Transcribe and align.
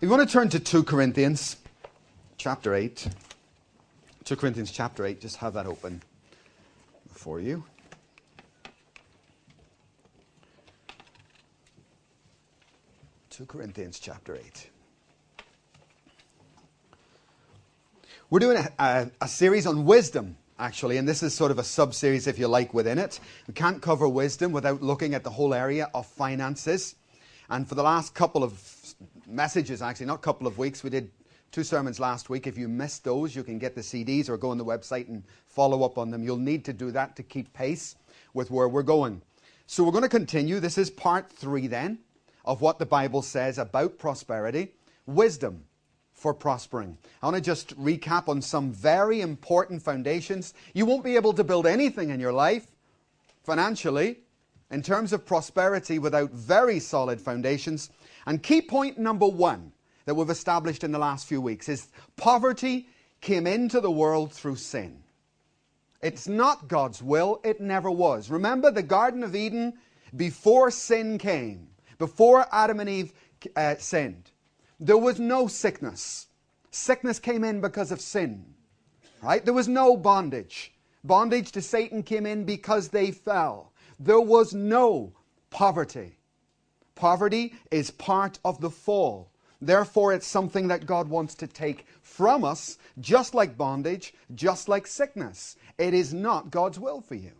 If 0.00 0.04
you 0.04 0.10
want 0.16 0.26
to 0.26 0.32
turn 0.32 0.48
to 0.48 0.58
2 0.58 0.84
Corinthians 0.84 1.58
chapter 2.38 2.74
8, 2.74 3.06
2 4.24 4.34
Corinthians 4.34 4.70
chapter 4.70 5.04
8, 5.04 5.20
just 5.20 5.36
have 5.36 5.52
that 5.52 5.66
open 5.66 6.02
for 7.12 7.38
you. 7.38 7.62
Two 13.28 13.44
Corinthians 13.44 13.98
chapter 13.98 14.36
8. 14.36 14.70
We're 18.30 18.38
doing 18.38 18.56
a, 18.56 18.72
a, 18.78 19.10
a 19.20 19.28
series 19.28 19.66
on 19.66 19.84
wisdom, 19.84 20.38
actually, 20.58 20.96
and 20.96 21.06
this 21.06 21.22
is 21.22 21.34
sort 21.34 21.50
of 21.50 21.58
a 21.58 21.64
sub 21.64 21.92
series, 21.92 22.26
if 22.26 22.38
you 22.38 22.48
like, 22.48 22.72
within 22.72 22.98
it. 22.98 23.20
We 23.46 23.52
can't 23.52 23.82
cover 23.82 24.08
wisdom 24.08 24.52
without 24.52 24.82
looking 24.82 25.12
at 25.12 25.24
the 25.24 25.30
whole 25.30 25.52
area 25.52 25.90
of 25.92 26.06
finances. 26.06 26.94
And 27.50 27.68
for 27.68 27.74
the 27.74 27.82
last 27.82 28.14
couple 28.14 28.42
of 28.42 28.79
messages, 29.30 29.82
actually, 29.82 30.06
not 30.06 30.16
a 30.16 30.18
couple 30.18 30.46
of 30.46 30.58
weeks, 30.58 30.82
we 30.82 30.90
did 30.90 31.10
two 31.52 31.64
sermons 31.64 31.98
last 31.98 32.30
week. 32.30 32.46
If 32.46 32.56
you 32.56 32.68
missed 32.68 33.04
those, 33.04 33.34
you 33.34 33.42
can 33.42 33.58
get 33.58 33.74
the 33.74 33.80
CDs 33.80 34.28
or 34.28 34.36
go 34.36 34.50
on 34.50 34.58
the 34.58 34.64
website 34.64 35.08
and 35.08 35.22
follow 35.46 35.82
up 35.84 35.98
on 35.98 36.10
them. 36.10 36.22
You'll 36.22 36.36
need 36.36 36.64
to 36.66 36.72
do 36.72 36.90
that 36.92 37.16
to 37.16 37.22
keep 37.22 37.52
pace 37.52 37.96
with 38.34 38.50
where 38.50 38.68
we're 38.68 38.82
going. 38.82 39.22
So 39.66 39.84
we're 39.84 39.92
going 39.92 40.02
to 40.02 40.08
continue. 40.08 40.60
This 40.60 40.78
is 40.78 40.90
part 40.90 41.30
three 41.30 41.66
then 41.66 41.98
of 42.44 42.60
what 42.60 42.78
the 42.78 42.86
Bible 42.86 43.22
says 43.22 43.58
about 43.58 43.98
prosperity 43.98 44.72
wisdom 45.06 45.64
for 46.12 46.34
prospering. 46.34 46.98
I 47.22 47.26
want 47.26 47.36
to 47.36 47.42
just 47.42 47.78
recap 47.78 48.28
on 48.28 48.42
some 48.42 48.72
very 48.72 49.20
important 49.20 49.82
foundations. 49.82 50.54
You 50.74 50.86
won't 50.86 51.04
be 51.04 51.16
able 51.16 51.32
to 51.32 51.44
build 51.44 51.66
anything 51.66 52.10
in 52.10 52.20
your 52.20 52.32
life 52.32 52.66
financially 53.42 54.18
in 54.70 54.82
terms 54.82 55.12
of 55.12 55.26
prosperity 55.26 55.98
without 55.98 56.30
very 56.30 56.78
solid 56.78 57.20
foundations. 57.20 57.90
And 58.30 58.40
key 58.40 58.62
point 58.62 58.96
number 58.96 59.26
one 59.26 59.72
that 60.04 60.14
we've 60.14 60.30
established 60.30 60.84
in 60.84 60.92
the 60.92 61.00
last 61.00 61.26
few 61.26 61.40
weeks 61.40 61.68
is 61.68 61.88
poverty 62.16 62.88
came 63.20 63.44
into 63.44 63.80
the 63.80 63.90
world 63.90 64.32
through 64.32 64.54
sin. 64.54 65.02
It's 66.00 66.28
not 66.28 66.68
God's 66.68 67.02
will, 67.02 67.40
it 67.42 67.60
never 67.60 67.90
was. 67.90 68.30
Remember 68.30 68.70
the 68.70 68.84
Garden 68.84 69.24
of 69.24 69.34
Eden 69.34 69.72
before 70.14 70.70
sin 70.70 71.18
came, 71.18 71.70
before 71.98 72.46
Adam 72.52 72.78
and 72.78 72.88
Eve 72.88 73.12
uh, 73.56 73.74
sinned. 73.80 74.30
There 74.78 74.96
was 74.96 75.18
no 75.18 75.48
sickness. 75.48 76.28
Sickness 76.70 77.18
came 77.18 77.42
in 77.42 77.60
because 77.60 77.90
of 77.90 78.00
sin. 78.00 78.44
Right? 79.20 79.44
There 79.44 79.54
was 79.54 79.66
no 79.66 79.96
bondage. 79.96 80.72
Bondage 81.02 81.50
to 81.50 81.60
Satan 81.60 82.04
came 82.04 82.26
in 82.26 82.44
because 82.44 82.90
they 82.90 83.10
fell. 83.10 83.72
There 83.98 84.20
was 84.20 84.54
no 84.54 85.14
poverty. 85.50 86.19
Poverty 87.00 87.54
is 87.70 87.90
part 87.90 88.38
of 88.44 88.60
the 88.60 88.68
fall. 88.68 89.30
Therefore, 89.58 90.12
it's 90.12 90.26
something 90.26 90.68
that 90.68 90.84
God 90.84 91.08
wants 91.08 91.34
to 91.36 91.46
take 91.46 91.86
from 92.02 92.44
us, 92.44 92.76
just 93.00 93.32
like 93.32 93.56
bondage, 93.56 94.12
just 94.34 94.68
like 94.68 94.86
sickness. 94.86 95.56
It 95.78 95.94
is 95.94 96.12
not 96.12 96.50
God's 96.50 96.78
will 96.78 97.00
for 97.00 97.14
you. 97.14 97.32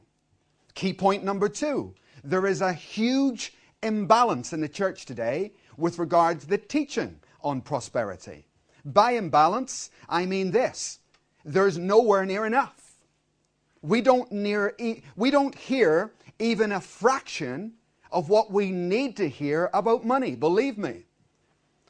Key 0.72 0.94
point 0.94 1.24
number 1.24 1.50
two 1.50 1.94
there 2.24 2.46
is 2.46 2.62
a 2.62 2.72
huge 2.72 3.52
imbalance 3.82 4.54
in 4.54 4.62
the 4.62 4.68
church 4.68 5.04
today 5.04 5.52
with 5.76 5.98
regard 5.98 6.40
to 6.40 6.46
the 6.46 6.56
teaching 6.56 7.20
on 7.42 7.60
prosperity. 7.60 8.46
By 8.82 9.10
imbalance, 9.10 9.90
I 10.08 10.24
mean 10.24 10.52
this 10.52 11.00
there's 11.44 11.76
nowhere 11.76 12.24
near 12.24 12.46
enough. 12.46 12.96
We 13.82 14.00
don't, 14.00 14.32
near, 14.32 14.74
we 15.16 15.30
don't 15.30 15.54
hear 15.54 16.12
even 16.38 16.72
a 16.72 16.80
fraction 16.80 17.74
of 18.12 18.28
what 18.28 18.50
we 18.50 18.70
need 18.70 19.16
to 19.16 19.28
hear 19.28 19.70
about 19.72 20.04
money, 20.04 20.34
believe 20.34 20.78
me. 20.78 21.04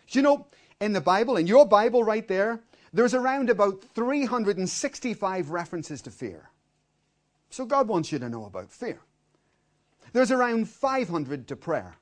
You 0.08 0.22
know, 0.22 0.46
in 0.80 0.92
the 0.92 1.00
Bible, 1.00 1.36
in 1.36 1.46
your 1.46 1.66
Bible 1.66 2.04
right 2.04 2.26
there, 2.26 2.60
there's 2.92 3.14
around 3.14 3.50
about 3.50 3.82
365 3.94 5.50
references 5.50 6.02
to 6.02 6.10
fear. 6.10 6.50
So 7.50 7.64
God 7.64 7.88
wants 7.88 8.10
you 8.10 8.18
to 8.18 8.28
know 8.28 8.44
about 8.44 8.70
fear. 8.70 9.00
There's 10.12 10.32
around 10.32 10.68
500 10.68 11.46
to 11.48 11.56
prayer. 11.56 11.96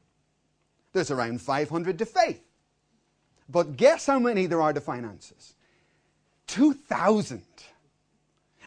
There's 0.92 1.10
around 1.10 1.42
500 1.42 1.98
to 1.98 2.06
faith. 2.06 2.42
But 3.48 3.76
guess 3.76 4.06
how 4.06 4.18
many 4.18 4.46
there 4.46 4.62
are 4.62 4.72
to 4.72 4.80
finances? 4.80 5.54
2,000. 6.46 7.42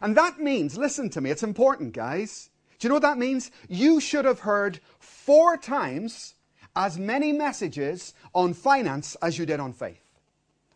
And 0.01 0.15
that 0.15 0.39
means, 0.39 0.77
listen 0.77 1.09
to 1.11 1.21
me, 1.21 1.31
it's 1.31 1.43
important, 1.43 1.93
guys. 1.93 2.50
Do 2.81 2.87
you 2.87 2.89
know 2.89 2.95
what 2.95 3.03
that 3.03 3.19
means? 3.19 3.51
You 3.69 3.99
should 3.99 4.25
have 4.25 4.39
heard 4.39 4.79
four 4.97 5.55
times 5.55 6.33
as 6.75 6.97
many 6.97 7.31
messages 7.31 8.15
on 8.33 8.55
finance 8.55 9.15
as 9.21 9.37
you 9.37 9.45
did 9.45 9.59
on 9.59 9.71
faith. 9.71 10.01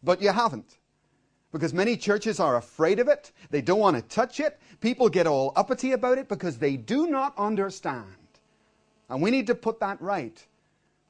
But 0.04 0.22
you 0.22 0.30
haven't. 0.30 0.78
Because 1.52 1.74
many 1.74 1.98
churches 1.98 2.40
are 2.40 2.58
afraid 2.58 3.00
of 3.00 3.08
it. 3.08 3.32
They 3.50 3.64
don't 3.64 3.80
want 3.80 3.96
to 3.96 4.04
touch 4.04 4.40
it. 4.40 4.60
People 4.82 5.10
get 5.10 5.26
all 5.26 5.52
uppity 5.56 5.94
about 5.94 6.20
it 6.20 6.30
because 6.30 6.60
they 6.60 6.78
do 6.78 7.08
not 7.08 7.34
understand. 7.40 8.06
And 9.10 9.20
we 9.20 9.32
need 9.32 9.48
to 9.48 9.56
put 9.56 9.80
that 9.80 10.00
right. 10.00 10.46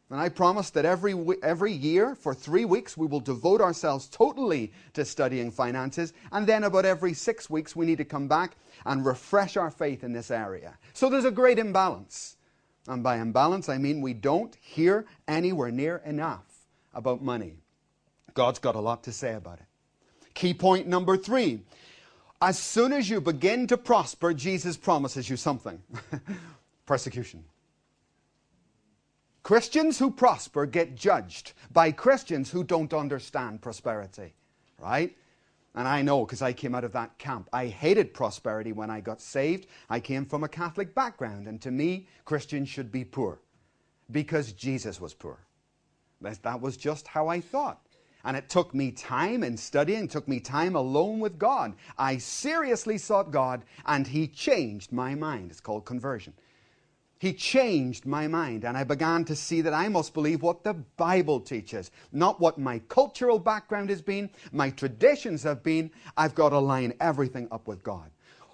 And 0.09 0.19
I 0.19 0.29
promise 0.29 0.69
that 0.71 0.85
every, 0.85 1.15
every 1.41 1.71
year, 1.71 2.13
for 2.13 2.33
three 2.35 2.63
weeks, 2.63 2.95
we 2.95 3.07
will 3.07 3.19
devote 3.19 3.59
ourselves 3.59 4.07
totally 4.07 4.71
to 4.93 5.03
studying 5.03 5.49
finances. 5.49 6.13
And 6.31 6.45
then, 6.45 6.63
about 6.63 6.85
every 6.85 7.13
six 7.13 7.49
weeks, 7.49 7.75
we 7.75 7.87
need 7.87 7.97
to 7.97 8.05
come 8.05 8.27
back 8.27 8.55
and 8.85 9.05
refresh 9.05 9.57
our 9.57 9.71
faith 9.71 10.03
in 10.03 10.13
this 10.13 10.29
area. 10.29 10.77
So 10.93 11.09
there's 11.09 11.25
a 11.25 11.31
great 11.31 11.57
imbalance. 11.57 12.37
And 12.87 13.03
by 13.03 13.17
imbalance, 13.17 13.67
I 13.67 13.77
mean 13.77 14.01
we 14.01 14.13
don't 14.13 14.55
hear 14.61 15.05
anywhere 15.27 15.71
near 15.71 15.97
enough 16.05 16.45
about 16.93 17.23
money. 17.23 17.55
God's 18.33 18.59
got 18.59 18.75
a 18.75 18.79
lot 18.79 19.03
to 19.05 19.11
say 19.11 19.33
about 19.33 19.59
it. 19.59 19.65
Key 20.33 20.53
point 20.53 20.87
number 20.87 21.17
three 21.17 21.61
as 22.41 22.59
soon 22.59 22.91
as 22.91 23.09
you 23.09 23.21
begin 23.21 23.65
to 23.67 23.77
prosper, 23.77 24.33
Jesus 24.33 24.75
promises 24.75 25.29
you 25.29 25.37
something 25.37 25.81
persecution. 26.85 27.43
Christians 29.45 29.99
who 29.99 30.09
prosper 30.09 30.65
get 30.65 30.95
judged 30.95 31.53
by 31.71 31.91
Christians 31.91 32.49
who 32.49 32.63
don't 32.63 32.91
understand 32.91 33.61
prosperity, 33.61 34.33
right? 34.79 35.15
And 35.75 35.87
I 35.87 36.01
know 36.01 36.25
because 36.25 36.41
I 36.41 36.51
came 36.51 36.73
out 36.73 36.83
of 36.83 36.93
that 36.93 37.19
camp. 37.19 37.47
I 37.53 37.67
hated 37.67 38.11
prosperity 38.11 38.71
when 38.71 38.89
I 38.89 39.01
got 39.01 39.21
saved. 39.21 39.67
I 39.87 39.99
came 39.99 40.25
from 40.25 40.43
a 40.43 40.47
Catholic 40.47 40.95
background, 40.95 41.45
and 41.45 41.61
to 41.61 41.69
me, 41.69 42.07
Christians 42.25 42.69
should 42.69 42.91
be 42.91 43.05
poor 43.05 43.39
because 44.09 44.51
Jesus 44.51 44.99
was 44.99 45.13
poor. 45.13 45.37
That 46.21 46.59
was 46.59 46.75
just 46.75 47.05
how 47.05 47.27
I 47.27 47.39
thought. 47.39 47.85
And 48.23 48.35
it 48.35 48.49
took 48.49 48.73
me 48.73 48.89
time 48.89 49.43
in 49.43 49.57
studying, 49.57 50.07
took 50.07 50.27
me 50.27 50.39
time 50.39 50.75
alone 50.75 51.19
with 51.19 51.37
God. 51.37 51.75
I 51.99 52.17
seriously 52.17 52.97
sought 52.97 53.29
God, 53.29 53.63
and 53.85 54.07
He 54.07 54.27
changed 54.27 54.91
my 54.91 55.13
mind. 55.13 55.51
It's 55.51 55.59
called 55.59 55.85
conversion. 55.85 56.33
He 57.25 57.33
changed 57.33 58.05
my 58.05 58.27
mind, 58.27 58.65
and 58.65 58.77
I 58.77 58.83
began 58.83 59.25
to 59.25 59.35
see 59.35 59.61
that 59.61 59.73
I 59.73 59.87
must 59.87 60.13
believe 60.13 60.43
what 60.43 60.63
the 60.63 60.75
Bible 60.75 61.39
teaches, 61.39 61.89
not 62.11 62.39
what 62.39 62.59
my 62.59 62.77
cultural 62.87 63.39
background 63.39 63.89
has 63.89 63.99
been, 63.99 64.29
my 64.51 64.69
traditions 64.69 65.41
have 65.41 65.63
been. 65.63 65.89
I've 66.15 66.35
got 66.35 66.49
to 66.49 66.59
line 66.59 66.93
everything 66.99 67.47
up 67.51 67.67
with 67.67 67.81
God. 67.81 68.11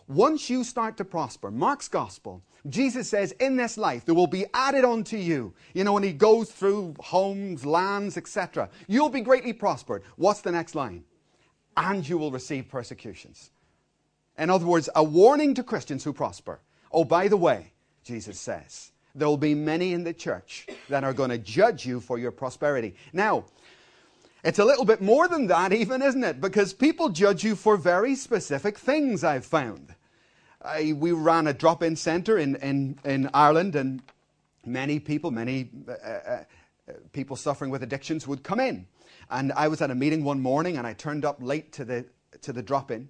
Once 0.08 0.50
you 0.50 0.64
start 0.64 0.96
to 0.96 1.04
prosper, 1.04 1.52
Mark's 1.52 1.90
gospel, 1.90 2.44
Jesus 2.70 3.10
says, 3.10 3.34
in 3.42 3.58
this 3.58 3.78
life 3.78 4.06
there 4.06 4.16
will 4.16 4.26
be 4.26 4.46
added 4.54 4.86
unto 4.86 5.18
you. 5.18 5.54
You 5.74 5.84
know, 5.84 5.92
when 5.92 6.04
he 6.04 6.14
goes 6.14 6.50
through 6.50 6.96
homes, 7.02 7.66
lands, 7.66 8.16
etc., 8.16 8.70
you'll 8.88 9.10
be 9.10 9.20
greatly 9.20 9.52
prospered. 9.52 10.04
What's 10.16 10.40
the 10.40 10.52
next 10.54 10.76
line? 10.76 11.04
And 11.76 12.08
you 12.08 12.18
will 12.18 12.32
receive 12.32 12.70
persecutions. 12.70 13.52
In 14.38 14.50
other 14.50 14.66
words, 14.66 14.88
a 14.96 15.04
warning 15.04 15.56
to 15.56 15.62
Christians 15.62 16.06
who 16.06 16.14
prosper. 16.14 16.62
Oh, 16.94 17.04
by 17.04 17.28
the 17.28 17.36
way, 17.36 17.74
Jesus 18.04 18.40
says. 18.40 18.92
There 19.14 19.28
will 19.28 19.38
be 19.38 19.56
many 19.56 19.94
in 19.94 20.04
the 20.04 20.14
church 20.14 20.68
that 20.90 21.04
are 21.04 21.14
going 21.14 21.32
to 21.32 21.38
judge 21.38 21.86
you 21.86 22.00
for 22.00 22.18
your 22.18 22.32
prosperity. 22.32 22.96
Now, 23.12 23.46
it's 24.44 24.60
a 24.60 24.66
little 24.66 24.86
bit 24.86 25.02
more 25.02 25.28
than 25.28 25.48
that, 25.48 25.74
even, 25.74 26.02
isn't 26.02 26.24
it? 26.24 26.42
Because 26.42 26.74
people 26.74 27.10
judge 27.10 27.44
you 27.44 27.56
for 27.56 27.78
very 27.78 28.16
specific 28.16 28.78
things, 28.78 29.24
I've 29.24 29.46
found. 29.46 29.94
I, 30.64 30.94
we 30.94 31.12
ran 31.12 31.48
a 31.48 31.54
drop 31.54 31.84
in 31.84 31.96
centre 31.96 32.38
in, 32.38 32.56
in, 32.58 32.98
in 33.04 33.30
Ireland, 33.34 33.76
and 33.76 34.02
many 34.66 35.00
people, 35.00 35.32
many 35.32 35.70
uh, 35.88 35.92
uh, 35.92 36.44
people 37.12 37.36
suffering 37.36 37.70
with 37.70 37.84
addictions 37.84 38.28
would 38.28 38.44
come 38.44 38.60
in. 38.60 38.88
And 39.30 39.52
I 39.54 39.68
was 39.68 39.82
at 39.82 39.92
a 39.92 39.96
meeting 39.96 40.24
one 40.24 40.42
morning, 40.42 40.78
and 40.78 40.88
I 40.88 40.94
turned 40.94 41.26
up 41.26 41.38
late 41.42 41.72
to 41.74 41.86
the, 41.86 42.06
to 42.42 42.54
the 42.54 42.62
drop 42.62 42.92
in. 42.92 43.10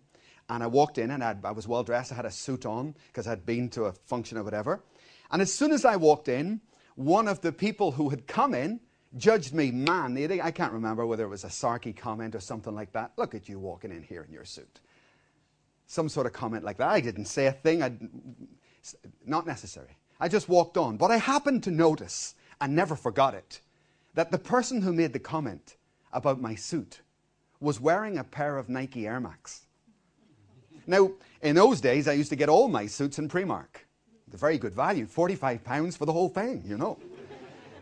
And 0.50 0.62
I 0.62 0.68
walked 0.68 0.98
in 0.98 1.12
and 1.12 1.24
I'd, 1.24 1.46
i 1.46 1.52
was 1.52 1.66
well 1.66 1.82
dressed. 1.82 2.12
I 2.12 2.16
had 2.16 2.26
a 2.26 2.32
suit 2.32 2.66
on 2.66 2.94
because 3.08 3.26
I'd 3.26 3.46
been 3.46 3.70
to 3.70 3.86
a 3.86 3.94
function 3.94 4.38
or 4.38 4.44
whatever. 4.44 4.84
And 5.32 5.42
as 5.42 5.54
soon 5.54 5.72
as 5.72 5.86
I 5.86 5.96
walked 5.96 6.28
in, 6.28 6.62
one 6.96 7.28
of 7.28 7.42
the 7.42 7.52
people 7.52 7.92
who 7.92 8.10
had 8.10 8.28
come 8.28 8.54
in 8.54 8.80
judged 9.18 9.54
me, 9.54 9.72
man, 9.72 10.18
I 10.42 10.52
can't 10.52 10.74
remember 10.74 11.06
whether 11.06 11.24
it 11.24 11.30
was 11.30 11.44
a 11.44 11.48
sarky 11.48 11.96
comment 11.96 12.36
or 12.36 12.40
something 12.40 12.76
like 12.76 12.92
that. 12.94 13.12
Look 13.18 13.34
at 13.36 13.50
you 13.50 13.60
walking 13.60 13.92
in 13.92 14.04
here 14.04 14.24
in 14.24 14.32
your 14.32 14.46
suit. 14.46 14.80
Some 15.88 16.10
sort 16.10 16.26
of 16.26 16.34
comment 16.34 16.64
like 16.64 16.78
that. 16.78 16.90
I 16.90 17.02
didn't 17.02 17.26
say 17.26 17.48
a 17.48 17.52
thing. 17.52 17.82
I'd, 17.82 18.00
not 19.26 19.46
necessary. 19.46 19.98
I 20.20 20.28
just 20.28 20.50
walked 20.50 20.78
on. 20.78 20.98
But 20.98 21.12
I 21.12 21.18
happened 21.18 21.64
to 21.64 21.72
notice, 21.72 22.36
and 22.60 22.76
never 22.76 22.96
forgot 22.96 23.34
it, 23.34 23.62
that 24.14 24.32
the 24.32 24.38
person 24.38 24.82
who 24.82 24.94
made 24.94 25.14
the 25.14 25.20
comment 25.20 25.76
about 26.14 26.42
my 26.42 26.56
suit 26.56 27.02
was 27.60 27.80
wearing 27.80 28.18
a 28.18 28.24
pair 28.24 28.58
of 28.58 28.70
Nike 28.70 29.08
Air 29.08 29.20
Max. 29.20 29.62
Now, 30.88 31.12
in 31.42 31.56
those 31.56 31.80
days, 31.80 32.08
I 32.08 32.14
used 32.14 32.30
to 32.30 32.36
get 32.36 32.50
all 32.50 32.68
my 32.68 32.88
suits 32.88 33.20
in 33.20 33.30
Primark. 33.30 33.86
The 34.32 34.38
very 34.38 34.58
good 34.58 34.74
value, 34.74 35.06
45 35.06 35.64
pounds 35.64 35.98
for 35.98 36.06
the 36.06 36.14
whole 36.14 36.30
thing, 36.30 36.64
you 36.66 36.78
know. 36.78 36.98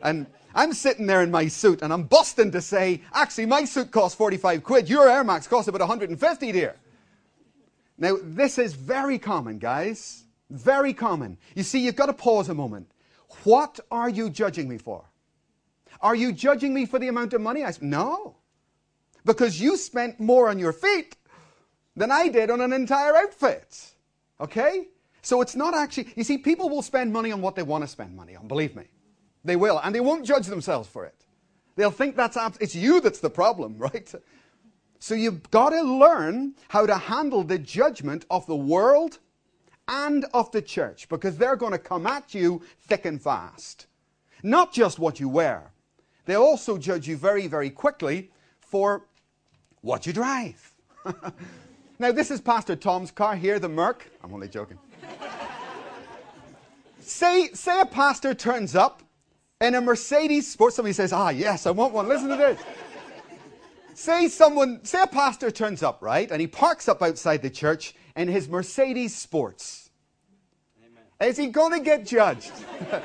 And 0.02 0.26
I'm 0.56 0.74
sitting 0.74 1.06
there 1.06 1.22
in 1.22 1.32
my 1.32 1.48
suit 1.48 1.82
and 1.82 1.94
I'm 1.94 2.04
busting 2.04 2.52
to 2.52 2.62
say, 2.62 3.02
actually, 3.14 3.46
my 3.46 3.66
suit 3.66 3.92
costs 3.92 4.18
45 4.18 4.64
quid. 4.64 4.90
Your 4.90 5.08
Air 5.08 5.24
Max 5.24 5.48
costs 5.48 5.68
about 5.68 5.82
150, 5.82 6.52
dear. 6.52 6.76
Now, 7.98 8.18
this 8.22 8.58
is 8.58 8.74
very 8.74 9.20
common, 9.20 9.60
guys. 9.60 10.24
Very 10.50 10.94
common. 10.94 11.38
You 11.54 11.64
see, 11.64 11.80
you've 11.80 11.96
got 11.96 12.08
to 12.08 12.14
pause 12.14 12.50
a 12.50 12.56
moment. 12.56 12.90
What 13.44 13.80
are 13.92 14.10
you 14.10 14.30
judging 14.30 14.68
me 14.68 14.80
for? 14.80 15.06
Are 16.02 16.16
you 16.16 16.32
judging 16.32 16.74
me 16.74 16.86
for 16.86 16.98
the 16.98 17.10
amount 17.10 17.34
of 17.34 17.42
money 17.42 17.64
I 17.64 17.72
spent? 17.72 17.92
No. 17.92 18.38
Because 19.26 19.62
you 19.62 19.78
spent 19.78 20.20
more 20.20 20.50
on 20.50 20.58
your 20.58 20.74
feet 20.74 21.16
than 21.96 22.10
I 22.10 22.30
did 22.30 22.50
on 22.50 22.62
an 22.62 22.74
entire 22.74 23.16
outfit. 23.16 23.92
Okay? 24.40 24.88
So 25.22 25.42
it's 25.42 25.56
not 25.56 25.74
actually, 25.74 26.08
you 26.16 26.24
see, 26.24 26.38
people 26.38 26.70
will 26.70 26.82
spend 26.82 27.12
money 27.12 27.32
on 27.32 27.42
what 27.42 27.56
they 27.56 27.64
want 27.64 27.84
to 27.84 27.88
spend 27.88 28.16
money 28.16 28.36
on, 28.36 28.48
believe 28.48 28.76
me. 28.76 28.86
They 29.44 29.56
will, 29.56 29.80
and 29.84 29.94
they 29.94 30.00
won't 30.00 30.26
judge 30.26 30.48
themselves 30.48 30.88
for 30.88 31.06
it. 31.06 31.26
They'll 31.76 31.92
think 31.92 32.16
that's, 32.16 32.38
it's 32.60 32.76
you 32.76 33.02
that's 33.02 33.20
the 33.20 33.30
problem, 33.30 33.78
right? 33.80 34.14
So 35.00 35.16
you've 35.16 35.50
got 35.50 35.70
to 35.70 35.82
learn 35.82 36.56
how 36.68 36.86
to 36.86 36.96
handle 36.96 37.44
the 37.44 37.58
judgment 37.58 38.26
of 38.30 38.46
the 38.48 38.56
world 38.56 39.20
and 39.88 40.26
of 40.34 40.52
the 40.52 40.62
church 40.62 41.10
because 41.10 41.38
they're 41.38 41.56
going 41.56 41.72
to 41.72 41.80
come 41.80 42.06
at 42.06 42.34
you 42.34 42.62
thick 42.82 43.06
and 43.06 43.22
fast. 43.22 43.88
Not 44.44 44.72
just 44.72 45.00
what 45.00 45.20
you 45.20 45.30
wear, 45.30 45.72
they'll 46.26 46.42
also 46.42 46.78
judge 46.78 47.08
you 47.08 47.18
very, 47.18 47.48
very 47.48 47.70
quickly 47.70 48.30
for 48.60 49.06
what 49.82 50.06
you 50.06 50.14
drive. 50.14 50.74
now, 52.00 52.12
this 52.12 52.30
is 52.30 52.42
Pastor 52.42 52.76
Tom's 52.76 53.10
car 53.10 53.36
here, 53.36 53.58
the 53.58 53.70
Merc. 53.70 54.06
I'm 54.24 54.34
only 54.34 54.48
joking. 54.50 54.78
Say, 57.00 57.50
say 57.54 57.82
a 57.82 57.86
pastor 57.86 58.34
turns 58.34 58.76
up 58.76 59.04
in 59.62 59.76
a 59.76 59.82
Mercedes 59.82 60.50
Sport. 60.50 60.74
Somebody 60.74 60.94
says, 60.94 61.12
Ah, 61.12 61.30
yes, 61.30 61.66
I 61.66 61.72
want 61.72 61.94
one. 61.94 62.08
Listen 62.08 62.30
to 62.30 62.36
this. 62.36 62.60
say 63.94 64.28
someone, 64.28 64.84
say 64.84 65.02
a 65.02 65.08
pastor 65.08 65.52
turns 65.52 65.84
up, 65.84 66.02
right? 66.02 66.30
And 66.32 66.40
he 66.40 66.48
parks 66.48 66.88
up 66.88 67.02
outside 67.02 67.42
the 67.42 67.50
church 67.50 67.94
in 68.16 68.28
his 68.28 68.48
Mercedes 68.48 69.16
Sports. 69.16 69.90
Amen. 70.80 71.30
Is 71.30 71.38
he 71.38 71.48
going 71.48 71.74
to 71.74 71.84
get 71.84 72.06
judged? 72.06 72.52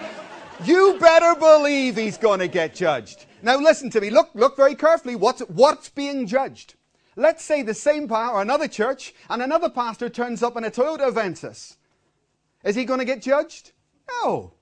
you 0.64 0.96
better 1.00 1.38
believe 1.38 1.96
he's 1.96 2.16
going 2.16 2.40
to 2.40 2.48
get 2.48 2.74
judged. 2.74 3.26
Now 3.42 3.58
listen 3.58 3.90
to 3.90 4.00
me. 4.00 4.10
Look, 4.10 4.30
look 4.34 4.56
very 4.56 4.74
carefully. 4.74 5.16
What's, 5.16 5.40
what's 5.42 5.88
being 5.88 6.26
judged? 6.26 6.74
Let's 7.16 7.44
say 7.44 7.62
the 7.62 7.74
same 7.74 8.10
or 8.10 8.42
another 8.42 8.68
church 8.68 9.14
and 9.28 9.42
another 9.42 9.70
pastor 9.70 10.08
turns 10.08 10.42
up 10.42 10.56
in 10.56 10.64
a 10.64 10.70
Toyota 10.70 11.12
Avensis. 11.12 11.76
Is 12.64 12.74
he 12.74 12.84
going 12.84 12.98
to 12.98 13.04
get 13.04 13.22
judged? 13.22 13.72
No. 14.08 14.54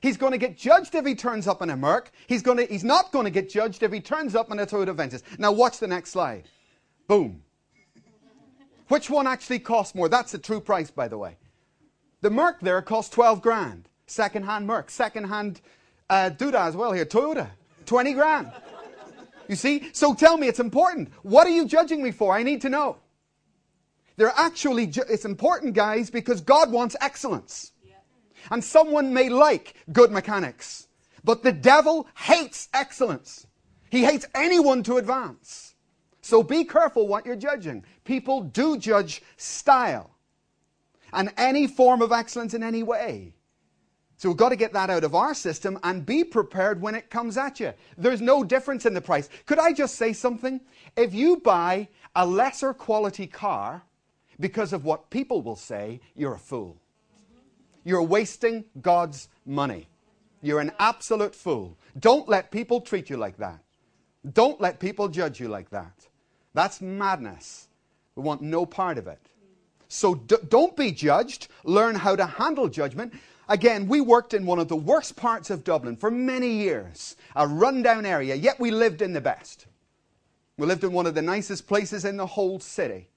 He's 0.00 0.16
going 0.16 0.32
to 0.32 0.38
get 0.38 0.56
judged 0.56 0.94
if 0.96 1.06
he 1.06 1.14
turns 1.14 1.46
up 1.46 1.62
in 1.62 1.70
a 1.70 1.76
Merc. 1.76 2.10
He's, 2.26 2.42
going 2.42 2.58
to, 2.58 2.64
he's 2.66 2.82
not 2.82 3.12
going 3.12 3.24
to 3.24 3.30
get 3.30 3.48
judged 3.48 3.84
if 3.84 3.92
he 3.92 4.00
turns 4.00 4.34
up 4.34 4.50
in 4.50 4.58
a 4.58 4.66
Toyota 4.66 4.94
Avensis. 4.94 5.22
Now 5.38 5.52
watch 5.52 5.78
the 5.78 5.86
next 5.86 6.10
slide. 6.10 6.48
Boom. 7.06 7.42
Which 8.88 9.08
one 9.08 9.28
actually 9.28 9.60
costs 9.60 9.94
more? 9.94 10.08
That's 10.08 10.32
the 10.32 10.38
true 10.38 10.60
price, 10.60 10.90
by 10.90 11.06
the 11.06 11.16
way. 11.16 11.36
The 12.20 12.30
Merc 12.30 12.60
there 12.60 12.82
costs 12.82 13.14
12 13.14 13.40
grand. 13.40 13.88
Second-hand 14.06 14.66
Merc. 14.66 14.90
Second-hand 14.90 15.60
uh, 16.10 16.30
Duda 16.36 16.66
as 16.66 16.76
well 16.76 16.92
here. 16.92 17.06
Toyota. 17.06 17.48
20 17.86 18.12
grand. 18.12 18.52
You 19.48 19.56
see? 19.56 19.88
So 19.92 20.14
tell 20.14 20.36
me, 20.36 20.48
it's 20.48 20.60
important. 20.60 21.10
What 21.22 21.46
are 21.46 21.50
you 21.50 21.66
judging 21.66 22.02
me 22.02 22.10
for? 22.10 22.34
I 22.34 22.42
need 22.42 22.60
to 22.62 22.68
know. 22.68 22.96
They're 24.16 24.32
actually, 24.36 24.86
ju- 24.86 25.04
it's 25.08 25.24
important, 25.24 25.74
guys, 25.74 26.10
because 26.10 26.40
God 26.40 26.70
wants 26.70 26.96
excellence. 27.00 27.72
And 28.50 28.62
someone 28.62 29.14
may 29.14 29.28
like 29.28 29.74
good 29.92 30.10
mechanics, 30.10 30.88
but 31.22 31.42
the 31.42 31.52
devil 31.52 32.08
hates 32.16 32.68
excellence. 32.74 33.46
He 33.90 34.04
hates 34.04 34.26
anyone 34.34 34.82
to 34.84 34.96
advance. 34.96 35.74
So 36.22 36.42
be 36.42 36.64
careful 36.64 37.06
what 37.06 37.26
you're 37.26 37.36
judging. 37.36 37.84
People 38.04 38.40
do 38.42 38.78
judge 38.78 39.22
style 39.36 40.16
and 41.12 41.32
any 41.36 41.66
form 41.66 42.02
of 42.02 42.10
excellence 42.10 42.54
in 42.54 42.62
any 42.62 42.82
way. 42.82 43.34
So 44.16 44.28
we've 44.28 44.38
got 44.38 44.50
to 44.50 44.56
get 44.56 44.72
that 44.72 44.88
out 44.88 45.02
of 45.02 45.16
our 45.16 45.34
system 45.34 45.78
and 45.82 46.06
be 46.06 46.22
prepared 46.22 46.80
when 46.80 46.94
it 46.94 47.10
comes 47.10 47.36
at 47.36 47.58
you. 47.58 47.74
There's 47.98 48.20
no 48.20 48.44
difference 48.44 48.86
in 48.86 48.94
the 48.94 49.00
price. 49.00 49.28
Could 49.46 49.58
I 49.58 49.72
just 49.72 49.96
say 49.96 50.12
something? 50.12 50.60
If 50.96 51.12
you 51.12 51.38
buy 51.38 51.88
a 52.14 52.24
lesser 52.24 52.72
quality 52.72 53.26
car 53.26 53.82
because 54.42 54.72
of 54.72 54.84
what 54.84 55.08
people 55.08 55.40
will 55.40 55.56
say, 55.56 56.00
you're 56.16 56.34
a 56.34 56.38
fool. 56.38 56.76
You're 57.84 58.02
wasting 58.02 58.64
God's 58.80 59.28
money. 59.46 59.88
You're 60.42 60.60
an 60.60 60.72
absolute 60.80 61.34
fool. 61.34 61.78
Don't 61.98 62.28
let 62.28 62.50
people 62.50 62.80
treat 62.80 63.08
you 63.08 63.16
like 63.16 63.36
that. 63.36 63.60
Don't 64.32 64.60
let 64.60 64.80
people 64.80 65.08
judge 65.08 65.38
you 65.38 65.48
like 65.48 65.70
that. 65.70 66.08
That's 66.54 66.80
madness. 66.80 67.68
We 68.16 68.24
want 68.24 68.42
no 68.42 68.66
part 68.66 68.98
of 68.98 69.06
it. 69.06 69.20
So 69.86 70.16
don't 70.16 70.76
be 70.76 70.90
judged. 70.90 71.46
Learn 71.62 71.94
how 71.94 72.16
to 72.16 72.26
handle 72.26 72.68
judgment. 72.68 73.14
Again, 73.48 73.86
we 73.86 74.00
worked 74.00 74.34
in 74.34 74.44
one 74.44 74.58
of 74.58 74.68
the 74.68 74.76
worst 74.76 75.14
parts 75.14 75.50
of 75.50 75.62
Dublin 75.62 75.96
for 75.96 76.10
many 76.10 76.48
years, 76.48 77.14
a 77.36 77.46
rundown 77.46 78.06
area, 78.06 78.34
yet 78.34 78.58
we 78.58 78.72
lived 78.72 79.02
in 79.02 79.12
the 79.12 79.20
best. 79.20 79.66
We 80.56 80.66
lived 80.66 80.82
in 80.82 80.92
one 80.92 81.06
of 81.06 81.14
the 81.14 81.22
nicest 81.22 81.68
places 81.68 82.04
in 82.04 82.16
the 82.16 82.26
whole 82.26 82.58
city. 82.58 83.08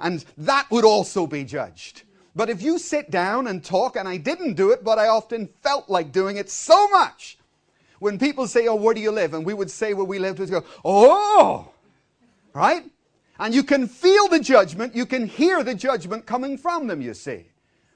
And 0.00 0.24
that 0.36 0.70
would 0.70 0.84
also 0.84 1.26
be 1.26 1.44
judged. 1.44 2.02
But 2.36 2.50
if 2.50 2.62
you 2.62 2.78
sit 2.78 3.10
down 3.10 3.48
and 3.48 3.64
talk, 3.64 3.96
and 3.96 4.08
I 4.08 4.16
didn't 4.16 4.54
do 4.54 4.70
it, 4.70 4.84
but 4.84 4.98
I 4.98 5.08
often 5.08 5.48
felt 5.62 5.88
like 5.88 6.12
doing 6.12 6.36
it 6.36 6.50
so 6.50 6.88
much, 6.88 7.38
when 7.98 8.18
people 8.18 8.46
say, 8.46 8.68
Oh, 8.68 8.76
where 8.76 8.94
do 8.94 9.00
you 9.00 9.10
live? 9.10 9.34
And 9.34 9.44
we 9.44 9.54
would 9.54 9.70
say 9.70 9.92
where 9.94 10.04
we 10.04 10.18
lived, 10.18 10.38
we'd 10.38 10.50
go, 10.50 10.64
Oh, 10.84 11.72
right? 12.54 12.84
And 13.40 13.54
you 13.54 13.62
can 13.62 13.88
feel 13.88 14.28
the 14.28 14.40
judgment, 14.40 14.94
you 14.94 15.06
can 15.06 15.26
hear 15.26 15.64
the 15.64 15.74
judgment 15.74 16.26
coming 16.26 16.58
from 16.58 16.86
them, 16.86 17.00
you 17.00 17.14
see. 17.14 17.46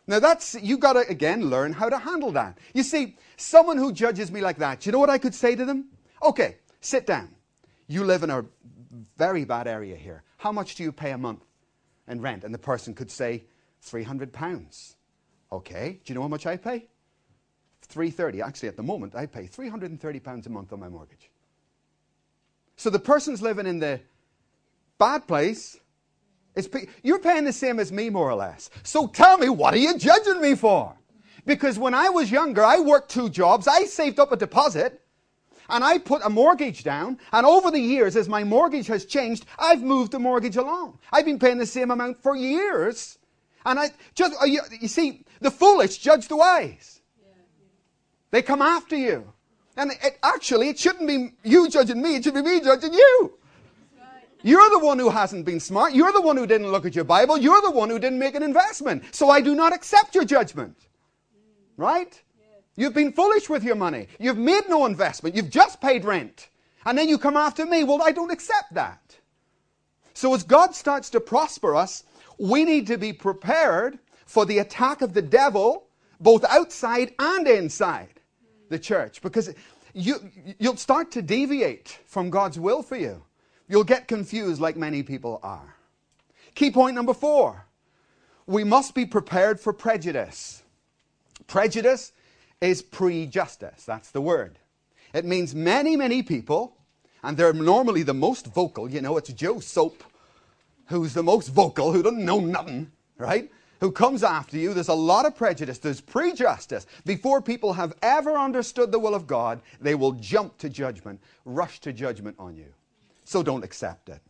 Now 0.08 0.18
that's, 0.18 0.56
you 0.60 0.76
gotta 0.76 1.06
again 1.08 1.48
learn 1.48 1.72
how 1.72 1.88
to 1.88 1.98
handle 1.98 2.32
that. 2.32 2.58
You 2.74 2.82
see, 2.82 3.16
someone 3.36 3.76
who 3.76 3.92
judges 3.92 4.32
me 4.32 4.40
like 4.40 4.58
that, 4.58 4.86
you 4.86 4.92
know 4.92 4.98
what 4.98 5.10
I 5.10 5.18
could 5.18 5.34
say 5.34 5.54
to 5.54 5.64
them? 5.64 5.86
Okay, 6.22 6.56
sit 6.80 7.06
down. 7.06 7.28
You 7.86 8.04
live 8.04 8.24
in 8.24 8.30
a 8.30 8.44
very 9.16 9.44
bad 9.44 9.68
area 9.68 9.94
here. 9.94 10.24
How 10.38 10.50
much 10.50 10.74
do 10.74 10.82
you 10.82 10.90
pay 10.90 11.12
a 11.12 11.18
month 11.18 11.44
in 12.12 12.20
rent? 12.20 12.44
And 12.44 12.54
the 12.54 12.58
person 12.58 12.94
could 12.94 13.10
say, 13.10 13.44
300 13.82 14.32
pounds. 14.32 14.94
Okay, 15.50 16.00
do 16.04 16.12
you 16.12 16.14
know 16.14 16.22
how 16.22 16.28
much 16.28 16.46
I 16.46 16.56
pay? 16.56 16.86
330. 17.82 18.40
Actually, 18.40 18.68
at 18.68 18.76
the 18.76 18.82
moment, 18.82 19.14
I 19.14 19.26
pay 19.26 19.46
330 19.46 20.20
pounds 20.20 20.46
a 20.46 20.50
month 20.50 20.72
on 20.72 20.80
my 20.80 20.88
mortgage. 20.88 21.30
So 22.76 22.88
the 22.88 22.98
person's 22.98 23.42
living 23.42 23.66
in 23.66 23.80
the 23.80 24.00
bad 24.98 25.26
place. 25.26 25.78
Pay- 26.70 26.88
you're 27.02 27.18
paying 27.18 27.44
the 27.44 27.52
same 27.52 27.80
as 27.80 27.92
me, 27.92 28.08
more 28.08 28.30
or 28.30 28.34
less. 28.34 28.70
So 28.82 29.08
tell 29.08 29.36
me, 29.36 29.48
what 29.48 29.74
are 29.74 29.78
you 29.78 29.98
judging 29.98 30.40
me 30.40 30.54
for? 30.54 30.94
Because 31.44 31.78
when 31.78 31.92
I 31.92 32.08
was 32.08 32.30
younger, 32.30 32.64
I 32.64 32.78
worked 32.78 33.10
two 33.10 33.28
jobs. 33.28 33.66
I 33.66 33.84
saved 33.84 34.20
up 34.20 34.32
a 34.32 34.36
deposit 34.36 35.01
and 35.68 35.84
I 35.84 35.98
put 35.98 36.22
a 36.24 36.30
mortgage 36.30 36.84
down. 36.84 37.18
And 37.32 37.46
over 37.46 37.70
the 37.70 37.80
years, 37.80 38.16
as 38.16 38.28
my 38.28 38.44
mortgage 38.44 38.86
has 38.88 39.04
changed, 39.04 39.46
I've 39.58 39.82
moved 39.82 40.12
the 40.12 40.18
mortgage 40.18 40.56
along. 40.56 40.98
I've 41.12 41.24
been 41.24 41.38
paying 41.38 41.58
the 41.58 41.66
same 41.66 41.90
amount 41.90 42.22
for 42.22 42.36
years. 42.36 43.18
And 43.64 43.78
I 43.78 43.90
just, 44.14 44.34
uh, 44.40 44.44
you, 44.44 44.60
you 44.80 44.88
see, 44.88 45.24
the 45.40 45.50
foolish 45.50 45.98
judge 45.98 46.28
the 46.28 46.36
wise. 46.36 47.00
They 48.30 48.42
come 48.42 48.62
after 48.62 48.96
you. 48.96 49.32
And 49.76 49.92
it, 49.92 50.18
actually, 50.22 50.68
it 50.68 50.78
shouldn't 50.78 51.06
be 51.06 51.32
you 51.44 51.68
judging 51.68 52.02
me, 52.02 52.16
it 52.16 52.24
should 52.24 52.34
be 52.34 52.42
me 52.42 52.60
judging 52.60 52.92
you. 52.92 53.38
You're 54.42 54.70
the 54.70 54.80
one 54.80 54.98
who 54.98 55.08
hasn't 55.08 55.44
been 55.44 55.60
smart. 55.60 55.94
You're 55.94 56.12
the 56.12 56.20
one 56.20 56.36
who 56.36 56.46
didn't 56.46 56.70
look 56.70 56.84
at 56.84 56.96
your 56.96 57.04
Bible. 57.04 57.38
You're 57.38 57.62
the 57.62 57.70
one 57.70 57.88
who 57.88 58.00
didn't 58.00 58.18
make 58.18 58.34
an 58.34 58.42
investment. 58.42 59.14
So 59.14 59.30
I 59.30 59.40
do 59.40 59.54
not 59.54 59.72
accept 59.72 60.16
your 60.16 60.24
judgment. 60.24 60.76
Right? 61.76 62.20
You've 62.76 62.94
been 62.94 63.12
foolish 63.12 63.48
with 63.48 63.64
your 63.64 63.74
money. 63.74 64.08
You've 64.18 64.38
made 64.38 64.68
no 64.68 64.86
investment. 64.86 65.34
You've 65.34 65.50
just 65.50 65.80
paid 65.80 66.04
rent. 66.04 66.48
And 66.84 66.96
then 66.96 67.08
you 67.08 67.18
come 67.18 67.36
after 67.36 67.66
me. 67.66 67.84
Well, 67.84 68.02
I 68.02 68.12
don't 68.12 68.30
accept 68.30 68.74
that. 68.74 69.16
So 70.14 70.34
as 70.34 70.42
God 70.42 70.74
starts 70.74 71.10
to 71.10 71.20
prosper 71.20 71.74
us, 71.76 72.04
we 72.38 72.64
need 72.64 72.86
to 72.88 72.98
be 72.98 73.12
prepared 73.12 73.98
for 74.26 74.46
the 74.46 74.58
attack 74.58 75.02
of 75.02 75.12
the 75.12 75.22
devil, 75.22 75.88
both 76.20 76.44
outside 76.44 77.12
and 77.18 77.46
inside 77.46 78.20
the 78.68 78.78
church, 78.78 79.20
because 79.20 79.54
you, 79.92 80.16
you'll 80.58 80.76
start 80.76 81.10
to 81.12 81.22
deviate 81.22 81.98
from 82.06 82.30
God's 82.30 82.58
will 82.58 82.82
for 82.82 82.96
you. 82.96 83.22
You'll 83.68 83.84
get 83.84 84.08
confused 84.08 84.60
like 84.60 84.76
many 84.76 85.02
people 85.02 85.38
are. 85.42 85.76
Key 86.54 86.70
point 86.70 86.94
number 86.94 87.14
four 87.14 87.66
we 88.46 88.64
must 88.64 88.94
be 88.94 89.06
prepared 89.06 89.60
for 89.60 89.72
prejudice. 89.72 90.62
Prejudice 91.46 92.12
is 92.62 92.80
prejustice, 92.80 93.84
that's 93.84 94.10
the 94.10 94.22
word. 94.22 94.58
It 95.12 95.26
means 95.26 95.54
many, 95.54 95.96
many 95.96 96.22
people 96.22 96.78
And 97.22 97.36
they're 97.36 97.52
normally 97.52 98.02
the 98.02 98.14
most 98.14 98.46
vocal. 98.46 98.90
You 98.90 99.00
know, 99.00 99.16
it's 99.16 99.32
Joe 99.32 99.60
Soap 99.60 100.02
who's 100.86 101.14
the 101.14 101.22
most 101.22 101.48
vocal, 101.48 101.92
who 101.92 102.02
doesn't 102.02 102.24
know 102.24 102.40
nothing, 102.40 102.90
right? 103.16 103.50
Who 103.80 103.90
comes 103.90 104.22
after 104.22 104.56
you. 104.58 104.74
There's 104.74 104.88
a 104.88 104.94
lot 104.94 105.26
of 105.26 105.34
prejudice. 105.36 105.78
There's 105.78 106.00
prejudice. 106.00 106.86
Before 107.04 107.40
people 107.40 107.72
have 107.72 107.94
ever 108.02 108.32
understood 108.32 108.92
the 108.92 108.98
will 108.98 109.14
of 109.14 109.26
God, 109.26 109.60
they 109.80 109.94
will 109.94 110.12
jump 110.12 110.58
to 110.58 110.68
judgment, 110.68 111.20
rush 111.44 111.80
to 111.80 111.92
judgment 111.92 112.36
on 112.38 112.56
you. 112.56 112.66
So 113.24 113.42
don't 113.42 113.64
accept 113.64 114.08
it. 114.08 114.20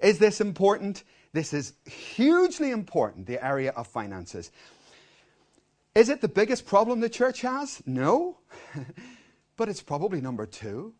Is 0.00 0.18
this 0.18 0.40
important? 0.40 1.04
This 1.32 1.52
is 1.52 1.72
hugely 1.86 2.70
important, 2.70 3.26
the 3.26 3.44
area 3.44 3.72
of 3.72 3.86
finances. 3.86 4.50
Is 5.96 6.10
it 6.10 6.20
the 6.20 6.28
biggest 6.28 6.66
problem 6.66 7.00
the 7.00 7.08
church 7.08 7.40
has? 7.40 7.82
No. 7.86 8.36
but 9.56 9.70
it's 9.70 9.80
probably 9.80 10.20
number 10.20 10.44
two. 10.44 10.92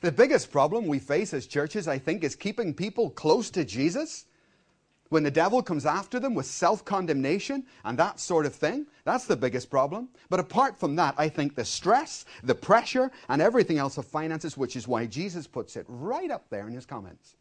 The 0.00 0.10
biggest 0.10 0.50
problem 0.50 0.88
we 0.88 0.98
face 0.98 1.32
as 1.32 1.46
churches, 1.46 1.86
I 1.86 1.98
think, 1.98 2.24
is 2.24 2.34
keeping 2.34 2.74
people 2.74 3.10
close 3.10 3.48
to 3.50 3.64
Jesus. 3.64 4.24
When 5.10 5.22
the 5.22 5.30
devil 5.30 5.62
comes 5.62 5.86
after 5.86 6.18
them 6.18 6.34
with 6.34 6.46
self 6.46 6.84
condemnation 6.84 7.64
and 7.84 7.96
that 7.96 8.18
sort 8.18 8.44
of 8.44 8.56
thing, 8.56 8.86
that's 9.04 9.26
the 9.26 9.36
biggest 9.36 9.70
problem. 9.70 10.08
But 10.28 10.40
apart 10.40 10.76
from 10.76 10.96
that, 10.96 11.14
I 11.16 11.28
think 11.28 11.54
the 11.54 11.64
stress, 11.64 12.24
the 12.42 12.56
pressure, 12.56 13.12
and 13.28 13.40
everything 13.40 13.78
else 13.78 13.98
of 13.98 14.04
finances, 14.04 14.56
which 14.56 14.74
is 14.74 14.88
why 14.88 15.06
Jesus 15.06 15.46
puts 15.46 15.76
it 15.76 15.86
right 15.86 16.32
up 16.32 16.50
there 16.50 16.66
in 16.66 16.74
his 16.74 16.86
comments. 16.86 17.36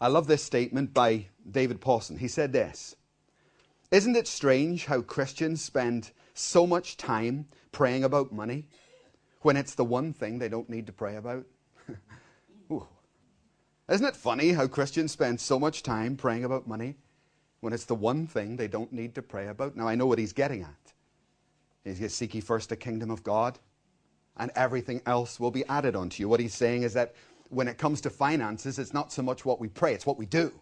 I 0.00 0.08
love 0.08 0.26
this 0.26 0.42
statement 0.42 0.94
by 0.94 1.26
David 1.50 1.82
Pawson. 1.82 2.16
He 2.16 2.28
said 2.28 2.54
this 2.54 2.96
Isn't 3.92 4.16
it 4.16 4.26
strange 4.26 4.86
how 4.86 5.02
Christians 5.02 5.62
spend 5.62 6.10
so 6.34 6.66
much 6.66 6.96
time 6.96 7.46
praying 7.70 8.02
about 8.02 8.32
money? 8.32 8.66
when 9.42 9.56
it's 9.56 9.74
the 9.74 9.84
one 9.84 10.12
thing 10.12 10.38
they 10.38 10.48
don't 10.48 10.70
need 10.70 10.86
to 10.86 10.92
pray 10.92 11.16
about? 11.16 11.44
Isn't 13.88 14.06
it 14.06 14.16
funny 14.16 14.52
how 14.52 14.66
Christians 14.66 15.12
spend 15.12 15.40
so 15.40 15.58
much 15.58 15.82
time 15.82 16.16
praying 16.16 16.44
about 16.44 16.66
money 16.66 16.96
when 17.60 17.72
it's 17.72 17.84
the 17.84 17.94
one 17.94 18.26
thing 18.26 18.56
they 18.56 18.68
don't 18.68 18.92
need 18.92 19.14
to 19.16 19.22
pray 19.22 19.48
about? 19.48 19.76
Now, 19.76 19.88
I 19.88 19.96
know 19.96 20.06
what 20.06 20.18
he's 20.18 20.32
getting 20.32 20.62
at. 20.62 20.92
He's 21.84 21.98
going 21.98 22.08
to 22.08 22.14
seek 22.14 22.34
ye 22.34 22.40
first 22.40 22.68
the 22.68 22.76
kingdom 22.76 23.10
of 23.10 23.24
God, 23.24 23.58
and 24.36 24.52
everything 24.54 25.02
else 25.04 25.38
will 25.38 25.50
be 25.50 25.66
added 25.66 25.96
unto 25.96 26.22
you. 26.22 26.28
What 26.28 26.40
he's 26.40 26.54
saying 26.54 26.84
is 26.84 26.94
that 26.94 27.14
when 27.50 27.68
it 27.68 27.76
comes 27.76 28.00
to 28.02 28.10
finances, 28.10 28.78
it's 28.78 28.94
not 28.94 29.12
so 29.12 29.22
much 29.22 29.44
what 29.44 29.60
we 29.60 29.68
pray, 29.68 29.92
it's 29.92 30.06
what 30.06 30.16
we 30.16 30.26
do. 30.26 30.52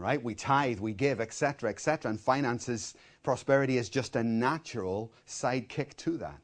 Right? 0.00 0.22
We 0.22 0.34
tithe, 0.34 0.80
we 0.80 0.94
give, 0.94 1.20
etc., 1.20 1.68
etc. 1.68 2.10
And 2.10 2.18
finances, 2.18 2.94
prosperity 3.22 3.76
is 3.76 3.90
just 3.90 4.16
a 4.16 4.24
natural 4.24 5.12
sidekick 5.28 5.94
to 5.98 6.16
that. 6.16 6.40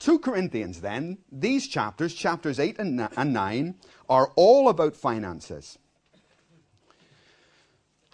2 0.00 0.18
Corinthians, 0.18 0.80
then, 0.80 1.18
these 1.30 1.68
chapters, 1.68 2.12
chapters 2.12 2.58
8 2.58 2.80
and 2.80 2.96
9, 3.16 3.74
are 4.08 4.32
all 4.34 4.68
about 4.68 4.96
finances. 4.96 5.78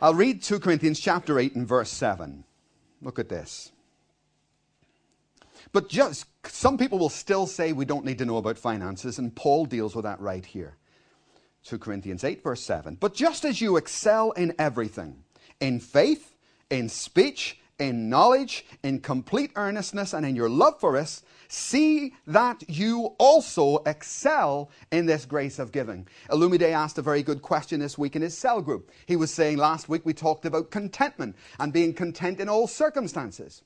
I'll 0.02 0.12
read 0.12 0.42
2 0.42 0.60
Corinthians 0.60 1.00
chapter 1.00 1.38
8 1.38 1.54
and 1.54 1.66
verse 1.66 1.90
7. 1.90 2.44
Look 3.00 3.18
at 3.18 3.30
this. 3.30 3.72
But 5.72 5.88
just 5.88 6.26
some 6.46 6.76
people 6.76 6.98
will 6.98 7.08
still 7.08 7.46
say 7.46 7.72
we 7.72 7.86
don't 7.86 8.04
need 8.04 8.18
to 8.18 8.26
know 8.26 8.36
about 8.36 8.58
finances, 8.58 9.18
and 9.18 9.34
Paul 9.34 9.64
deals 9.64 9.96
with 9.96 10.04
that 10.04 10.20
right 10.20 10.44
here. 10.44 10.76
2 11.64 11.78
Corinthians 11.78 12.24
8, 12.24 12.42
verse 12.42 12.62
7. 12.62 12.96
But 12.98 13.14
just 13.14 13.44
as 13.44 13.60
you 13.60 13.76
excel 13.76 14.32
in 14.32 14.54
everything, 14.58 15.22
in 15.60 15.80
faith, 15.80 16.36
in 16.70 16.88
speech, 16.88 17.58
in 17.78 18.08
knowledge, 18.08 18.64
in 18.82 19.00
complete 19.00 19.50
earnestness, 19.56 20.12
and 20.12 20.24
in 20.24 20.36
your 20.36 20.48
love 20.48 20.78
for 20.78 20.96
us, 20.96 21.22
see 21.48 22.14
that 22.26 22.62
you 22.68 23.14
also 23.18 23.78
excel 23.86 24.70
in 24.92 25.06
this 25.06 25.24
grace 25.24 25.58
of 25.58 25.72
giving. 25.72 26.06
Olumide 26.30 26.70
asked 26.70 26.98
a 26.98 27.02
very 27.02 27.22
good 27.22 27.42
question 27.42 27.80
this 27.80 27.98
week 27.98 28.14
in 28.14 28.22
his 28.22 28.38
cell 28.38 28.60
group. 28.62 28.90
He 29.06 29.16
was 29.16 29.32
saying 29.32 29.56
last 29.56 29.88
week 29.88 30.06
we 30.06 30.14
talked 30.14 30.44
about 30.44 30.70
contentment 30.70 31.36
and 31.58 31.72
being 31.72 31.92
content 31.92 32.38
in 32.40 32.48
all 32.48 32.68
circumstances. 32.68 33.62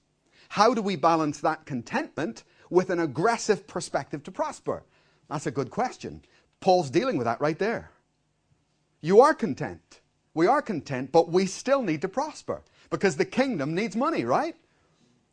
How 0.48 0.72
do 0.72 0.82
we 0.82 0.96
balance 0.96 1.40
that 1.40 1.66
contentment 1.66 2.44
with 2.70 2.90
an 2.90 3.00
aggressive 3.00 3.66
perspective 3.66 4.22
to 4.24 4.30
prosper? 4.30 4.84
That's 5.28 5.46
a 5.46 5.50
good 5.50 5.70
question. 5.70 6.22
Paul's 6.64 6.88
dealing 6.88 7.18
with 7.18 7.26
that 7.26 7.42
right 7.42 7.58
there. 7.58 7.90
You 9.02 9.20
are 9.20 9.34
content. 9.34 10.00
We 10.32 10.46
are 10.46 10.62
content, 10.62 11.12
but 11.12 11.28
we 11.28 11.44
still 11.44 11.82
need 11.82 12.00
to 12.00 12.08
prosper 12.08 12.62
because 12.88 13.18
the 13.18 13.26
kingdom 13.26 13.74
needs 13.74 13.94
money, 13.94 14.24
right? 14.24 14.56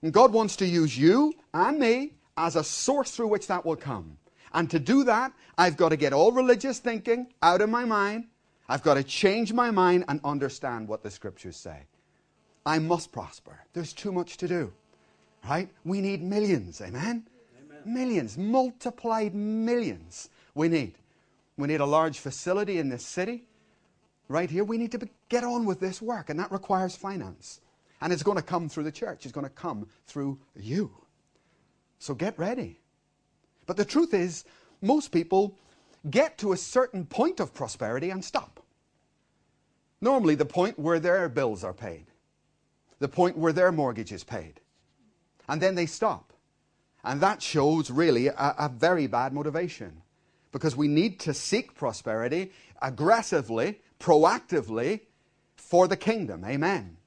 And 0.01 0.11
God 0.11 0.33
wants 0.33 0.57
to 0.57 0.65
use 0.65 0.97
you 0.97 1.33
and 1.53 1.79
me 1.79 2.15
as 2.35 2.57
a 2.57 2.65
source 2.65 3.11
through 3.11 3.29
which 3.29 3.47
that 3.47 3.65
will 3.65 3.77
come. 3.77 4.17
And 4.53 4.69
to 4.71 4.77
do 4.77 5.05
that, 5.05 5.31
I've 5.57 5.77
got 5.77 5.89
to 5.89 5.95
get 5.95 6.11
all 6.11 6.33
religious 6.33 6.79
thinking 6.79 7.27
out 7.41 7.61
of 7.61 7.69
my 7.69 7.85
mind. 7.85 8.25
I've 8.67 8.83
got 8.83 8.95
to 8.95 9.03
change 9.03 9.53
my 9.53 9.71
mind 9.71 10.03
and 10.09 10.19
understand 10.25 10.89
what 10.89 11.01
the 11.01 11.09
scriptures 11.09 11.55
say. 11.55 11.83
I 12.65 12.79
must 12.79 13.13
prosper. 13.13 13.57
There's 13.71 13.93
too 13.93 14.11
much 14.11 14.35
to 14.35 14.49
do. 14.49 14.73
Right? 15.49 15.69
We 15.85 16.01
need 16.01 16.21
millions. 16.21 16.81
Amen? 16.81 17.25
Amen? 17.57 17.81
Millions. 17.85 18.37
Multiplied 18.37 19.33
millions. 19.33 20.29
We 20.55 20.67
need. 20.67 20.95
We 21.61 21.67
need 21.67 21.79
a 21.79 21.85
large 21.85 22.19
facility 22.19 22.79
in 22.79 22.89
this 22.89 23.05
city 23.05 23.45
right 24.31 24.49
here, 24.49 24.63
we 24.63 24.77
need 24.77 24.91
to 24.93 25.09
get 25.29 25.43
on 25.43 25.65
with 25.65 25.79
this 25.79 26.01
work, 26.01 26.29
and 26.29 26.39
that 26.39 26.51
requires 26.51 26.95
finance. 26.95 27.61
And 27.99 28.11
it's 28.11 28.23
going 28.23 28.37
to 28.37 28.43
come 28.43 28.69
through 28.69 28.85
the 28.85 28.91
church, 28.91 29.25
it's 29.25 29.33
going 29.33 29.45
to 29.45 29.49
come 29.49 29.87
through 30.07 30.39
you. 30.55 30.91
So 31.99 32.15
get 32.15 32.39
ready. 32.39 32.79
But 33.67 33.77
the 33.77 33.85
truth 33.85 34.13
is, 34.13 34.43
most 34.81 35.11
people 35.11 35.55
get 36.09 36.39
to 36.39 36.53
a 36.53 36.57
certain 36.57 37.05
point 37.05 37.39
of 37.39 37.53
prosperity 37.53 38.09
and 38.09 38.25
stop. 38.25 38.59
Normally, 39.99 40.33
the 40.33 40.45
point 40.45 40.79
where 40.79 40.99
their 40.99 41.29
bills 41.29 41.63
are 41.63 41.73
paid, 41.73 42.05
the 42.97 43.07
point 43.07 43.37
where 43.37 43.53
their 43.53 43.71
mortgage 43.71 44.11
is 44.11 44.23
paid. 44.23 44.61
And 45.47 45.61
then 45.61 45.75
they 45.75 45.85
stop. 45.85 46.33
And 47.03 47.21
that 47.21 47.41
shows 47.41 47.91
really 47.91 48.27
a, 48.27 48.55
a 48.57 48.69
very 48.69 49.05
bad 49.05 49.31
motivation 49.31 50.01
because 50.51 50.75
we 50.75 50.87
need 50.87 51.19
to 51.21 51.33
seek 51.33 51.75
prosperity 51.75 52.51
aggressively 52.81 53.79
proactively 54.01 55.01
for 55.55 55.87
the 55.87 55.95
kingdom. 55.95 56.43
Amen. 56.43 56.97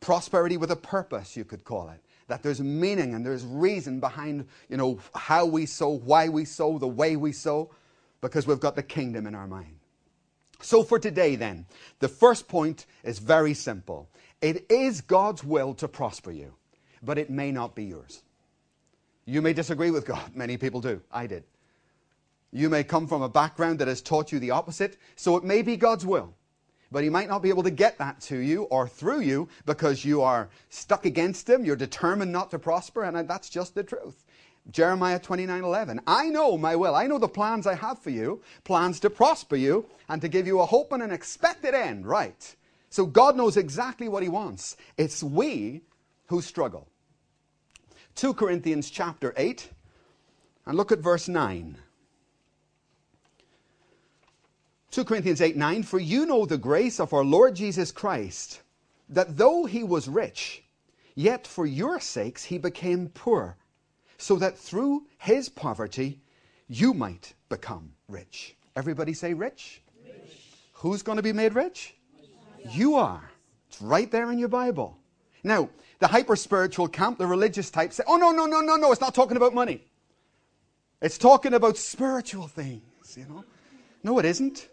Prosperity 0.00 0.56
with 0.56 0.70
a 0.70 0.76
purpose, 0.76 1.36
you 1.36 1.44
could 1.44 1.64
call 1.64 1.88
it. 1.88 2.00
That 2.26 2.42
there's 2.42 2.60
meaning 2.60 3.14
and 3.14 3.24
there's 3.24 3.44
reason 3.44 4.00
behind, 4.00 4.46
you 4.68 4.76
know, 4.76 4.98
how 5.14 5.46
we 5.46 5.64
sow, 5.64 5.88
why 5.88 6.28
we 6.28 6.44
sow, 6.44 6.78
the 6.78 6.86
way 6.86 7.16
we 7.16 7.32
sow, 7.32 7.70
because 8.20 8.46
we've 8.46 8.60
got 8.60 8.76
the 8.76 8.82
kingdom 8.82 9.26
in 9.26 9.34
our 9.34 9.46
mind. 9.46 9.78
So 10.60 10.82
for 10.82 10.98
today, 10.98 11.36
then, 11.36 11.66
the 12.00 12.08
first 12.08 12.48
point 12.48 12.84
is 13.04 13.18
very 13.18 13.54
simple. 13.54 14.10
It 14.42 14.70
is 14.70 15.00
God's 15.00 15.42
will 15.42 15.72
to 15.74 15.88
prosper 15.88 16.32
you, 16.32 16.54
but 17.02 17.16
it 17.16 17.30
may 17.30 17.50
not 17.50 17.74
be 17.74 17.84
yours. 17.84 18.22
You 19.24 19.40
may 19.40 19.52
disagree 19.52 19.90
with 19.90 20.04
God. 20.04 20.30
Many 20.34 20.56
people 20.56 20.80
do. 20.80 21.00
I 21.10 21.26
did. 21.26 21.44
You 22.52 22.70
may 22.70 22.84
come 22.84 23.06
from 23.06 23.22
a 23.22 23.28
background 23.28 23.78
that 23.78 23.88
has 23.88 24.00
taught 24.00 24.32
you 24.32 24.38
the 24.38 24.52
opposite, 24.52 24.96
so 25.16 25.36
it 25.36 25.44
may 25.44 25.62
be 25.62 25.76
God's 25.76 26.06
will. 26.06 26.34
But 26.90 27.04
He 27.04 27.10
might 27.10 27.28
not 27.28 27.42
be 27.42 27.50
able 27.50 27.62
to 27.64 27.70
get 27.70 27.98
that 27.98 28.20
to 28.22 28.38
you 28.38 28.62
or 28.64 28.88
through 28.88 29.20
you 29.20 29.48
because 29.66 30.04
you 30.04 30.22
are 30.22 30.48
stuck 30.70 31.04
against 31.04 31.48
Him, 31.48 31.64
you're 31.64 31.76
determined 31.76 32.32
not 32.32 32.50
to 32.52 32.58
prosper, 32.58 33.04
and 33.04 33.28
that's 33.28 33.50
just 33.50 33.74
the 33.74 33.84
truth. 33.84 34.24
Jeremiah 34.70 35.18
29 35.18 35.64
11. 35.64 36.00
I 36.06 36.28
know 36.28 36.58
my 36.58 36.76
will. 36.76 36.94
I 36.94 37.06
know 37.06 37.18
the 37.18 37.28
plans 37.28 37.66
I 37.66 37.74
have 37.74 37.98
for 37.98 38.10
you, 38.10 38.42
plans 38.64 39.00
to 39.00 39.10
prosper 39.10 39.56
you 39.56 39.86
and 40.08 40.20
to 40.20 40.28
give 40.28 40.46
you 40.46 40.60
a 40.60 40.66
hope 40.66 40.92
and 40.92 41.02
an 41.02 41.10
expected 41.10 41.74
end, 41.74 42.06
right? 42.06 42.56
So 42.90 43.06
God 43.06 43.36
knows 43.36 43.56
exactly 43.56 44.08
what 44.08 44.22
He 44.22 44.28
wants. 44.28 44.76
It's 44.96 45.22
we 45.22 45.82
who 46.26 46.40
struggle. 46.40 46.88
2 48.14 48.34
Corinthians 48.34 48.90
chapter 48.90 49.32
8, 49.36 49.70
and 50.66 50.76
look 50.76 50.92
at 50.92 50.98
verse 50.98 51.28
9. 51.28 51.76
2 54.90 55.04
Corinthians 55.04 55.40
8 55.40 55.56
9, 55.56 55.82
for 55.82 55.98
you 55.98 56.24
know 56.24 56.46
the 56.46 56.58
grace 56.58 56.98
of 56.98 57.12
our 57.12 57.24
Lord 57.24 57.54
Jesus 57.54 57.92
Christ, 57.92 58.62
that 59.08 59.36
though 59.36 59.64
he 59.64 59.82
was 59.82 60.08
rich, 60.08 60.62
yet 61.14 61.46
for 61.46 61.66
your 61.66 62.00
sakes 62.00 62.44
he 62.44 62.58
became 62.58 63.08
poor, 63.08 63.56
so 64.16 64.36
that 64.36 64.58
through 64.58 65.06
his 65.18 65.48
poverty 65.48 66.20
you 66.68 66.94
might 66.94 67.34
become 67.48 67.92
rich. 68.08 68.56
Everybody 68.76 69.12
say 69.12 69.34
rich? 69.34 69.82
rich. 70.04 70.14
Who's 70.72 71.02
going 71.02 71.16
to 71.16 71.22
be 71.22 71.32
made 71.32 71.54
rich? 71.54 71.94
You 72.70 72.96
are. 72.96 73.30
It's 73.68 73.80
right 73.82 74.10
there 74.10 74.30
in 74.32 74.38
your 74.38 74.48
Bible. 74.48 74.98
Now, 75.44 75.68
the 75.98 76.06
hyper 76.06 76.36
spiritual 76.36 76.88
camp, 76.88 77.18
the 77.18 77.26
religious 77.26 77.70
type, 77.70 77.92
say, 77.92 78.04
oh, 78.06 78.16
no, 78.16 78.30
no, 78.30 78.46
no, 78.46 78.60
no, 78.60 78.76
no, 78.76 78.92
it's 78.92 79.00
not 79.00 79.14
talking 79.14 79.36
about 79.36 79.54
money. 79.54 79.84
It's 81.00 81.18
talking 81.18 81.54
about 81.54 81.76
spiritual 81.76 82.48
things, 82.48 83.16
you 83.16 83.26
know. 83.26 83.44
No, 84.02 84.18
it 84.18 84.24
isn't. 84.24 84.68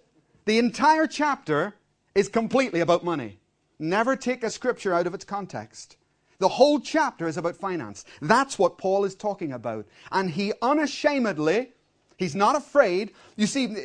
The 0.45 0.59
entire 0.59 1.07
chapter 1.07 1.75
is 2.13 2.29
completely 2.29 2.79
about 2.79 3.03
money. 3.03 3.39
Never 3.79 4.15
take 4.15 4.43
a 4.43 4.49
scripture 4.49 4.93
out 4.93 5.07
of 5.07 5.13
its 5.13 5.25
context. 5.25 5.97
The 6.37 6.47
whole 6.47 6.79
chapter 6.79 7.27
is 7.27 7.37
about 7.37 7.55
finance. 7.55 8.05
That's 8.21 8.59
what 8.59 8.77
Paul 8.77 9.05
is 9.05 9.15
talking 9.15 9.51
about. 9.51 9.87
And 10.11 10.29
he 10.29 10.53
unashamedly, 10.61 11.71
he's 12.17 12.35
not 12.35 12.55
afraid. 12.55 13.13
You 13.35 13.47
see, 13.47 13.75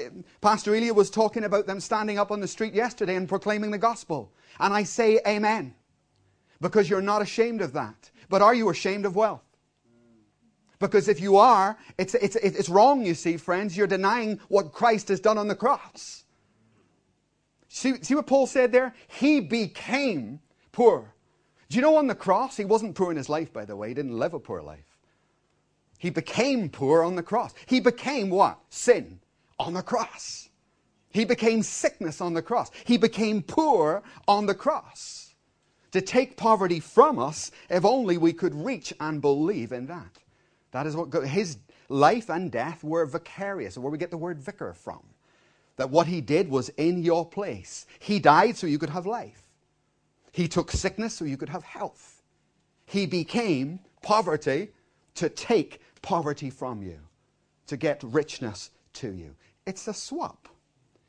Pastor 0.41 0.75
Elia 0.75 0.93
was 0.93 1.11
talking 1.11 1.45
about 1.45 1.67
them 1.67 1.81
standing 1.81 2.19
up 2.19 2.31
on 2.31 2.41
the 2.41 2.49
street 2.49 2.75
yesterday 2.75 3.15
and 3.15 3.29
proclaiming 3.29 3.71
the 3.71 3.79
gospel. 3.79 4.33
And 4.59 4.75
I 4.75 4.83
say 4.83 5.21
amen. 5.27 5.75
Because 6.61 6.91
you're 6.91 7.01
not 7.01 7.23
ashamed 7.23 7.63
of 7.63 7.73
that. 7.73 8.11
But 8.29 8.43
are 8.43 8.55
you 8.55 8.69
ashamed 8.69 9.07
of 9.07 9.17
wealth? 9.17 9.43
Because 10.79 11.09
if 11.09 11.21
you 11.21 11.37
are, 11.37 11.79
it's, 11.99 12.15
it's, 12.15 12.37
it's 12.37 12.69
wrong, 12.69 13.05
you 13.05 13.15
see, 13.15 13.37
friends. 13.37 13.77
You're 13.77 13.87
denying 13.87 14.41
what 14.49 14.73
Christ 14.73 15.09
has 15.09 15.21
done 15.21 15.39
on 15.39 15.49
the 15.49 15.55
cross. 15.55 16.25
See, 17.73 18.03
see 18.03 18.17
what 18.17 18.27
Paul 18.27 18.49
said 18.49 18.73
there? 18.73 18.93
He 19.07 19.41
became 19.41 20.41
poor. 20.73 21.15
Do 21.69 21.77
you 21.77 21.83
know 21.83 21.97
on 21.97 22.09
the 22.09 22.17
cross, 22.17 22.57
he 22.57 22.65
wasn't 22.65 22.97
poor 22.97 23.13
in 23.13 23.17
his 23.17 23.29
life, 23.29 23.53
by 23.53 23.65
the 23.65 23.77
way. 23.77 23.89
He 23.89 23.95
didn't 23.95 24.19
live 24.19 24.35
a 24.35 24.41
poor 24.41 24.61
life. 24.61 24.99
He 25.97 26.11
became 26.11 26.69
poor 26.69 27.05
on 27.05 27.15
the 27.15 27.23
cross. 27.23 27.55
He 27.67 27.79
became 27.79 28.29
what? 28.29 28.59
Sin 28.71 29.21
on 29.61 29.75
the 29.75 29.83
cross. 29.83 30.49
He 31.13 31.25
became 31.25 31.63
sickness 31.63 32.21
on 32.21 32.35
the 32.35 32.43
cross. 32.43 32.73
He 32.85 32.97
became 32.97 33.41
poor 33.41 34.03
on 34.27 34.47
the 34.47 34.55
cross. 34.55 35.35
To 35.93 36.01
take 36.01 36.37
poverty 36.37 36.81
from 36.81 37.21
us, 37.21 37.53
if 37.69 37.85
only 37.85 38.19
we 38.19 38.33
could 38.33 38.55
reach 38.55 38.93
and 38.99 39.21
believe 39.21 39.71
in 39.71 39.87
that. 39.87 40.19
That 40.73 40.87
is 40.87 40.97
what 40.97 41.13
his 41.25 41.59
life 41.89 42.31
and 42.31 42.51
death 42.51 42.83
were 42.83 43.07
vicarious, 43.07 43.79
where 43.79 43.93
we 43.93 43.99
get 43.99 44.11
the 44.11 44.17
word 44.17 44.41
vicar 44.41 44.75
from. 44.75 45.03
That 45.81 45.89
what 45.89 46.09
he 46.09 46.21
did 46.21 46.51
was 46.51 46.69
in 46.77 47.03
your 47.03 47.25
place. 47.25 47.87
He 48.01 48.19
died 48.19 48.55
so 48.55 48.67
you 48.67 48.79
could 48.79 48.91
have 48.91 49.07
life. 49.07 49.49
He 50.31 50.47
took 50.47 50.71
sickness 50.71 51.15
so 51.15 51.25
you 51.25 51.39
could 51.39 51.49
have 51.49 51.63
health. 51.63 52.23
He 52.85 53.07
became 53.07 53.81
poverty 54.03 54.73
to 55.15 55.31
take 55.31 55.81
poverty 56.03 56.51
from 56.51 56.83
you, 56.83 56.99
to 57.67 57.79
get 57.79 58.03
richness 58.03 58.73
to 58.93 59.11
you. 59.11 59.35
It's 59.67 59.89
a 59.89 59.95
swap. 59.95 60.51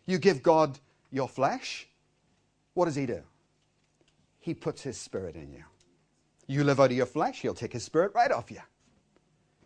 You 0.06 0.18
give 0.18 0.42
God 0.42 0.80
your 1.12 1.28
flesh, 1.28 1.90
what 2.74 2.86
does 2.86 2.96
He 2.96 3.06
do? 3.06 3.24
He 4.40 4.54
puts 4.54 4.84
His 4.84 4.98
Spirit 4.98 5.36
in 5.36 5.52
you. 5.52 5.66
You 6.48 6.64
live 6.64 6.80
out 6.80 6.92
of 6.92 6.96
your 6.96 7.06
flesh, 7.08 7.42
He'll 7.42 7.54
take 7.54 7.74
His 7.74 7.84
Spirit 7.84 8.14
right 8.16 8.32
off 8.32 8.50
you. 8.50 8.62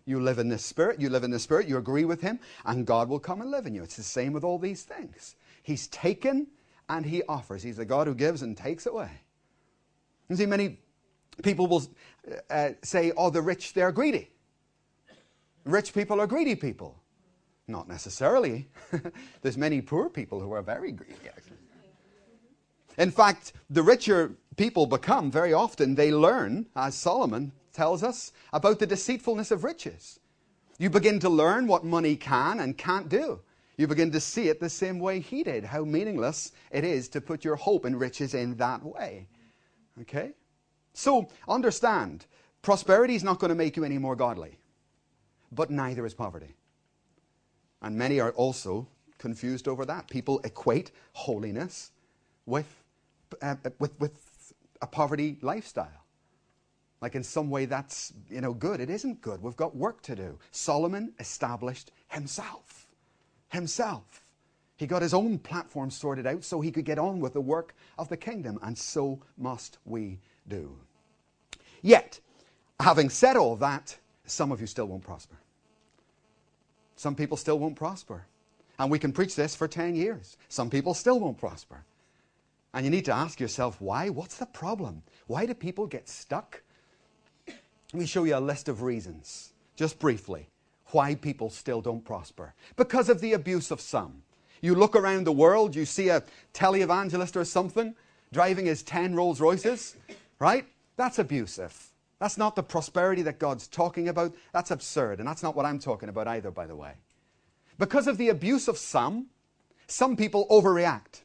You 0.05 0.19
live 0.19 0.38
in 0.38 0.50
the 0.50 0.57
Spirit, 0.57 1.01
you 1.01 1.09
live 1.09 1.24
in 1.24 1.31
the 1.31 1.39
Spirit, 1.39 1.67
you 1.67 1.77
agree 1.77 2.05
with 2.05 2.21
Him, 2.21 2.39
and 2.63 2.85
God 2.85 3.09
will 3.09 3.19
come 3.19 3.41
and 3.41 3.50
live 3.50 3.65
in 3.65 3.74
you. 3.74 3.83
It's 3.83 3.95
the 3.95 4.03
same 4.03 4.33
with 4.33 4.43
all 4.43 4.59
these 4.59 4.83
things. 4.83 5.35
He's 5.63 5.88
taken 5.88 6.47
and 6.89 7.05
He 7.05 7.24
offers. 7.24 7.63
He's 7.63 7.77
the 7.77 7.85
God 7.85 8.05
who 8.05 8.13
gives 8.13 8.43
and 8.43 8.55
takes 8.55 8.85
away. 8.85 9.09
You 10.29 10.35
see, 10.35 10.45
many 10.45 10.79
people 11.43 11.65
will 11.67 11.83
uh, 12.50 12.69
say, 12.83 13.12
oh, 13.17 13.31
the 13.31 13.41
rich, 13.41 13.74
they're 13.74 13.91
greedy. 13.91 14.29
Rich 15.63 15.93
people 15.93 16.21
are 16.21 16.27
greedy 16.27 16.55
people. 16.55 17.01
Not 17.67 17.88
necessarily. 17.88 18.67
There's 19.41 19.57
many 19.57 19.81
poor 19.81 20.09
people 20.09 20.39
who 20.39 20.51
are 20.51 20.62
very 20.62 20.91
greedy, 20.91 21.15
actually. 21.25 21.57
In 22.97 23.12
fact, 23.12 23.53
the 23.69 23.81
richer 23.81 24.35
people 24.55 24.85
become, 24.85 25.31
very 25.31 25.51
often 25.51 25.95
they 25.95 26.12
learn, 26.12 26.67
as 26.75 26.95
Solomon 26.95 27.51
tells 27.75 28.01
us 28.01 28.32
about 28.53 28.79
the 28.79 28.88
deceitfulness 28.88 29.51
of 29.51 29.63
riches. 29.63 30.20
You 30.79 30.89
begin 30.89 31.20
to 31.20 31.29
learn 31.29 31.67
what 31.67 31.84
money 31.84 32.15
can 32.15 32.60
and 32.60 32.77
can't 32.77 33.10
do. 33.10 33.41
You 33.77 33.88
begin 33.88 34.12
to 34.12 34.20
see 34.20 34.48
it 34.48 34.60
the 34.60 34.70
same 34.70 35.00
way 35.00 35.20
he 35.20 35.44
did, 35.44 35.65
how 35.65 35.84
meaningless 35.84 36.53
it 36.72 36.84
is 36.84 37.10
to 37.10 37.22
put 37.22 37.44
your 37.44 37.58
hope 37.58 37.86
in 37.86 37.98
riches 37.98 38.34
in 38.34 38.55
that 38.58 38.84
way. 38.84 39.27
Okay? 40.01 40.32
So, 40.94 41.29
understand, 41.48 42.25
prosperity 42.62 43.15
is 43.15 43.24
not 43.24 43.39
going 43.39 43.50
to 43.50 43.55
make 43.55 43.75
you 43.75 43.84
any 43.84 43.98
more 43.98 44.15
godly, 44.15 44.58
but 45.51 45.70
neither 45.70 46.05
is 46.05 46.13
poverty. 46.13 46.55
And 47.82 47.98
many 47.98 48.20
are 48.22 48.32
also 48.32 48.88
confused 49.17 49.67
over 49.67 49.86
that. 49.86 50.10
People 50.10 50.39
equate 50.46 50.91
holiness 51.12 51.91
with, 52.45 52.84
uh, 53.41 53.56
with, 53.80 53.99
with 53.99 54.54
a 54.82 54.88
poverty 54.88 55.38
lifestyle. 55.41 56.05
Like 57.01 57.15
in 57.15 57.23
some 57.23 57.49
way 57.49 57.65
that's, 57.65 58.13
you 58.29 58.41
know, 58.41 58.53
good. 58.53 58.79
It 58.79 58.89
isn't 58.89 59.21
good. 59.21 59.41
We've 59.41 59.55
got 59.55 59.75
work 59.75 60.01
to 60.03 60.15
do. 60.15 60.39
Solomon 60.51 61.13
established 61.19 61.91
himself. 62.08 62.88
Himself. 63.49 64.23
He 64.77 64.88
got 64.88 65.01
his 65.01 65.13
own 65.13 65.39
platform 65.39 65.89
sorted 65.89 66.27
out 66.27 66.43
so 66.43 66.60
he 66.60 66.71
could 66.71 66.86
get 66.86 66.99
on 66.99 67.19
with 67.19 67.34
the 67.34 67.41
work 67.41 67.75
of 67.97 68.10
the 68.10 68.17
kingdom, 68.17 68.60
and 68.62 68.77
so 68.77 69.21
must 69.38 69.77
we 69.86 70.19
do. 70.47 70.75
Yet, 71.81 72.19
having 72.79 73.10
said 73.10 73.38
all 73.38 73.55
that, 73.58 73.97
some 74.25 74.51
of 74.51 74.60
you 74.60 74.67
still 74.67 74.88
won't 74.88 75.03
prosper. 75.03 75.38
Some 76.95 77.15
people 77.15 77.38
still 77.38 77.60
won't 77.60 77.75
prosper. 77.75 78.25
And 78.79 78.91
we 78.91 78.99
can 78.99 79.13
preach 79.13 79.36
this 79.36 79.55
for 79.55 79.67
10 79.67 79.95
years. 79.95 80.38
Some 80.49 80.69
people 80.69 80.93
still 80.93 81.19
won't 81.19 81.38
prosper. 81.38 81.86
And 82.73 82.84
you 82.84 82.91
need 82.91 83.05
to 83.05 83.13
ask 83.13 83.39
yourself, 83.39 83.79
why? 83.79 84.10
What's 84.10 84.38
the 84.38 84.45
problem? 84.45 85.03
Why 85.27 85.45
do 85.45 85.53
people 85.53 85.88
get 85.88 86.10
stuck 86.10 86.62
let 87.95 87.99
me 88.01 88.05
show 88.05 88.25
you 88.25 88.36
a 88.36 88.39
list 88.41 88.67
of 88.67 88.81
reasons, 88.81 89.53
just 89.77 89.99
briefly, 89.99 90.49
why 90.88 91.15
people 91.15 91.49
still 91.49 91.79
don't 91.79 92.03
prosper. 92.03 92.53
Because 92.75 93.08
of 93.08 93.21
the 93.21 93.31
abuse 93.31 93.71
of 93.71 93.79
some. 93.79 94.21
You 94.60 94.75
look 94.75 94.97
around 94.97 95.23
the 95.23 95.31
world, 95.31 95.73
you 95.77 95.86
see 95.86 96.10
a 96.10 96.21
televangelist 96.53 97.38
or 97.38 97.45
something 97.45 97.95
driving 98.34 98.65
his 98.65 98.84
10 98.84 99.15
Rolls 99.15 99.39
Royces, 99.39 99.95
right? 100.39 100.65
That's 100.97 101.19
abusive. 101.19 101.93
That's 102.19 102.38
not 102.38 102.58
the 102.58 102.63
prosperity 102.63 103.21
that 103.21 103.39
God's 103.39 103.65
talking 103.65 104.10
about. 104.10 104.36
That's 104.51 104.71
absurd. 104.71 105.19
And 105.19 105.27
that's 105.27 105.41
not 105.41 105.55
what 105.55 105.65
I'm 105.65 105.79
talking 105.79 106.10
about 106.10 106.27
either, 106.27 106.51
by 106.51 106.67
the 106.67 106.75
way. 106.75 106.95
Because 107.79 108.08
of 108.08 108.17
the 108.17 108.27
abuse 108.27 108.67
of 108.67 108.77
some, 108.77 109.27
some 109.88 110.17
people 110.17 110.47
overreact. 110.51 111.21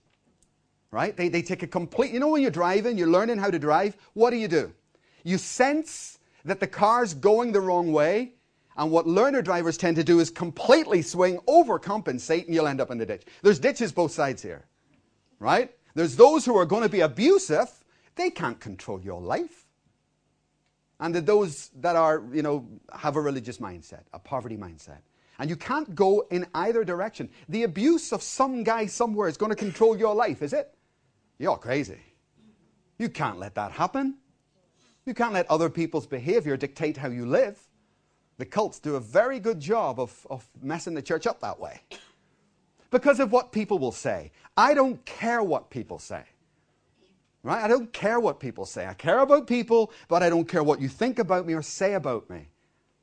Right? 0.92 1.16
They, 1.16 1.30
they 1.30 1.42
take 1.42 1.64
a 1.64 1.66
complete, 1.66 2.12
you 2.12 2.20
know, 2.20 2.28
when 2.28 2.42
you're 2.42 2.52
driving, 2.52 2.96
you're 2.96 3.08
learning 3.08 3.38
how 3.38 3.50
to 3.50 3.58
drive, 3.58 3.96
what 4.14 4.30
do 4.30 4.36
you 4.36 4.46
do? 4.46 4.72
You 5.24 5.36
sense 5.36 6.18
that 6.44 6.60
the 6.60 6.66
car's 6.66 7.14
going 7.14 7.52
the 7.52 7.60
wrong 7.60 7.92
way. 7.92 8.32
And 8.76 8.90
what 8.90 9.06
learner 9.06 9.42
drivers 9.42 9.76
tend 9.76 9.96
to 9.96 10.04
do 10.04 10.20
is 10.20 10.30
completely 10.30 11.02
swing, 11.02 11.38
overcompensate, 11.48 12.46
and 12.46 12.54
you'll 12.54 12.68
end 12.68 12.80
up 12.80 12.90
in 12.90 12.98
the 12.98 13.06
ditch. 13.06 13.24
There's 13.42 13.58
ditches 13.58 13.92
both 13.92 14.12
sides 14.12 14.42
here, 14.42 14.64
right? 15.38 15.70
There's 15.94 16.16
those 16.16 16.44
who 16.44 16.56
are 16.56 16.64
going 16.64 16.82
to 16.82 16.88
be 16.88 17.00
abusive. 17.00 17.68
They 18.14 18.30
can't 18.30 18.58
control 18.58 19.00
your 19.00 19.20
life. 19.20 19.66
And 21.00 21.14
those 21.14 21.70
that 21.80 21.96
are, 21.96 22.22
you 22.32 22.42
know, 22.42 22.66
have 22.92 23.16
a 23.16 23.20
religious 23.20 23.58
mindset, 23.58 24.02
a 24.12 24.18
poverty 24.18 24.56
mindset. 24.56 24.98
And 25.38 25.48
you 25.48 25.56
can't 25.56 25.94
go 25.94 26.26
in 26.30 26.46
either 26.54 26.84
direction. 26.84 27.30
The 27.48 27.62
abuse 27.62 28.12
of 28.12 28.22
some 28.22 28.62
guy 28.62 28.86
somewhere 28.86 29.26
is 29.26 29.38
going 29.38 29.50
to 29.50 29.56
control 29.56 29.96
your 29.96 30.14
life, 30.14 30.42
is 30.42 30.52
it? 30.52 30.74
You're 31.38 31.56
crazy. 31.56 32.00
You 32.98 33.08
can't 33.08 33.38
let 33.38 33.54
that 33.54 33.72
happen. 33.72 34.18
You 35.10 35.14
can't 35.14 35.32
let 35.32 35.50
other 35.50 35.68
people's 35.68 36.06
behavior 36.06 36.56
dictate 36.56 36.96
how 36.96 37.08
you 37.08 37.26
live. 37.26 37.58
The 38.38 38.44
cults 38.44 38.78
do 38.78 38.94
a 38.94 39.00
very 39.00 39.40
good 39.40 39.58
job 39.58 39.98
of, 39.98 40.24
of 40.30 40.48
messing 40.62 40.94
the 40.94 41.02
church 41.02 41.26
up 41.26 41.40
that 41.40 41.58
way. 41.58 41.80
Because 42.92 43.18
of 43.18 43.32
what 43.32 43.50
people 43.50 43.80
will 43.80 43.90
say. 43.90 44.30
I 44.56 44.72
don't 44.72 45.04
care 45.04 45.42
what 45.42 45.68
people 45.68 45.98
say. 45.98 46.22
Right? 47.42 47.60
I 47.60 47.66
don't 47.66 47.92
care 47.92 48.20
what 48.20 48.38
people 48.38 48.64
say. 48.64 48.86
I 48.86 48.94
care 48.94 49.18
about 49.18 49.48
people, 49.48 49.90
but 50.06 50.22
I 50.22 50.30
don't 50.30 50.46
care 50.46 50.62
what 50.62 50.80
you 50.80 50.88
think 50.88 51.18
about 51.18 51.44
me 51.44 51.54
or 51.54 51.62
say 51.62 51.94
about 51.94 52.30
me. 52.30 52.46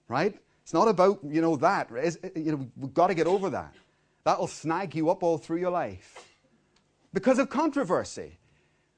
Right? 0.08 0.34
It's 0.64 0.74
not 0.74 0.88
about, 0.88 1.20
you 1.28 1.42
know, 1.42 1.58
that. 1.58 1.90
It's, 1.92 2.18
you 2.38 2.54
know, 2.54 2.68
we've 2.78 2.94
got 2.94 3.08
to 3.08 3.16
get 3.16 3.28
over 3.28 3.50
that. 3.50 3.76
That'll 4.24 4.48
snag 4.48 4.96
you 4.96 5.10
up 5.10 5.24
all 5.24 5.38
through 5.38 5.60
your 5.60 5.72
life. 5.72 6.26
Because 7.14 7.38
of 7.38 7.50
controversy. 7.50 8.38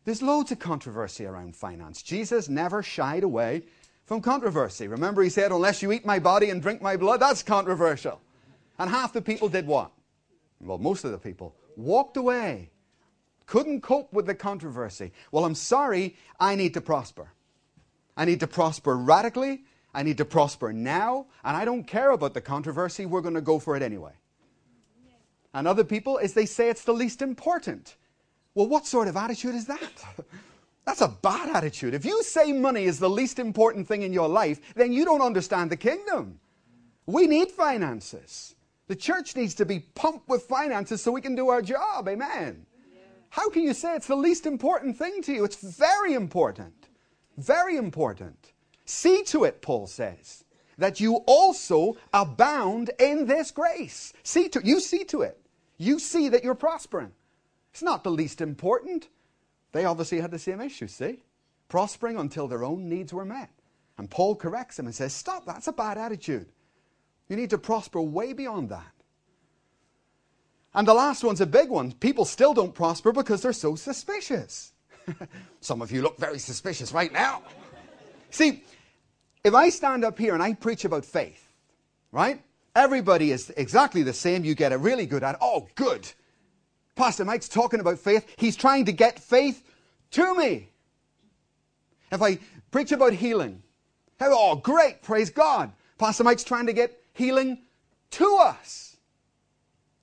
There's 0.09 0.23
loads 0.23 0.51
of 0.51 0.57
controversy 0.57 1.27
around 1.27 1.55
finance. 1.55 2.01
Jesus 2.01 2.49
never 2.49 2.81
shied 2.81 3.21
away 3.21 3.61
from 4.07 4.21
controversy. 4.21 4.87
Remember, 4.87 5.21
he 5.21 5.29
said, 5.29 5.51
Unless 5.51 5.83
you 5.83 5.91
eat 5.91 6.03
my 6.03 6.17
body 6.17 6.49
and 6.49 6.63
drink 6.63 6.81
my 6.81 6.97
blood, 6.97 7.19
that's 7.19 7.43
controversial. 7.43 8.19
And 8.79 8.89
half 8.89 9.13
the 9.13 9.21
people 9.21 9.49
did 9.49 9.67
what? 9.67 9.91
Well, 10.61 10.79
most 10.79 11.05
of 11.05 11.11
the 11.11 11.19
people 11.19 11.53
walked 11.75 12.17
away, 12.17 12.71
couldn't 13.45 13.81
cope 13.81 14.11
with 14.11 14.25
the 14.25 14.33
controversy. 14.33 15.11
Well, 15.31 15.45
I'm 15.45 15.53
sorry, 15.53 16.15
I 16.39 16.55
need 16.55 16.73
to 16.73 16.81
prosper. 16.81 17.29
I 18.17 18.25
need 18.25 18.39
to 18.39 18.47
prosper 18.47 18.97
radically. 18.97 19.63
I 19.93 20.01
need 20.01 20.17
to 20.17 20.25
prosper 20.25 20.73
now. 20.73 21.27
And 21.43 21.55
I 21.55 21.65
don't 21.65 21.83
care 21.83 22.09
about 22.09 22.33
the 22.33 22.41
controversy. 22.41 23.05
We're 23.05 23.21
going 23.21 23.35
to 23.35 23.41
go 23.41 23.59
for 23.59 23.75
it 23.75 23.83
anyway. 23.83 24.13
And 25.53 25.67
other 25.67 25.83
people, 25.83 26.17
as 26.17 26.33
they 26.33 26.47
say, 26.47 26.67
it's 26.67 26.83
the 26.83 26.93
least 26.93 27.21
important. 27.21 27.95
Well, 28.55 28.67
what 28.67 28.85
sort 28.85 29.07
of 29.07 29.15
attitude 29.15 29.55
is 29.55 29.65
that? 29.67 30.03
That's 30.85 31.01
a 31.01 31.07
bad 31.07 31.55
attitude. 31.55 31.93
If 31.93 32.03
you 32.03 32.23
say 32.23 32.51
money 32.51 32.85
is 32.85 32.99
the 32.99 33.09
least 33.09 33.37
important 33.37 33.87
thing 33.87 34.01
in 34.01 34.11
your 34.11 34.27
life, 34.27 34.59
then 34.73 34.91
you 34.91 35.05
don't 35.05 35.21
understand 35.21 35.71
the 35.71 35.77
kingdom. 35.77 36.39
We 37.05 37.27
need 37.27 37.51
finances. 37.51 38.55
The 38.87 38.95
church 38.95 39.35
needs 39.35 39.53
to 39.55 39.65
be 39.65 39.81
pumped 39.93 40.27
with 40.27 40.43
finances 40.43 41.01
so 41.01 41.11
we 41.11 41.21
can 41.21 41.35
do 41.35 41.49
our 41.49 41.61
job. 41.61 42.07
Amen. 42.07 42.65
Yeah. 42.91 43.01
How 43.29 43.49
can 43.49 43.61
you 43.61 43.73
say 43.75 43.95
it's 43.95 44.07
the 44.07 44.15
least 44.15 44.47
important 44.47 44.97
thing 44.97 45.21
to 45.23 45.33
you? 45.33 45.43
It's 45.43 45.61
very 45.61 46.13
important. 46.13 46.87
Very 47.37 47.77
important. 47.77 48.53
See 48.85 49.21
to 49.25 49.43
it, 49.43 49.61
Paul 49.61 49.85
says, 49.85 50.43
that 50.79 50.99
you 50.99 51.17
also 51.27 51.97
abound 52.13 52.89
in 52.99 53.27
this 53.27 53.51
grace. 53.51 54.11
See 54.23 54.49
to 54.49 54.61
you 54.63 54.79
see 54.79 55.03
to 55.05 55.21
it. 55.21 55.39
You 55.77 55.99
see 55.99 56.29
that 56.29 56.43
you're 56.43 56.55
prospering. 56.55 57.11
It's 57.71 57.83
not 57.83 58.03
the 58.03 58.11
least 58.11 58.41
important. 58.41 59.07
They 59.71 59.85
obviously 59.85 60.19
had 60.19 60.31
the 60.31 60.39
same 60.39 60.61
issue, 60.61 60.87
see? 60.87 61.23
Prospering 61.67 62.17
until 62.17 62.47
their 62.47 62.63
own 62.63 62.89
needs 62.89 63.13
were 63.13 63.25
met. 63.25 63.49
And 63.97 64.09
Paul 64.09 64.35
corrects 64.35 64.79
him 64.79 64.85
and 64.85 64.95
says, 64.95 65.13
Stop, 65.13 65.45
that's 65.45 65.67
a 65.67 65.73
bad 65.73 65.97
attitude. 65.97 66.47
You 67.27 67.35
need 67.35 67.51
to 67.51 67.57
prosper 67.57 68.01
way 68.01 68.33
beyond 68.33 68.69
that. 68.69 68.91
And 70.73 70.87
the 70.87 70.93
last 70.93 71.23
one's 71.23 71.41
a 71.41 71.45
big 71.45 71.69
one. 71.69 71.91
People 71.93 72.25
still 72.25 72.53
don't 72.53 72.73
prosper 72.73 73.11
because 73.11 73.41
they're 73.41 73.53
so 73.53 73.75
suspicious. 73.75 74.73
Some 75.61 75.81
of 75.81 75.91
you 75.91 76.01
look 76.01 76.17
very 76.17 76.39
suspicious 76.39 76.91
right 76.91 77.11
now. 77.11 77.43
See, 78.29 78.63
if 79.43 79.53
I 79.53 79.69
stand 79.69 80.05
up 80.05 80.17
here 80.17 80.33
and 80.33 80.43
I 80.43 80.53
preach 80.53 80.85
about 80.85 81.05
faith, 81.05 81.51
right? 82.11 82.41
Everybody 82.75 83.31
is 83.31 83.51
exactly 83.57 84.03
the 84.03 84.13
same. 84.13 84.43
You 84.43 84.55
get 84.55 84.71
a 84.71 84.77
really 84.77 85.05
good 85.05 85.23
at. 85.23 85.37
Oh, 85.41 85.67
good. 85.75 86.11
Pastor 86.99 87.23
Mike's 87.23 87.47
talking 87.47 87.79
about 87.79 87.97
faith. 87.97 88.27
He's 88.35 88.57
trying 88.57 88.83
to 88.83 88.91
get 88.91 89.19
faith 89.19 89.63
to 90.11 90.35
me. 90.35 90.67
If 92.11 92.21
I 92.21 92.39
preach 92.71 92.91
about 92.91 93.13
healing, 93.13 93.63
oh, 94.19 94.57
great, 94.57 95.01
praise 95.01 95.29
God. 95.29 95.71
Pastor 95.97 96.25
Mike's 96.25 96.43
trying 96.43 96.65
to 96.65 96.73
get 96.73 97.01
healing 97.13 97.59
to 98.11 98.37
us. 98.41 98.97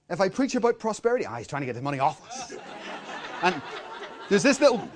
If 0.08 0.22
I 0.22 0.30
preach 0.30 0.54
about 0.54 0.78
prosperity, 0.78 1.26
ah, 1.26 1.36
he's 1.36 1.46
trying 1.46 1.60
to 1.60 1.66
get 1.66 1.74
the 1.74 1.82
money 1.82 1.98
off 1.98 2.26
us. 2.26 2.54
and 3.42 3.60
there's 4.30 4.42
this 4.42 4.58
little, 4.58 4.88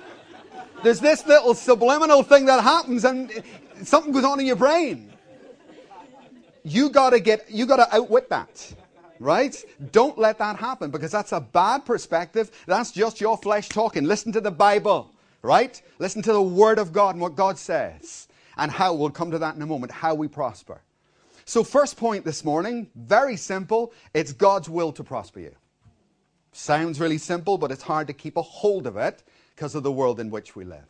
there's 0.81 0.99
this 0.99 1.27
little 1.27 1.53
subliminal 1.53 2.23
thing 2.23 2.45
that 2.47 2.63
happens, 2.63 3.05
and 3.05 3.31
something 3.83 4.11
goes 4.11 4.23
on 4.23 4.39
in 4.39 4.47
your 4.47 4.55
brain. 4.55 5.13
You 6.63 6.89
gotta 6.89 7.19
get, 7.19 7.51
you 7.51 7.67
gotta 7.67 7.93
outwit 7.95 8.27
that. 8.29 8.73
Right? 9.21 9.55
Don't 9.91 10.17
let 10.17 10.39
that 10.39 10.55
happen 10.55 10.89
because 10.89 11.11
that's 11.11 11.31
a 11.31 11.39
bad 11.39 11.85
perspective. 11.85 12.49
That's 12.65 12.91
just 12.91 13.21
your 13.21 13.37
flesh 13.37 13.69
talking. 13.69 14.05
Listen 14.05 14.31
to 14.31 14.41
the 14.41 14.49
Bible. 14.49 15.11
Right? 15.43 15.79
Listen 15.99 16.23
to 16.23 16.33
the 16.33 16.41
Word 16.41 16.79
of 16.79 16.91
God 16.91 17.13
and 17.13 17.21
what 17.21 17.35
God 17.35 17.59
says. 17.59 18.27
And 18.57 18.71
how, 18.71 18.95
we'll 18.95 19.11
come 19.11 19.29
to 19.29 19.37
that 19.37 19.55
in 19.55 19.61
a 19.61 19.65
moment, 19.67 19.91
how 19.91 20.15
we 20.15 20.27
prosper. 20.27 20.81
So, 21.45 21.63
first 21.63 21.97
point 21.97 22.25
this 22.25 22.43
morning, 22.43 22.89
very 22.95 23.37
simple. 23.37 23.93
It's 24.13 24.33
God's 24.33 24.69
will 24.69 24.91
to 24.93 25.03
prosper 25.03 25.39
you. 25.39 25.55
Sounds 26.51 26.99
really 26.99 27.17
simple, 27.17 27.57
but 27.57 27.71
it's 27.71 27.83
hard 27.83 28.07
to 28.07 28.13
keep 28.13 28.37
a 28.37 28.41
hold 28.41 28.87
of 28.87 28.97
it 28.97 29.23
because 29.55 29.75
of 29.75 29.83
the 29.83 29.91
world 29.91 30.19
in 30.19 30.31
which 30.31 30.55
we 30.55 30.65
live. 30.65 30.87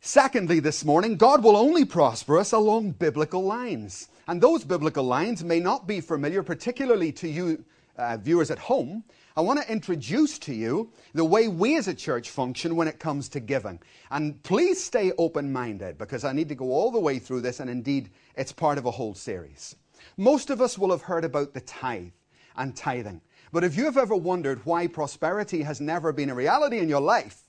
Secondly, 0.00 0.60
this 0.60 0.84
morning, 0.84 1.16
God 1.16 1.42
will 1.42 1.56
only 1.56 1.84
prosper 1.84 2.38
us 2.38 2.52
along 2.52 2.92
biblical 2.92 3.42
lines. 3.42 4.08
And 4.28 4.40
those 4.40 4.62
biblical 4.62 5.04
lines 5.04 5.42
may 5.42 5.58
not 5.58 5.88
be 5.88 6.00
familiar, 6.00 6.42
particularly 6.42 7.10
to 7.12 7.28
you 7.28 7.64
uh, 7.96 8.16
viewers 8.16 8.50
at 8.50 8.58
home. 8.58 9.02
I 9.36 9.40
want 9.40 9.60
to 9.60 9.72
introduce 9.72 10.38
to 10.40 10.54
you 10.54 10.92
the 11.14 11.24
way 11.24 11.48
we 11.48 11.76
as 11.76 11.88
a 11.88 11.94
church 11.94 12.30
function 12.30 12.76
when 12.76 12.86
it 12.86 13.00
comes 13.00 13.28
to 13.30 13.40
giving. 13.40 13.80
And 14.10 14.40
please 14.44 14.82
stay 14.82 15.12
open 15.18 15.52
minded 15.52 15.98
because 15.98 16.24
I 16.24 16.32
need 16.32 16.48
to 16.50 16.54
go 16.54 16.72
all 16.72 16.92
the 16.92 17.00
way 17.00 17.18
through 17.18 17.40
this, 17.40 17.58
and 17.58 17.68
indeed, 17.68 18.10
it's 18.36 18.52
part 18.52 18.78
of 18.78 18.86
a 18.86 18.90
whole 18.92 19.14
series. 19.14 19.74
Most 20.16 20.50
of 20.50 20.60
us 20.60 20.78
will 20.78 20.90
have 20.90 21.02
heard 21.02 21.24
about 21.24 21.54
the 21.54 21.60
tithe 21.62 22.12
and 22.56 22.76
tithing. 22.76 23.20
But 23.52 23.64
if 23.64 23.76
you 23.76 23.84
have 23.84 23.98
ever 23.98 24.14
wondered 24.14 24.64
why 24.64 24.86
prosperity 24.86 25.62
has 25.62 25.80
never 25.80 26.12
been 26.12 26.30
a 26.30 26.34
reality 26.34 26.78
in 26.78 26.88
your 26.88 27.00
life, 27.00 27.47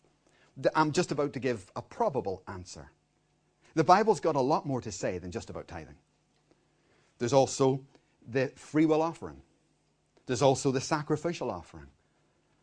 I'm 0.75 0.91
just 0.91 1.11
about 1.11 1.33
to 1.33 1.39
give 1.39 1.71
a 1.75 1.81
probable 1.81 2.43
answer. 2.47 2.91
The 3.75 3.83
Bible's 3.83 4.19
got 4.19 4.35
a 4.35 4.41
lot 4.41 4.65
more 4.65 4.81
to 4.81 4.91
say 4.91 5.17
than 5.17 5.31
just 5.31 5.49
about 5.49 5.67
tithing. 5.67 5.95
There's 7.19 7.33
also 7.33 7.81
the 8.27 8.47
free 8.55 8.85
will 8.85 9.01
offering. 9.01 9.41
There's 10.25 10.41
also 10.41 10.71
the 10.71 10.81
sacrificial 10.81 11.49
offering. 11.49 11.87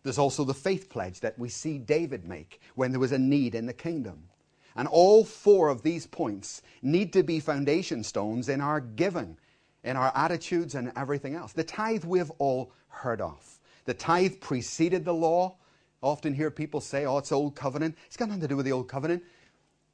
There's 0.02 0.18
also 0.18 0.44
the 0.44 0.54
faith 0.54 0.88
pledge 0.88 1.20
that 1.20 1.38
we 1.38 1.48
see 1.48 1.78
David 1.78 2.26
make 2.26 2.60
when 2.74 2.92
there 2.92 3.00
was 3.00 3.12
a 3.12 3.18
need 3.18 3.54
in 3.54 3.66
the 3.66 3.72
kingdom. 3.72 4.28
And 4.76 4.86
all 4.86 5.24
four 5.24 5.68
of 5.68 5.82
these 5.82 6.06
points 6.06 6.62
need 6.82 7.12
to 7.14 7.22
be 7.22 7.40
foundation 7.40 8.04
stones 8.04 8.48
in 8.48 8.60
our 8.60 8.80
giving, 8.80 9.36
in 9.82 9.96
our 9.96 10.12
attitudes, 10.14 10.74
and 10.74 10.92
everything 10.96 11.34
else. 11.34 11.52
The 11.52 11.64
tithe 11.64 12.04
we've 12.04 12.30
all 12.38 12.72
heard 12.88 13.20
of. 13.20 13.58
The 13.86 13.94
tithe 13.94 14.40
preceded 14.40 15.04
the 15.04 15.14
law, 15.14 15.56
often 16.02 16.34
hear 16.34 16.50
people 16.50 16.80
say, 16.80 17.06
oh, 17.06 17.18
it's 17.18 17.32
old 17.32 17.56
covenant. 17.56 17.96
It's 18.06 18.16
got 18.16 18.28
nothing 18.28 18.42
to 18.42 18.48
do 18.48 18.56
with 18.56 18.66
the 18.66 18.72
old 18.72 18.88
covenant. 18.88 19.22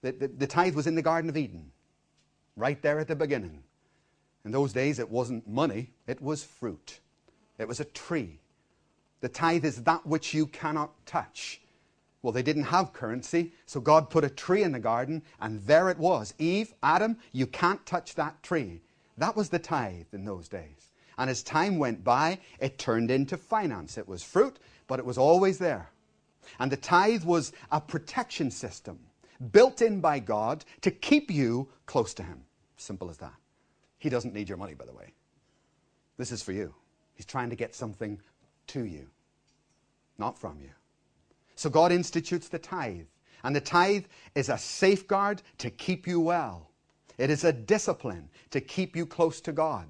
The, 0.03 0.13
the, 0.13 0.29
the 0.29 0.47
tithe 0.47 0.75
was 0.75 0.87
in 0.87 0.95
the 0.95 1.03
Garden 1.03 1.31
of 1.31 1.37
Eden, 1.37 1.71
right 2.57 2.81
there 2.83 2.99
at 2.99 3.09
the 3.09 3.17
beginning. 3.17 3.63
In 4.45 4.51
those 4.51 4.73
days, 4.73 4.99
it 4.99 5.09
wasn't 5.09 5.49
money, 5.49 5.91
it 6.09 6.21
was 6.21 6.43
fruit, 6.43 6.99
it 7.59 7.69
was 7.69 7.79
a 7.79 7.85
tree. 7.85 8.41
The 9.21 9.29
tithe 9.29 9.65
is 9.65 9.85
that 9.85 10.05
which 10.05 10.35
you 10.35 10.47
cannot 10.49 11.07
touch. 11.07 11.61
Well, 12.23 12.33
they 12.33 12.43
didn't 12.43 12.65
have 12.65 12.93
currency, 12.93 13.53
so 13.67 13.81
God 13.81 14.11
put 14.11 14.25
a 14.25 14.31
tree 14.31 14.65
in 14.65 14.73
the 14.73 14.81
garden, 14.81 15.23
and 15.41 15.61
there 15.65 15.91
it 15.91 15.99
was. 15.99 16.35
Eve, 16.39 16.75
Adam, 16.83 17.17
you 17.31 17.47
can't 17.47 17.85
touch 17.87 18.17
that 18.17 18.43
tree. 18.43 18.81
That 19.19 19.37
was 19.37 19.49
the 19.49 19.59
tithe 19.59 20.07
in 20.13 20.25
those 20.25 20.49
days. 20.49 20.91
And 21.19 21.29
as 21.31 21.43
time 21.43 21.79
went 21.79 22.03
by, 22.03 22.39
it 22.59 22.79
turned 22.79 23.11
into 23.11 23.37
finance. 23.37 23.99
It 23.99 24.09
was 24.09 24.25
fruit, 24.25 24.59
but 24.93 24.99
it 24.99 25.07
was 25.07 25.17
always 25.17 25.57
there. 25.57 25.89
And 26.59 26.71
the 26.71 26.77
tithe 26.77 27.25
was 27.25 27.55
a 27.71 27.81
protection 27.81 28.51
system 28.51 28.99
built 29.51 29.81
in 29.81 30.03
by 30.03 30.19
God 30.19 30.67
to 30.83 30.91
keep 30.91 31.31
you 31.31 31.71
close 31.87 32.13
to 32.13 32.23
Him. 32.23 32.43
Simple 32.77 33.09
as 33.09 33.17
that. 33.17 33.33
He 33.97 34.11
doesn't 34.11 34.35
need 34.35 34.51
your 34.51 34.59
money, 34.59 34.75
by 34.75 34.85
the 34.85 34.93
way. 34.93 35.15
This 36.19 36.31
is 36.31 36.43
for 36.43 36.53
you. 36.53 36.75
He's 37.15 37.25
trying 37.25 37.49
to 37.49 37.57
get 37.57 37.75
something 37.75 38.21
to 38.67 38.85
you, 38.85 39.09
not 40.19 40.39
from 40.39 40.61
you. 40.61 40.73
So 41.55 41.71
God 41.71 41.91
institutes 41.91 42.51
the 42.51 42.59
tithe. 42.59 43.07
And 43.45 43.57
the 43.57 43.63
tithe 43.63 44.05
is 44.35 44.51
a 44.51 44.59
safeguard 44.59 45.41
to 45.57 45.71
keep 45.71 46.07
you 46.07 46.21
well. 46.21 46.69
It 47.17 47.31
is 47.31 47.45
a 47.45 47.53
discipline 47.55 48.29
to 48.51 48.61
keep 48.61 48.95
you 48.95 49.07
close 49.07 49.41
to 49.41 49.53
God. 49.53 49.89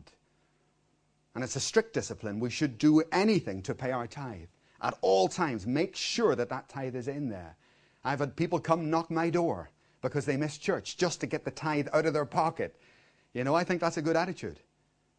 And 1.35 1.43
it's 1.43 1.57
a 1.57 1.61
strict 1.61 1.93
discipline. 1.93 2.39
We 2.39 2.51
should 2.51 2.79
do 2.79 3.03
anything 3.11 3.63
to 3.63 3.75
pay 3.75 3.91
our 3.91 4.07
tithe 4.07 4.47
at 4.83 4.99
all 5.01 5.29
times. 5.29 5.67
Make 5.67 5.97
sure 5.97 6.35
that 6.35 6.51
that 6.51 6.69
tithe 6.69 6.97
is 6.97 7.09
in 7.09 7.29
there. 7.29 7.57
I've 8.05 8.19
had 8.19 8.37
people 8.37 8.59
come 8.59 8.91
knock 8.91 9.11
my 9.11 9.31
door 9.31 9.71
because 10.03 10.27
they 10.27 10.37
missed 10.37 10.61
church 10.61 10.97
just 10.97 11.21
to 11.21 11.27
get 11.27 11.45
the 11.45 11.51
tithe 11.51 11.89
out 11.93 12.07
of 12.07 12.13
their 12.13 12.27
pocket. 12.27 12.77
You 13.33 13.45
know, 13.45 13.55
I 13.55 13.65
think 13.65 13.81
that's 13.81 13.97
a 13.97 14.03
good 14.03 14.17
attitude 14.17 14.59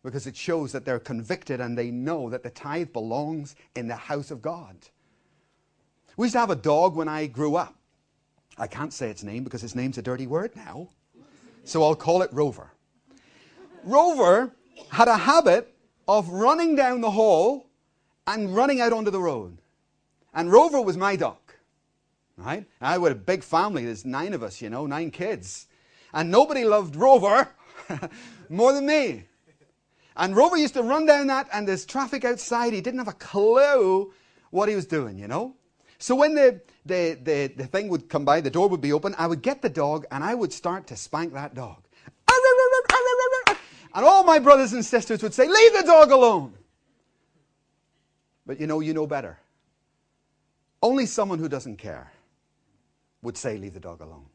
because 0.03 0.27
it 0.27 0.35
shows 0.35 0.73
that 0.73 0.83
they're 0.83 0.99
convicted 0.99 1.61
and 1.61 1.77
they 1.77 1.89
know 1.89 2.29
that 2.29 2.43
the 2.43 2.49
tithe 2.49 2.91
belongs 2.91 3.55
in 3.75 3.87
the 3.87 3.95
house 3.95 4.29
of 4.29 4.41
God. 4.41 4.75
We 6.17 6.25
used 6.25 6.33
to 6.33 6.39
have 6.39 6.49
a 6.49 6.55
dog 6.55 6.95
when 6.95 7.07
I 7.07 7.25
grew 7.25 7.55
up. 7.55 7.75
I 8.57 8.67
can't 8.67 8.93
say 8.93 9.09
its 9.09 9.23
name 9.23 9.43
because 9.43 9.63
its 9.63 9.73
name's 9.73 9.97
a 9.97 10.01
dirty 10.01 10.27
word 10.27 10.55
now. 10.55 10.89
So 11.63 11.81
I'll 11.81 11.95
call 11.95 12.21
it 12.21 12.31
Rover. 12.33 12.71
Rover 13.83 14.51
had 14.89 15.07
a 15.07 15.17
habit 15.17 15.73
of 16.07 16.29
running 16.29 16.75
down 16.75 17.01
the 17.01 17.11
hall 17.11 17.67
and 18.27 18.55
running 18.55 18.81
out 18.81 18.93
onto 18.93 19.11
the 19.11 19.19
road. 19.19 19.57
And 20.33 20.51
Rover 20.51 20.81
was 20.81 20.97
my 20.97 21.15
dog. 21.15 21.37
Right? 22.37 22.65
I 22.81 22.93
had 22.93 23.11
a 23.11 23.15
big 23.15 23.43
family. 23.43 23.85
There's 23.85 24.05
nine 24.05 24.33
of 24.33 24.41
us, 24.41 24.61
you 24.61 24.69
know, 24.69 24.87
nine 24.87 25.11
kids. 25.11 25.67
And 26.13 26.31
nobody 26.31 26.63
loved 26.63 26.95
Rover 26.95 27.49
more 28.49 28.73
than 28.73 28.85
me. 28.85 29.25
And 30.15 30.35
Rover 30.35 30.57
used 30.57 30.75
to 30.75 30.83
run 30.83 31.05
down 31.05 31.27
that, 31.27 31.47
and 31.51 31.67
there's 31.67 31.85
traffic 31.85 32.23
outside. 32.23 32.73
He 32.73 32.81
didn't 32.81 32.99
have 32.99 33.07
a 33.07 33.13
clue 33.13 34.13
what 34.51 34.69
he 34.69 34.75
was 34.75 34.85
doing, 34.85 35.17
you 35.17 35.27
know? 35.27 35.55
So 35.97 36.15
when 36.15 36.35
the, 36.35 36.61
the, 36.85 37.17
the, 37.23 37.53
the 37.55 37.65
thing 37.65 37.89
would 37.89 38.09
come 38.09 38.25
by, 38.25 38.41
the 38.41 38.51
door 38.51 38.67
would 38.69 38.81
be 38.81 38.93
open, 38.93 39.15
I 39.17 39.25
would 39.25 39.41
get 39.41 39.61
the 39.61 39.69
dog 39.69 40.05
and 40.11 40.23
I 40.23 40.35
would 40.35 40.53
start 40.53 40.85
to 40.87 40.95
spank 40.95 41.33
that 41.33 41.55
dog. 41.55 41.83
And 43.95 44.03
all 44.03 44.23
my 44.23 44.39
brothers 44.39 44.73
and 44.73 44.83
sisters 44.83 45.21
would 45.21 45.35
say, 45.35 45.47
Leave 45.47 45.73
the 45.73 45.83
dog 45.83 46.09
alone. 46.09 46.55
But 48.45 48.59
you 48.59 48.67
know, 48.67 48.79
you 48.79 48.93
know 48.93 49.07
better. 49.07 49.39
Only 50.81 51.05
someone 51.05 51.39
who 51.39 51.47
doesn't 51.47 51.77
care 51.77 52.11
would 53.21 53.37
say, 53.37 53.57
Leave 53.57 53.73
the 53.73 53.79
dog 53.79 54.01
alone. 54.01 54.25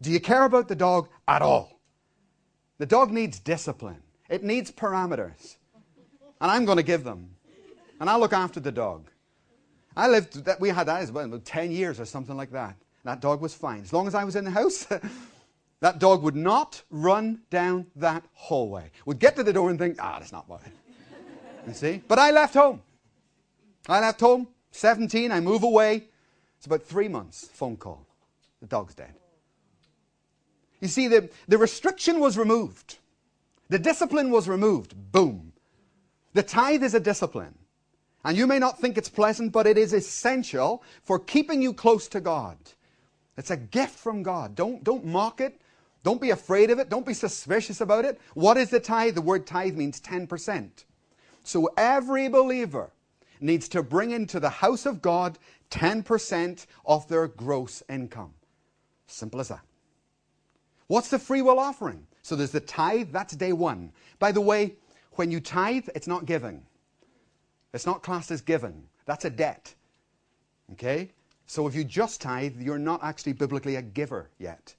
Do 0.00 0.10
you 0.10 0.20
care 0.20 0.44
about 0.44 0.68
the 0.68 0.74
dog 0.74 1.08
at 1.28 1.42
all? 1.42 1.80
The 2.78 2.86
dog 2.86 3.10
needs 3.10 3.38
discipline, 3.38 4.02
it 4.28 4.42
needs 4.42 4.70
parameters. 4.70 5.56
And 6.40 6.50
I'm 6.50 6.66
going 6.66 6.76
to 6.76 6.82
give 6.82 7.02
them. 7.02 7.30
And 7.98 8.10
I'll 8.10 8.20
look 8.20 8.34
after 8.34 8.60
the 8.60 8.72
dog. 8.72 9.08
I 9.96 10.08
lived, 10.08 10.44
that 10.44 10.60
we 10.60 10.68
had 10.68 10.84
that 10.84 11.00
as 11.00 11.10
well, 11.10 11.24
about 11.24 11.46
10 11.46 11.70
years 11.70 11.98
or 11.98 12.04
something 12.04 12.36
like 12.36 12.50
that. 12.50 12.76
That 13.04 13.20
dog 13.20 13.40
was 13.40 13.54
fine. 13.54 13.80
As 13.80 13.92
long 13.92 14.06
as 14.06 14.14
I 14.14 14.24
was 14.24 14.36
in 14.36 14.44
the 14.44 14.50
house, 14.50 14.86
that 15.80 15.98
dog 15.98 16.22
would 16.22 16.36
not 16.36 16.82
run 16.90 17.40
down 17.48 17.86
that 17.96 18.24
hallway. 18.34 18.90
Would 19.06 19.18
get 19.18 19.36
to 19.36 19.42
the 19.42 19.52
door 19.54 19.70
and 19.70 19.78
think, 19.78 19.96
ah, 19.98 20.18
that's 20.18 20.32
not 20.32 20.46
mine. 20.46 20.72
You 21.66 21.72
see? 21.72 22.02
But 22.06 22.18
I 22.18 22.30
left 22.32 22.52
home. 22.52 22.82
I 23.88 24.00
left 24.00 24.20
home, 24.20 24.48
17, 24.72 25.30
I 25.30 25.40
move 25.40 25.62
away. 25.62 26.04
It's 26.56 26.66
about 26.66 26.82
three 26.82 27.08
months, 27.08 27.48
phone 27.52 27.76
call. 27.76 28.06
The 28.60 28.66
dog's 28.66 28.94
dead. 28.94 29.14
You 30.80 30.88
see, 30.88 31.08
the, 31.08 31.30
the 31.48 31.58
restriction 31.58 32.20
was 32.20 32.36
removed, 32.36 32.98
the 33.68 33.78
discipline 33.78 34.30
was 34.30 34.48
removed. 34.48 34.94
Boom. 35.12 35.52
The 36.34 36.42
tithe 36.42 36.82
is 36.82 36.94
a 36.94 37.00
discipline. 37.00 37.54
And 38.24 38.36
you 38.36 38.46
may 38.46 38.58
not 38.58 38.80
think 38.80 38.98
it's 38.98 39.08
pleasant, 39.08 39.52
but 39.52 39.66
it 39.66 39.78
is 39.78 39.92
essential 39.92 40.82
for 41.02 41.18
keeping 41.18 41.62
you 41.62 41.72
close 41.72 42.08
to 42.08 42.20
God. 42.20 42.58
It's 43.36 43.50
a 43.50 43.56
gift 43.56 43.98
from 43.98 44.22
God. 44.22 44.54
Don't, 44.54 44.82
don't 44.82 45.04
mock 45.04 45.40
it. 45.40 45.60
Don't 46.02 46.20
be 46.20 46.30
afraid 46.30 46.70
of 46.70 46.78
it. 46.78 46.88
Don't 46.88 47.06
be 47.06 47.14
suspicious 47.14 47.80
about 47.80 48.04
it. 48.04 48.20
What 48.34 48.56
is 48.56 48.70
the 48.70 48.80
tithe? 48.80 49.14
The 49.14 49.22
word 49.22 49.46
tithe 49.46 49.76
means 49.76 50.00
10%. 50.00 50.84
So 51.42 51.70
every 51.76 52.28
believer 52.28 52.90
needs 53.40 53.68
to 53.70 53.82
bring 53.82 54.10
into 54.10 54.40
the 54.40 54.50
house 54.50 54.86
of 54.86 55.02
God 55.02 55.38
10% 55.70 56.66
of 56.84 57.08
their 57.08 57.28
gross 57.28 57.82
income. 57.88 58.34
Simple 59.06 59.40
as 59.40 59.48
that. 59.48 59.64
What's 60.86 61.08
the 61.08 61.18
free 61.18 61.42
will 61.42 61.58
offering? 61.58 62.06
So 62.22 62.36
there's 62.36 62.50
the 62.50 62.60
tithe, 62.60 63.12
that's 63.12 63.34
day 63.36 63.52
one. 63.52 63.92
By 64.18 64.32
the 64.32 64.40
way, 64.40 64.74
when 65.12 65.30
you 65.30 65.40
tithe, 65.40 65.88
it's 65.94 66.06
not 66.06 66.26
giving. 66.26 66.62
It's 67.72 67.86
not 67.86 68.02
classed 68.02 68.30
as 68.30 68.40
giving. 68.40 68.84
That's 69.04 69.24
a 69.24 69.30
debt. 69.30 69.74
Okay? 70.72 71.10
So 71.46 71.66
if 71.66 71.74
you 71.74 71.84
just 71.84 72.20
tithe, 72.20 72.60
you're 72.60 72.78
not 72.78 73.02
actually 73.02 73.32
biblically 73.32 73.76
a 73.76 73.82
giver 73.82 74.30
yet. 74.38 74.74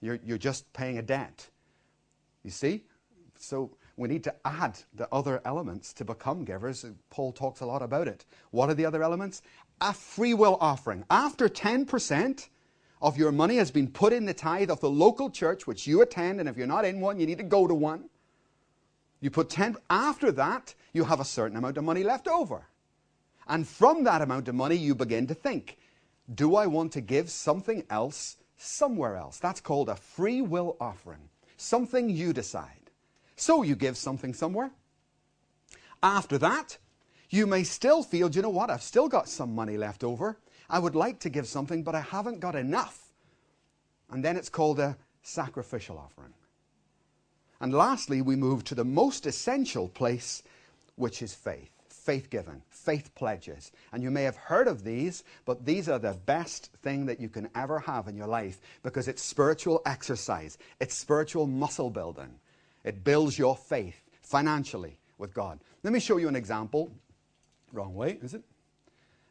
You're, 0.00 0.18
you're 0.24 0.38
just 0.38 0.70
paying 0.72 0.98
a 0.98 1.02
debt. 1.02 1.48
You 2.42 2.50
see? 2.50 2.84
So 3.38 3.70
we 4.02 4.08
need 4.08 4.24
to 4.24 4.34
add 4.44 4.78
the 4.94 5.08
other 5.12 5.40
elements 5.44 5.92
to 5.94 6.04
become 6.04 6.44
givers. 6.44 6.84
Paul 7.08 7.32
talks 7.32 7.60
a 7.60 7.66
lot 7.66 7.82
about 7.82 8.08
it. 8.08 8.24
What 8.50 8.68
are 8.68 8.74
the 8.74 8.84
other 8.84 9.02
elements? 9.02 9.42
A 9.80 9.92
free 9.92 10.34
will 10.34 10.58
offering. 10.60 11.04
After 11.10 11.48
10% 11.48 12.48
of 13.00 13.16
your 13.16 13.32
money 13.32 13.56
has 13.56 13.70
been 13.70 13.88
put 13.88 14.12
in 14.12 14.26
the 14.26 14.34
tithe 14.34 14.70
of 14.70 14.80
the 14.80 14.90
local 14.90 15.30
church 15.30 15.66
which 15.66 15.86
you 15.86 16.02
attend, 16.02 16.40
and 16.40 16.48
if 16.48 16.56
you're 16.56 16.66
not 16.66 16.84
in 16.84 17.00
one, 17.00 17.18
you 17.18 17.26
need 17.26 17.38
to 17.38 17.44
go 17.44 17.66
to 17.66 17.74
one. 17.74 18.10
You 19.20 19.30
put 19.30 19.48
10, 19.50 19.76
after 19.88 20.32
that, 20.32 20.74
you 20.92 21.04
have 21.04 21.20
a 21.20 21.24
certain 21.24 21.56
amount 21.56 21.78
of 21.78 21.84
money 21.84 22.02
left 22.02 22.28
over. 22.28 22.66
And 23.48 23.66
from 23.66 24.04
that 24.04 24.22
amount 24.22 24.48
of 24.48 24.54
money, 24.54 24.76
you 24.76 24.94
begin 24.94 25.26
to 25.28 25.34
think, 25.34 25.78
do 26.34 26.56
I 26.56 26.66
want 26.66 26.92
to 26.92 27.00
give 27.00 27.30
something 27.30 27.84
else 27.88 28.36
somewhere 28.56 29.16
else? 29.16 29.38
That's 29.38 29.60
called 29.60 29.88
a 29.88 29.96
free 29.96 30.42
will 30.42 30.76
offering. 30.80 31.28
Something 31.56 32.10
you 32.10 32.32
decide. 32.32 32.81
So 33.42 33.64
you 33.64 33.74
give 33.74 33.96
something 33.96 34.34
somewhere. 34.34 34.70
After 36.00 36.38
that, 36.38 36.78
you 37.28 37.44
may 37.48 37.64
still 37.64 38.04
feel, 38.04 38.28
do 38.28 38.36
you 38.36 38.42
know 38.42 38.50
what? 38.50 38.70
I've 38.70 38.84
still 38.84 39.08
got 39.08 39.28
some 39.28 39.52
money 39.52 39.76
left 39.76 40.04
over. 40.04 40.38
I 40.70 40.78
would 40.78 40.94
like 40.94 41.18
to 41.20 41.28
give 41.28 41.48
something, 41.48 41.82
but 41.82 41.96
I 41.96 42.02
haven't 42.02 42.38
got 42.38 42.54
enough. 42.54 43.10
And 44.12 44.24
then 44.24 44.36
it's 44.36 44.48
called 44.48 44.78
a 44.78 44.96
sacrificial 45.24 45.98
offering. 45.98 46.34
And 47.60 47.74
lastly, 47.74 48.22
we 48.22 48.36
move 48.36 48.62
to 48.62 48.76
the 48.76 48.84
most 48.84 49.26
essential 49.26 49.88
place, 49.88 50.44
which 50.94 51.20
is 51.20 51.34
faith. 51.34 51.72
Faith 51.88 52.30
giving, 52.30 52.62
faith 52.68 53.12
pledges. 53.16 53.72
And 53.92 54.04
you 54.04 54.12
may 54.12 54.22
have 54.22 54.36
heard 54.36 54.68
of 54.68 54.84
these, 54.84 55.24
but 55.44 55.64
these 55.64 55.88
are 55.88 55.98
the 55.98 56.16
best 56.26 56.70
thing 56.80 57.06
that 57.06 57.18
you 57.18 57.28
can 57.28 57.48
ever 57.56 57.80
have 57.80 58.06
in 58.06 58.16
your 58.16 58.28
life 58.28 58.60
because 58.84 59.08
it's 59.08 59.20
spiritual 59.20 59.82
exercise, 59.84 60.58
it's 60.78 60.94
spiritual 60.94 61.48
muscle 61.48 61.90
building. 61.90 62.38
It 62.84 63.04
builds 63.04 63.38
your 63.38 63.56
faith 63.56 64.02
financially 64.20 64.98
with 65.18 65.32
God. 65.34 65.60
Let 65.82 65.92
me 65.92 66.00
show 66.00 66.16
you 66.16 66.28
an 66.28 66.36
example. 66.36 66.90
Wrong 67.72 67.94
way, 67.94 68.18
is 68.22 68.34
it? 68.34 68.42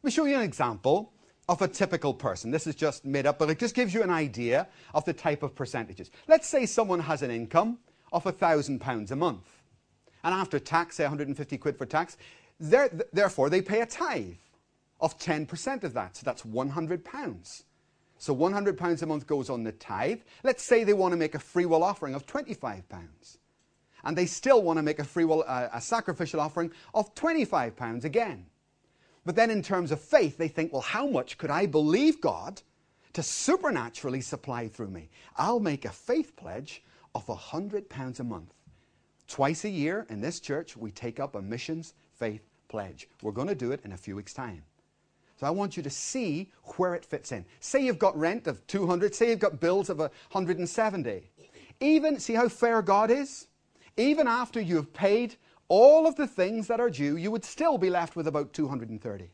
Let 0.02 0.04
me 0.04 0.10
show 0.10 0.24
you 0.24 0.36
an 0.36 0.42
example 0.42 1.12
of 1.48 1.60
a 1.60 1.68
typical 1.68 2.14
person. 2.14 2.50
This 2.50 2.66
is 2.66 2.74
just 2.74 3.04
made 3.04 3.26
up, 3.26 3.38
but 3.38 3.50
it 3.50 3.58
just 3.58 3.74
gives 3.74 3.92
you 3.92 4.02
an 4.02 4.10
idea 4.10 4.68
of 4.94 5.04
the 5.04 5.12
type 5.12 5.42
of 5.42 5.54
percentages. 5.54 6.10
Let's 6.28 6.48
say 6.48 6.66
someone 6.66 7.00
has 7.00 7.22
an 7.22 7.30
income 7.30 7.78
of 8.12 8.24
£1,000 8.24 9.10
a 9.10 9.16
month. 9.16 9.62
And 10.24 10.34
after 10.34 10.58
tax, 10.58 10.96
say 10.96 11.04
150 11.04 11.58
quid 11.58 11.76
for 11.76 11.84
tax, 11.84 12.16
therefore 12.58 13.50
they 13.50 13.60
pay 13.60 13.80
a 13.80 13.86
tithe 13.86 14.34
of 15.00 15.18
10% 15.18 15.82
of 15.82 15.94
that. 15.94 16.16
So 16.16 16.22
that's 16.24 16.42
£100. 16.42 17.62
So 18.18 18.36
£100 18.36 19.02
a 19.02 19.06
month 19.06 19.26
goes 19.26 19.50
on 19.50 19.64
the 19.64 19.72
tithe. 19.72 20.20
Let's 20.44 20.62
say 20.62 20.84
they 20.84 20.92
want 20.92 21.12
to 21.12 21.16
make 21.16 21.34
a 21.34 21.40
free 21.40 21.66
will 21.66 21.82
offering 21.82 22.14
of 22.14 22.24
£25 22.26 22.82
and 24.04 24.16
they 24.16 24.26
still 24.26 24.62
want 24.62 24.78
to 24.78 24.82
make 24.82 24.98
a 24.98 25.04
free 25.04 25.24
will, 25.24 25.44
uh, 25.46 25.68
a 25.72 25.80
sacrificial 25.80 26.40
offering 26.40 26.70
of 26.94 27.14
£25 27.14 28.04
again. 28.04 28.46
But 29.24 29.36
then, 29.36 29.50
in 29.50 29.62
terms 29.62 29.92
of 29.92 30.00
faith, 30.00 30.36
they 30.36 30.48
think, 30.48 30.72
well, 30.72 30.82
how 30.82 31.06
much 31.06 31.38
could 31.38 31.50
I 31.50 31.66
believe 31.66 32.20
God 32.20 32.60
to 33.12 33.22
supernaturally 33.22 34.20
supply 34.20 34.66
through 34.66 34.90
me? 34.90 35.10
I'll 35.36 35.60
make 35.60 35.84
a 35.84 35.90
faith 35.90 36.34
pledge 36.34 36.82
of 37.14 37.26
£100 37.26 38.20
a 38.20 38.24
month. 38.24 38.52
Twice 39.28 39.64
a 39.64 39.68
year 39.70 40.06
in 40.10 40.20
this 40.20 40.40
church, 40.40 40.76
we 40.76 40.90
take 40.90 41.20
up 41.20 41.36
a 41.36 41.42
missions 41.42 41.94
faith 42.18 42.42
pledge. 42.68 43.08
We're 43.22 43.32
going 43.32 43.48
to 43.48 43.54
do 43.54 43.70
it 43.70 43.80
in 43.84 43.92
a 43.92 43.96
few 43.96 44.16
weeks' 44.16 44.34
time. 44.34 44.64
So 45.38 45.46
I 45.46 45.50
want 45.50 45.76
you 45.76 45.82
to 45.82 45.90
see 45.90 46.50
where 46.76 46.94
it 46.94 47.04
fits 47.04 47.32
in. 47.32 47.44
Say 47.60 47.84
you've 47.84 47.98
got 47.98 48.16
rent 48.18 48.46
of 48.46 48.66
200, 48.66 49.14
say 49.14 49.30
you've 49.30 49.38
got 49.38 49.60
bills 49.60 49.88
of 49.88 49.98
170. 49.98 51.30
Even, 51.80 52.20
see 52.20 52.34
how 52.34 52.48
fair 52.48 52.82
God 52.82 53.10
is? 53.10 53.48
Even 53.96 54.26
after 54.26 54.60
you 54.60 54.76
have 54.76 54.92
paid 54.92 55.36
all 55.68 56.06
of 56.06 56.16
the 56.16 56.26
things 56.26 56.66
that 56.68 56.80
are 56.80 56.90
due, 56.90 57.16
you 57.16 57.30
would 57.30 57.44
still 57.44 57.78
be 57.78 57.90
left 57.90 58.16
with 58.16 58.26
about 58.26 58.52
230. 58.52 59.30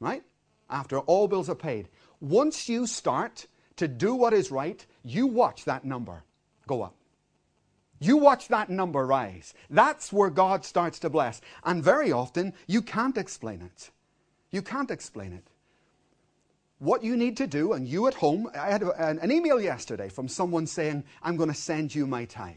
Right? 0.00 0.22
After 0.68 0.98
all 1.00 1.28
bills 1.28 1.48
are 1.48 1.54
paid. 1.54 1.88
Once 2.20 2.68
you 2.68 2.86
start 2.86 3.46
to 3.76 3.88
do 3.88 4.14
what 4.14 4.32
is 4.32 4.50
right, 4.50 4.84
you 5.04 5.26
watch 5.26 5.64
that 5.64 5.84
number 5.84 6.24
go 6.66 6.82
up. 6.82 6.94
You 8.00 8.16
watch 8.16 8.48
that 8.48 8.68
number 8.68 9.06
rise. 9.06 9.54
That's 9.70 10.12
where 10.12 10.30
God 10.30 10.64
starts 10.64 10.98
to 11.00 11.10
bless. 11.10 11.40
And 11.64 11.84
very 11.84 12.10
often, 12.10 12.52
you 12.66 12.82
can't 12.82 13.16
explain 13.16 13.62
it. 13.62 13.90
You 14.50 14.60
can't 14.60 14.90
explain 14.90 15.32
it. 15.32 15.46
What 16.78 17.04
you 17.04 17.16
need 17.16 17.36
to 17.36 17.46
do, 17.46 17.74
and 17.74 17.86
you 17.86 18.08
at 18.08 18.14
home, 18.14 18.50
I 18.56 18.72
had 18.72 18.82
an 18.82 19.30
email 19.30 19.60
yesterday 19.60 20.08
from 20.08 20.26
someone 20.26 20.66
saying, 20.66 21.04
I'm 21.22 21.36
going 21.36 21.48
to 21.48 21.54
send 21.54 21.94
you 21.94 22.08
my 22.08 22.24
tithe. 22.24 22.56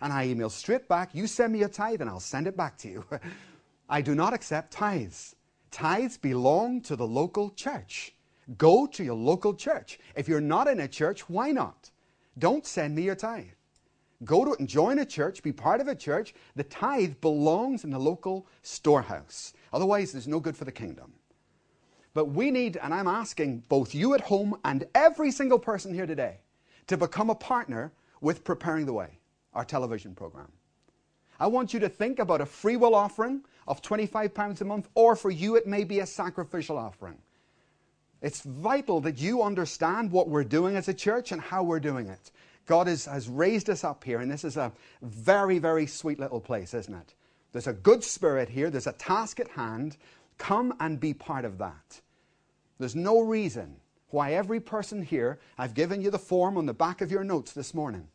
And 0.00 0.12
I 0.12 0.26
email 0.26 0.50
straight 0.50 0.88
back, 0.88 1.14
you 1.14 1.26
send 1.26 1.52
me 1.52 1.62
a 1.62 1.68
tithe 1.68 2.00
and 2.00 2.08
I'll 2.08 2.20
send 2.20 2.46
it 2.46 2.56
back 2.56 2.78
to 2.78 2.88
you. 2.88 3.04
I 3.88 4.00
do 4.00 4.14
not 4.14 4.32
accept 4.32 4.72
tithes. 4.72 5.36
Tithes 5.70 6.16
belong 6.16 6.80
to 6.82 6.96
the 6.96 7.06
local 7.06 7.50
church. 7.50 8.14
Go 8.56 8.86
to 8.86 9.04
your 9.04 9.14
local 9.14 9.54
church. 9.54 9.98
If 10.16 10.28
you're 10.28 10.40
not 10.40 10.68
in 10.68 10.80
a 10.80 10.88
church, 10.88 11.28
why 11.28 11.50
not? 11.50 11.90
Don't 12.38 12.66
send 12.66 12.94
me 12.94 13.02
your 13.02 13.14
tithe. 13.14 13.44
Go 14.24 14.44
to 14.44 14.52
it 14.52 14.60
and 14.60 14.68
join 14.68 14.98
a 14.98 15.06
church, 15.06 15.42
be 15.42 15.52
part 15.52 15.80
of 15.80 15.88
a 15.88 15.94
church. 15.94 16.34
The 16.56 16.64
tithe 16.64 17.14
belongs 17.20 17.84
in 17.84 17.90
the 17.90 17.98
local 17.98 18.46
storehouse. 18.62 19.54
Otherwise, 19.72 20.12
there's 20.12 20.28
no 20.28 20.40
good 20.40 20.56
for 20.56 20.64
the 20.64 20.72
kingdom. 20.72 21.12
But 22.12 22.26
we 22.26 22.50
need, 22.50 22.76
and 22.82 22.92
I'm 22.92 23.06
asking 23.06 23.64
both 23.68 23.94
you 23.94 24.14
at 24.14 24.20
home 24.22 24.56
and 24.64 24.84
every 24.94 25.30
single 25.30 25.58
person 25.58 25.94
here 25.94 26.06
today, 26.06 26.38
to 26.88 26.96
become 26.96 27.30
a 27.30 27.34
partner 27.34 27.92
with 28.20 28.44
preparing 28.44 28.84
the 28.84 28.92
way 28.92 29.19
our 29.54 29.64
television 29.64 30.14
program. 30.14 30.50
I 31.38 31.46
want 31.46 31.72
you 31.72 31.80
to 31.80 31.88
think 31.88 32.18
about 32.18 32.40
a 32.40 32.46
free 32.46 32.76
will 32.76 32.94
offering 32.94 33.42
of 33.66 33.82
£25 33.82 34.60
a 34.60 34.64
month, 34.64 34.88
or 34.94 35.16
for 35.16 35.30
you, 35.30 35.56
it 35.56 35.66
may 35.66 35.84
be 35.84 36.00
a 36.00 36.06
sacrificial 36.06 36.76
offering. 36.76 37.18
It's 38.20 38.42
vital 38.42 39.00
that 39.00 39.18
you 39.18 39.42
understand 39.42 40.10
what 40.10 40.28
we're 40.28 40.44
doing 40.44 40.76
as 40.76 40.88
a 40.88 40.94
church 40.94 41.32
and 41.32 41.40
how 41.40 41.62
we're 41.62 41.80
doing 41.80 42.08
it. 42.08 42.30
God 42.66 42.88
is, 42.88 43.06
has 43.06 43.28
raised 43.28 43.70
us 43.70 43.84
up 43.84 44.04
here, 44.04 44.20
and 44.20 44.30
this 44.30 44.44
is 44.44 44.56
a 44.56 44.72
very, 45.02 45.58
very 45.58 45.86
sweet 45.86 46.20
little 46.20 46.40
place, 46.40 46.74
isn't 46.74 46.94
it? 46.94 47.14
There's 47.52 47.66
a 47.66 47.72
good 47.72 48.04
spirit 48.04 48.48
here, 48.48 48.70
there's 48.70 48.86
a 48.86 48.92
task 48.92 49.40
at 49.40 49.48
hand. 49.48 49.96
Come 50.38 50.74
and 50.78 51.00
be 51.00 51.12
part 51.12 51.44
of 51.44 51.58
that. 51.58 52.00
There's 52.78 52.96
no 52.96 53.20
reason 53.20 53.76
why 54.10 54.32
every 54.32 54.60
person 54.60 55.02
here, 55.02 55.38
I've 55.58 55.74
given 55.74 56.00
you 56.00 56.10
the 56.10 56.18
form 56.18 56.56
on 56.56 56.66
the 56.66 56.74
back 56.74 57.00
of 57.00 57.10
your 57.10 57.24
notes 57.24 57.52
this 57.52 57.74
morning. 57.74 58.08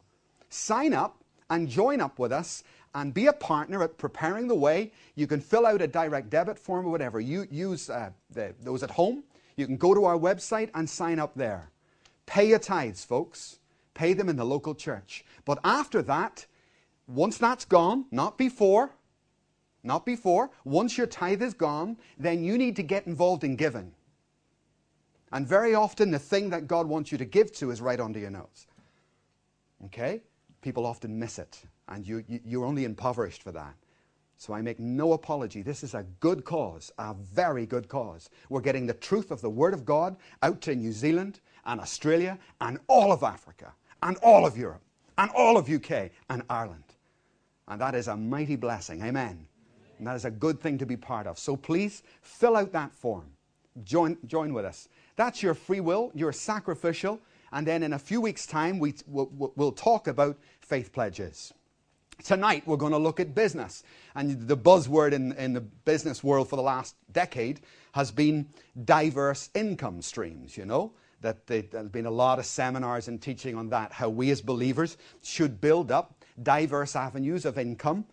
Sign 0.49 0.93
up 0.93 1.23
and 1.49 1.67
join 1.67 2.01
up 2.01 2.19
with 2.19 2.31
us 2.31 2.63
and 2.93 3.13
be 3.13 3.27
a 3.27 3.33
partner 3.33 3.83
at 3.83 3.97
preparing 3.97 4.47
the 4.47 4.55
way. 4.55 4.91
You 5.15 5.27
can 5.27 5.41
fill 5.41 5.65
out 5.65 5.81
a 5.81 5.87
direct 5.87 6.29
debit 6.29 6.57
form 6.57 6.85
or 6.85 6.89
whatever. 6.89 7.19
You 7.19 7.47
use 7.51 7.89
uh, 7.89 8.11
the, 8.31 8.55
those 8.61 8.83
at 8.83 8.91
home. 8.91 9.23
You 9.57 9.65
can 9.65 9.77
go 9.77 9.93
to 9.93 10.05
our 10.05 10.17
website 10.17 10.69
and 10.73 10.89
sign 10.89 11.19
up 11.19 11.35
there. 11.35 11.71
Pay 12.25 12.49
your 12.49 12.59
tithes, 12.59 13.03
folks. 13.03 13.59
Pay 13.93 14.13
them 14.13 14.29
in 14.29 14.35
the 14.35 14.45
local 14.45 14.75
church. 14.75 15.25
But 15.45 15.59
after 15.63 16.01
that, 16.03 16.45
once 17.07 17.37
that's 17.37 17.65
gone, 17.65 18.05
not 18.11 18.37
before, 18.37 18.91
not 19.83 20.05
before, 20.05 20.49
once 20.63 20.97
your 20.97 21.07
tithe 21.07 21.41
is 21.41 21.53
gone, 21.53 21.97
then 22.17 22.43
you 22.43 22.57
need 22.57 22.75
to 22.77 22.83
get 22.83 23.05
involved 23.05 23.43
in 23.43 23.55
giving. 23.55 23.93
And 25.31 25.47
very 25.47 25.75
often, 25.75 26.11
the 26.11 26.19
thing 26.19 26.49
that 26.49 26.67
God 26.67 26.87
wants 26.87 27.11
you 27.11 27.17
to 27.17 27.25
give 27.25 27.51
to 27.53 27.71
is 27.71 27.81
right 27.81 27.99
under 27.99 28.19
your 28.19 28.29
nose. 28.29 28.67
Okay? 29.85 30.21
People 30.65 30.87
often 30.87 31.19
miss 31.19 31.37
it, 31.37 31.61
and 31.89 32.07
you, 32.07 32.23
you, 32.27 32.39
you're 32.43 32.65
only 32.65 32.85
impoverished 32.85 33.43
for 33.43 33.51
that. 33.51 33.75
So 34.35 34.51
I 34.51 34.63
make 34.63 34.79
no 34.79 35.13
apology. 35.13 35.61
This 35.61 35.83
is 35.83 35.93
a 35.93 36.03
good 36.19 36.43
cause, 36.43 36.91
a 36.97 37.13
very 37.13 37.67
good 37.67 37.87
cause. 37.87 38.31
We're 38.49 38.61
getting 38.61 38.87
the 38.87 38.95
truth 38.95 39.29
of 39.29 39.41
the 39.41 39.49
Word 39.49 39.75
of 39.75 39.85
God 39.85 40.17
out 40.41 40.61
to 40.61 40.75
New 40.75 40.91
Zealand 40.91 41.39
and 41.67 41.79
Australia 41.79 42.39
and 42.59 42.79
all 42.87 43.11
of 43.11 43.21
Africa 43.21 43.73
and 44.01 44.17
all 44.23 44.43
of 44.43 44.57
Europe 44.57 44.81
and 45.19 45.29
all 45.35 45.55
of 45.55 45.69
UK 45.69 46.09
and 46.31 46.41
Ireland. 46.49 46.83
And 47.67 47.79
that 47.79 47.93
is 47.93 48.07
a 48.07 48.17
mighty 48.17 48.55
blessing. 48.55 49.03
Amen. 49.03 49.45
And 49.99 50.07
that 50.07 50.15
is 50.15 50.25
a 50.25 50.31
good 50.31 50.59
thing 50.59 50.79
to 50.79 50.85
be 50.87 50.97
part 50.97 51.27
of. 51.27 51.37
So 51.37 51.55
please 51.55 52.01
fill 52.23 52.57
out 52.57 52.71
that 52.71 52.91
form. 52.91 53.29
Join, 53.83 54.17
join 54.25 54.51
with 54.51 54.65
us. 54.65 54.89
That's 55.15 55.43
your 55.43 55.53
free 55.53 55.79
will, 55.79 56.11
your 56.15 56.33
sacrificial. 56.33 57.21
And 57.55 57.65
then 57.65 57.83
in 57.83 57.93
a 57.93 57.99
few 57.99 58.19
weeks' 58.19 58.45
time, 58.45 58.79
we, 58.79 58.95
we'll, 59.07 59.29
we'll 59.55 59.71
talk 59.71 60.07
about 60.07 60.37
faith 60.65 60.91
pledges. 60.91 61.53
Tonight, 62.23 62.63
we're 62.65 62.77
going 62.77 62.93
to 62.93 62.97
look 62.97 63.19
at 63.19 63.35
business. 63.35 63.83
And 64.15 64.47
the 64.47 64.57
buzzword 64.57 65.11
in, 65.11 65.33
in 65.33 65.53
the 65.53 65.61
business 65.61 66.23
world 66.23 66.49
for 66.49 66.55
the 66.55 66.61
last 66.61 66.95
decade 67.11 67.61
has 67.91 68.11
been 68.11 68.47
diverse 68.83 69.49
income 69.53 70.01
streams, 70.01 70.57
you 70.57 70.65
know? 70.65 70.93
That 71.21 71.47
there's 71.47 71.89
been 71.89 72.05
a 72.05 72.11
lot 72.11 72.39
of 72.39 72.45
seminars 72.45 73.07
and 73.07 73.21
teaching 73.21 73.55
on 73.55 73.69
that, 73.69 73.91
how 73.91 74.09
we 74.09 74.31
as 74.31 74.41
believers 74.41 74.97
should 75.23 75.59
build 75.59 75.91
up 75.91 76.23
diverse 76.41 76.95
avenues 76.95 77.45
of 77.45 77.57
income 77.57 78.05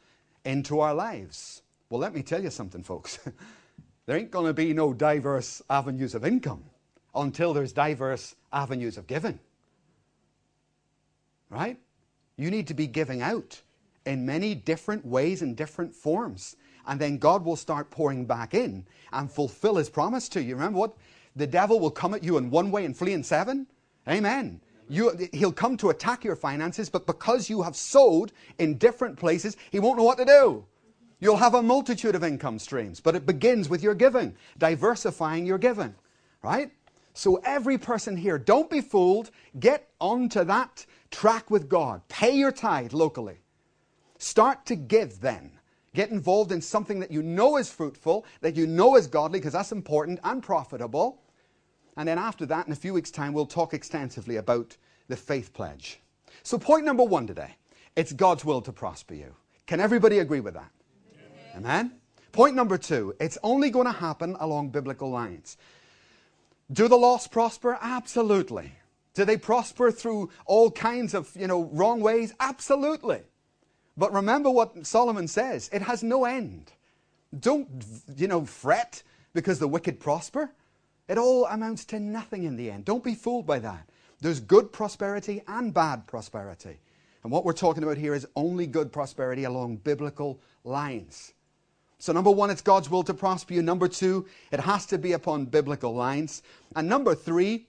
into 0.45 0.81
our 0.81 0.95
lives. 0.95 1.63
Well, 1.89 2.01
let 2.01 2.15
me 2.15 2.23
tell 2.23 2.43
you 2.43 2.51
something, 2.51 2.83
folks. 2.83 3.19
there 4.07 4.17
ain't 4.17 4.31
going 4.31 4.47
to 4.47 4.55
be 4.55 4.73
no 4.73 4.93
diverse 4.93 5.63
avenues 5.69 6.15
of 6.15 6.25
income 6.25 6.65
until 7.15 7.53
there's 7.53 7.73
diverse 7.73 8.35
avenues 8.53 8.97
of 8.97 9.07
giving. 9.07 9.39
Right? 11.51 11.79
You 12.43 12.51
need 12.51 12.67
to 12.67 12.75
be 12.75 12.89
giving 12.89 13.23
out 13.23 13.63
in 14.05 14.27
many 14.27 14.57
different 14.57 15.07
ways 15.07 15.43
and 15.43 15.57
different 15.57 15.95
forms. 15.95 16.57
And 16.89 17.01
then 17.01 17.19
God 17.19 17.45
will 17.45 17.55
start 17.55 17.89
pouring 17.93 18.25
back 18.25 18.53
in 18.53 18.85
and 19.13 19.31
fulfill 19.31 19.77
his 19.77 19.89
promise 19.89 20.29
to 20.31 20.43
you. 20.43 20.57
Remember 20.57 20.81
what? 20.81 20.97
The 21.37 21.47
devil 21.47 21.79
will 21.79 21.93
come 21.93 22.15
at 22.15 22.25
you 22.25 22.39
in 22.39 22.51
one 22.51 22.73
way 22.73 22.85
and 22.85 22.97
flee 22.97 23.13
in 23.13 23.23
seven. 23.23 23.69
Amen. 24.09 24.61
You, 24.89 25.17
he'll 25.33 25.53
come 25.53 25.77
to 25.77 25.91
attack 25.91 26.25
your 26.25 26.35
finances, 26.35 26.91
but 26.91 27.07
because 27.07 27.49
you 27.49 27.63
have 27.63 27.77
sowed 27.77 28.33
in 28.59 28.77
different 28.77 29.17
places, 29.17 29.57
he 29.71 29.79
won't 29.79 29.97
know 29.97 30.05
what 30.05 30.19
to 30.19 30.25
do. 30.25 30.65
You'll 31.21 31.37
have 31.37 31.55
a 31.55 31.63
multitude 31.63 32.17
of 32.17 32.25
income 32.25 32.59
streams, 32.59 32.99
but 32.99 33.15
it 33.15 33.25
begins 33.25 33.69
with 33.69 33.85
your 33.85 33.95
giving, 33.95 34.35
diversifying 34.59 35.47
your 35.47 35.59
giving, 35.59 35.95
right? 36.43 36.73
So 37.15 37.37
every 37.45 37.79
person 37.79 38.17
here, 38.17 38.37
don't 38.37 38.69
be 38.69 38.81
fooled. 38.81 39.31
Get 39.61 39.89
onto 40.01 40.43
that 40.45 40.85
track 41.13 41.51
with 41.51 41.69
God. 41.69 42.03
Pay 42.09 42.33
your 42.33 42.51
tithe 42.51 42.93
locally. 42.93 43.39
Start 44.19 44.67
to 44.67 44.75
give 44.75 45.21
then. 45.21 45.53
Get 45.95 46.11
involved 46.11 46.53
in 46.53 46.61
something 46.61 47.01
that 47.01 47.11
you 47.11 47.23
know 47.23 47.59
is 47.59 47.71
fruitful, 47.71 48.25
that 48.41 48.57
you 48.57 48.67
know 48.67 48.97
is 48.97 49.07
godly, 49.07 49.39
because 49.39 49.53
that's 49.53 49.73
important 49.73 50.19
and 50.25 50.43
profitable. 50.43 51.21
And 51.97 52.09
then 52.09 52.19
after 52.19 52.47
that, 52.47 52.67
in 52.67 52.73
a 52.73 52.77
few 52.77 52.95
weeks' 52.95 53.11
time, 53.11 53.35
we'll 53.35 53.47
talk 53.47 53.75
extensively 53.75 54.37
about 54.37 54.77
the 55.09 55.17
faith 55.17 55.53
pledge. 55.53 56.01
So, 56.43 56.59
point 56.59 56.85
number 56.85 57.05
one 57.05 57.27
today 57.27 57.57
it's 57.95 58.13
God's 58.13 58.45
will 58.45 58.63
to 58.63 58.73
prosper 58.73 59.15
you. 59.15 59.35
Can 59.67 59.81
everybody 59.81 60.19
agree 60.21 60.41
with 60.41 60.55
that? 60.55 60.71
Amen. 61.55 61.65
Amen? 61.67 61.93
Point 62.33 62.57
number 62.57 62.79
two 62.79 63.15
it's 63.21 63.37
only 63.43 63.69
going 63.69 63.87
to 63.87 63.93
happen 63.93 64.37
along 64.41 64.71
biblical 64.71 65.11
lines. 65.11 65.59
Do 66.71 66.89
the 66.89 66.97
lost 66.97 67.31
prosper? 67.31 67.79
Absolutely. 67.83 68.73
Do 69.15 69.25
they 69.25 69.37
prosper 69.37 69.91
through 69.91 70.31
all 70.47 70.71
kinds 70.71 71.15
of, 71.15 71.31
you 71.37 71.47
know, 71.47 71.65
wrong 71.73 72.01
ways? 72.01 72.35
Absolutely. 72.41 73.21
But 73.97 74.13
remember 74.13 74.51
what 74.51 74.87
Solomon 74.87 75.29
says 75.29 75.69
it 75.73 75.83
has 75.83 76.03
no 76.03 76.25
end. 76.25 76.73
Don't, 77.39 77.69
you 78.17 78.29
know, 78.29 78.45
fret 78.45 79.03
because 79.35 79.59
the 79.59 79.69
wicked 79.69 80.01
prosper. 80.01 80.53
It 81.09 81.19
all 81.19 81.47
amounts 81.47 81.85
to 81.87 82.01
nothing 82.01 82.45
in 82.45 82.57
the 82.57 82.71
end. 82.71 82.85
Don't 82.85 83.05
be 83.05 83.15
fooled 83.15 83.47
by 83.47 83.59
that. 83.59 83.89
There's 84.21 84.41
good 84.41 84.73
prosperity 84.73 85.43
and 85.49 85.75
bad 85.75 86.07
prosperity. 86.07 86.79
And 87.23 87.33
what 87.33 87.45
we're 87.45 87.53
talking 87.53 87.83
about 87.83 87.99
here 87.99 88.15
is 88.15 88.27
only 88.37 88.67
good 88.67 88.93
prosperity 88.93 89.45
along 89.45 89.77
biblical 89.79 90.41
lines. 90.65 91.35
So, 91.99 92.13
number 92.13 92.31
one, 92.31 92.51
it's 92.51 92.63
God's 92.63 92.91
will 92.91 93.05
to 93.05 93.15
prosper 93.15 93.55
you. 93.55 93.63
Number 93.63 93.89
two, 93.89 94.27
it 94.51 94.61
has 94.61 94.87
to 94.87 94.99
be 94.99 95.13
upon 95.13 95.45
biblical 95.47 95.95
lines. 95.95 96.43
And 96.75 96.89
number 96.89 97.15
three, 97.15 97.67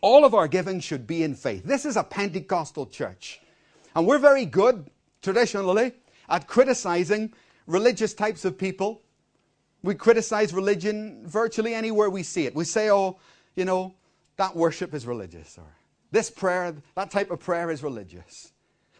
all 0.00 0.24
of 0.24 0.34
our 0.34 0.48
giving 0.48 0.80
should 0.80 1.06
be 1.06 1.22
in 1.22 1.34
faith. 1.34 1.64
This 1.64 1.84
is 1.84 1.96
a 1.96 2.04
Pentecostal 2.04 2.86
church. 2.86 3.40
And 3.94 4.06
we're 4.06 4.18
very 4.18 4.46
good 4.46 4.90
traditionally 5.20 5.92
at 6.28 6.46
criticizing 6.46 7.32
religious 7.66 8.14
types 8.14 8.44
of 8.44 8.56
people. 8.56 9.02
We 9.82 9.94
criticize 9.94 10.54
religion 10.54 11.26
virtually 11.26 11.74
anywhere 11.74 12.08
we 12.08 12.22
see 12.22 12.46
it. 12.46 12.54
We 12.54 12.64
say, 12.64 12.90
oh, 12.90 13.18
you 13.56 13.64
know, 13.64 13.94
that 14.36 14.56
worship 14.56 14.94
is 14.94 15.06
religious, 15.06 15.58
or 15.58 15.66
this 16.10 16.30
prayer, 16.30 16.74
that 16.94 17.10
type 17.10 17.30
of 17.30 17.40
prayer 17.40 17.70
is 17.70 17.82
religious. 17.82 18.52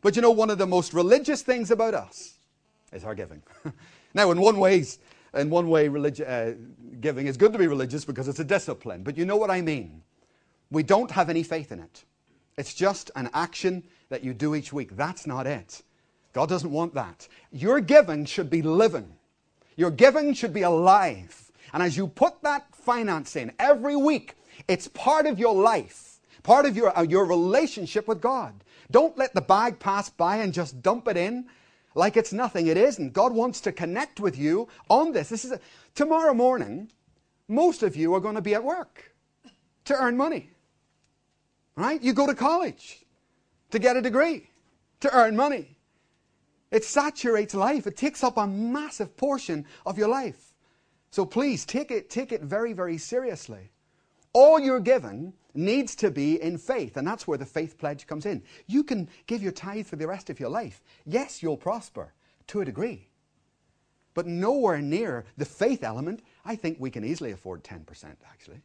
But 0.02 0.16
you 0.16 0.22
know, 0.22 0.30
one 0.30 0.50
of 0.50 0.58
the 0.58 0.66
most 0.66 0.92
religious 0.92 1.42
things 1.42 1.70
about 1.70 1.94
us 1.94 2.34
is 2.92 3.04
our 3.04 3.14
giving. 3.14 3.42
now, 4.14 4.30
in 4.30 4.40
one 4.40 4.58
ways, 4.58 4.98
in 5.32 5.48
one 5.48 5.68
way, 5.68 5.88
religi- 5.88 6.28
uh, 6.28 6.56
giving 7.00 7.26
is 7.28 7.36
good 7.36 7.52
to 7.52 7.58
be 7.58 7.66
religious 7.66 8.04
because 8.04 8.28
it's 8.28 8.40
a 8.40 8.44
discipline. 8.44 9.02
But 9.02 9.16
you 9.16 9.24
know 9.24 9.36
what 9.36 9.50
I 9.50 9.62
mean. 9.62 10.02
We 10.72 10.82
don't 10.82 11.10
have 11.10 11.28
any 11.28 11.42
faith 11.42 11.70
in 11.70 11.80
it. 11.80 12.04
It's 12.56 12.72
just 12.72 13.10
an 13.14 13.28
action 13.34 13.84
that 14.08 14.24
you 14.24 14.32
do 14.32 14.54
each 14.54 14.72
week. 14.72 14.96
That's 14.96 15.26
not 15.26 15.46
it. 15.46 15.82
God 16.32 16.48
doesn't 16.48 16.70
want 16.70 16.94
that. 16.94 17.28
Your 17.50 17.78
giving 17.80 18.24
should 18.24 18.48
be 18.48 18.62
living. 18.62 19.14
Your 19.76 19.90
giving 19.90 20.32
should 20.32 20.54
be 20.54 20.62
alive. 20.62 21.52
And 21.74 21.82
as 21.82 21.96
you 21.96 22.08
put 22.08 22.42
that 22.42 22.74
finance 22.74 23.36
in 23.36 23.52
every 23.58 23.96
week, 23.96 24.34
it's 24.66 24.88
part 24.88 25.26
of 25.26 25.38
your 25.38 25.54
life, 25.54 26.20
part 26.42 26.64
of 26.64 26.74
your, 26.74 26.96
uh, 26.96 27.02
your 27.02 27.26
relationship 27.26 28.08
with 28.08 28.22
God. 28.22 28.64
Don't 28.90 29.16
let 29.18 29.34
the 29.34 29.42
bag 29.42 29.78
pass 29.78 30.08
by 30.08 30.38
and 30.38 30.54
just 30.54 30.82
dump 30.82 31.06
it 31.06 31.18
in 31.18 31.46
like 31.94 32.16
it's 32.16 32.32
nothing. 32.32 32.66
It 32.68 32.78
isn't. 32.78 33.12
God 33.12 33.34
wants 33.34 33.60
to 33.62 33.72
connect 33.72 34.20
with 34.20 34.38
you 34.38 34.68
on 34.88 35.12
this. 35.12 35.28
This 35.28 35.44
is 35.44 35.52
a, 35.52 35.60
tomorrow 35.94 36.32
morning. 36.32 36.90
Most 37.46 37.82
of 37.82 37.94
you 37.94 38.14
are 38.14 38.20
going 38.20 38.36
to 38.36 38.40
be 38.40 38.54
at 38.54 38.64
work 38.64 39.12
to 39.84 39.94
earn 39.94 40.16
money. 40.16 40.48
Right? 41.76 42.02
You 42.02 42.12
go 42.12 42.26
to 42.26 42.34
college 42.34 43.04
to 43.70 43.78
get 43.78 43.96
a 43.96 44.02
degree, 44.02 44.50
to 45.00 45.14
earn 45.14 45.36
money. 45.36 45.76
It 46.70 46.84
saturates 46.84 47.54
life. 47.54 47.86
It 47.86 47.96
takes 47.96 48.24
up 48.24 48.36
a 48.36 48.46
massive 48.46 49.16
portion 49.16 49.66
of 49.84 49.98
your 49.98 50.08
life. 50.08 50.54
So 51.10 51.26
please 51.26 51.66
take 51.66 51.90
it, 51.90 52.08
take 52.08 52.32
it 52.32 52.42
very, 52.42 52.72
very 52.72 52.98
seriously. 52.98 53.70
All 54.32 54.58
you're 54.58 54.80
given 54.80 55.34
needs 55.54 55.94
to 55.96 56.10
be 56.10 56.40
in 56.40 56.56
faith, 56.56 56.96
and 56.96 57.06
that's 57.06 57.28
where 57.28 57.36
the 57.36 57.44
faith 57.44 57.76
pledge 57.76 58.06
comes 58.06 58.24
in. 58.24 58.42
You 58.66 58.82
can 58.82 59.10
give 59.26 59.42
your 59.42 59.52
tithe 59.52 59.86
for 59.86 59.96
the 59.96 60.06
rest 60.06 60.30
of 60.30 60.40
your 60.40 60.48
life. 60.48 60.80
Yes, 61.04 61.42
you'll 61.42 61.58
prosper 61.58 62.14
to 62.48 62.62
a 62.62 62.64
degree, 62.64 63.10
but 64.14 64.26
nowhere 64.26 64.80
near 64.80 65.26
the 65.36 65.44
faith 65.44 65.84
element. 65.84 66.22
I 66.46 66.56
think 66.56 66.78
we 66.80 66.90
can 66.90 67.04
easily 67.04 67.32
afford 67.32 67.62
10%, 67.62 67.84
actually. 68.30 68.62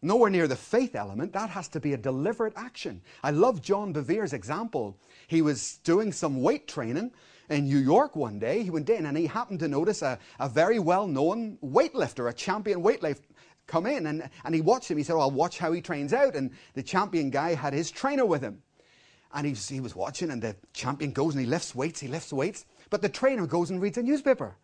Nowhere 0.00 0.30
near 0.30 0.46
the 0.46 0.56
faith 0.56 0.94
element. 0.94 1.32
That 1.32 1.50
has 1.50 1.66
to 1.68 1.80
be 1.80 1.92
a 1.92 1.96
deliberate 1.96 2.52
action. 2.56 3.02
I 3.22 3.32
love 3.32 3.60
John 3.60 3.92
Bevere's 3.92 4.32
example. 4.32 4.96
He 5.26 5.42
was 5.42 5.78
doing 5.78 6.12
some 6.12 6.40
weight 6.40 6.68
training 6.68 7.10
in 7.50 7.64
New 7.64 7.78
York 7.78 8.14
one 8.14 8.38
day. 8.38 8.62
He 8.62 8.70
went 8.70 8.88
in 8.90 9.06
and 9.06 9.16
he 9.16 9.26
happened 9.26 9.58
to 9.60 9.68
notice 9.68 10.02
a, 10.02 10.18
a 10.38 10.48
very 10.48 10.78
well 10.78 11.08
known 11.08 11.58
weightlifter, 11.64 12.28
a 12.30 12.32
champion 12.32 12.80
weightlifter, 12.80 13.24
come 13.66 13.86
in. 13.86 14.06
And, 14.06 14.30
and 14.44 14.54
he 14.54 14.60
watched 14.60 14.88
him. 14.88 14.98
He 14.98 15.02
said, 15.02 15.14
Well, 15.14 15.22
I'll 15.22 15.30
watch 15.32 15.58
how 15.58 15.72
he 15.72 15.80
trains 15.80 16.12
out. 16.12 16.36
And 16.36 16.52
the 16.74 16.82
champion 16.82 17.30
guy 17.30 17.54
had 17.54 17.72
his 17.72 17.90
trainer 17.90 18.24
with 18.24 18.40
him. 18.40 18.62
And 19.34 19.46
he 19.46 19.52
was, 19.52 19.68
he 19.68 19.80
was 19.80 19.94
watching, 19.94 20.30
and 20.30 20.40
the 20.40 20.56
champion 20.72 21.12
goes 21.12 21.34
and 21.34 21.44
he 21.44 21.46
lifts 21.46 21.74
weights, 21.74 22.00
he 22.00 22.08
lifts 22.08 22.32
weights. 22.32 22.64
But 22.88 23.02
the 23.02 23.10
trainer 23.10 23.46
goes 23.46 23.68
and 23.68 23.80
reads 23.80 23.98
a 23.98 24.02
newspaper. 24.02 24.56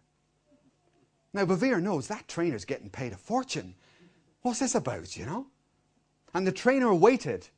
Now, 1.35 1.45
Bevere 1.45 1.83
knows 1.83 2.09
that 2.09 2.29
trainer's 2.29 2.65
getting 2.65 2.89
paid 2.89 3.13
a 3.13 3.17
fortune 3.17 3.75
What's 4.45 4.59
this 4.59 4.75
about, 4.75 5.17
you 5.17 5.25
know? 5.25 5.47
And 6.35 6.47
the 6.47 6.53
trainer 6.53 6.95
waited 6.95 7.49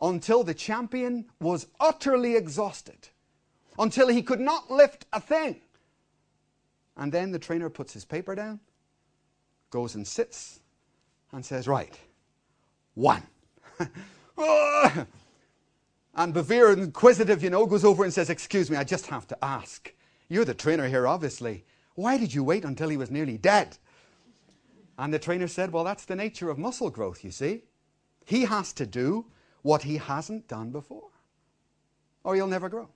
until 0.00 0.44
the 0.44 0.54
champion 0.54 1.24
was 1.40 1.66
utterly 1.80 2.36
exhausted, 2.36 3.08
until 3.76 4.06
he 4.06 4.22
could 4.22 4.38
not 4.38 4.70
lift 4.70 5.04
a 5.12 5.20
thing. 5.20 5.60
And 6.96 7.10
then 7.10 7.32
the 7.32 7.40
trainer 7.40 7.68
puts 7.68 7.92
his 7.92 8.04
paper 8.04 8.36
down, 8.36 8.60
goes 9.70 9.96
and 9.96 10.06
sits, 10.06 10.60
and 11.32 11.44
says, 11.44 11.66
Right, 11.66 11.98
one. 12.94 13.24
and 13.80 13.88
Bevere, 16.16 16.72
inquisitive, 16.72 17.42
you 17.42 17.50
know, 17.50 17.66
goes 17.66 17.84
over 17.84 18.04
and 18.04 18.14
says, 18.14 18.30
Excuse 18.30 18.70
me, 18.70 18.76
I 18.76 18.84
just 18.84 19.06
have 19.06 19.26
to 19.26 19.44
ask. 19.44 19.92
You're 20.28 20.44
the 20.44 20.54
trainer 20.54 20.86
here, 20.86 21.08
obviously. 21.08 21.64
Why 21.96 22.16
did 22.16 22.32
you 22.32 22.44
wait 22.44 22.64
until 22.64 22.90
he 22.90 22.96
was 22.96 23.10
nearly 23.10 23.38
dead? 23.38 23.76
And 24.98 25.14
the 25.14 25.18
trainer 25.20 25.46
said, 25.46 25.72
Well, 25.72 25.84
that's 25.84 26.04
the 26.04 26.16
nature 26.16 26.50
of 26.50 26.58
muscle 26.58 26.90
growth, 26.90 27.24
you 27.24 27.30
see. 27.30 27.62
He 28.24 28.44
has 28.44 28.72
to 28.74 28.84
do 28.84 29.26
what 29.62 29.82
he 29.82 29.96
hasn't 29.96 30.48
done 30.48 30.70
before, 30.70 31.08
or 32.24 32.34
he'll 32.34 32.48
never 32.48 32.68
grow. 32.68 32.88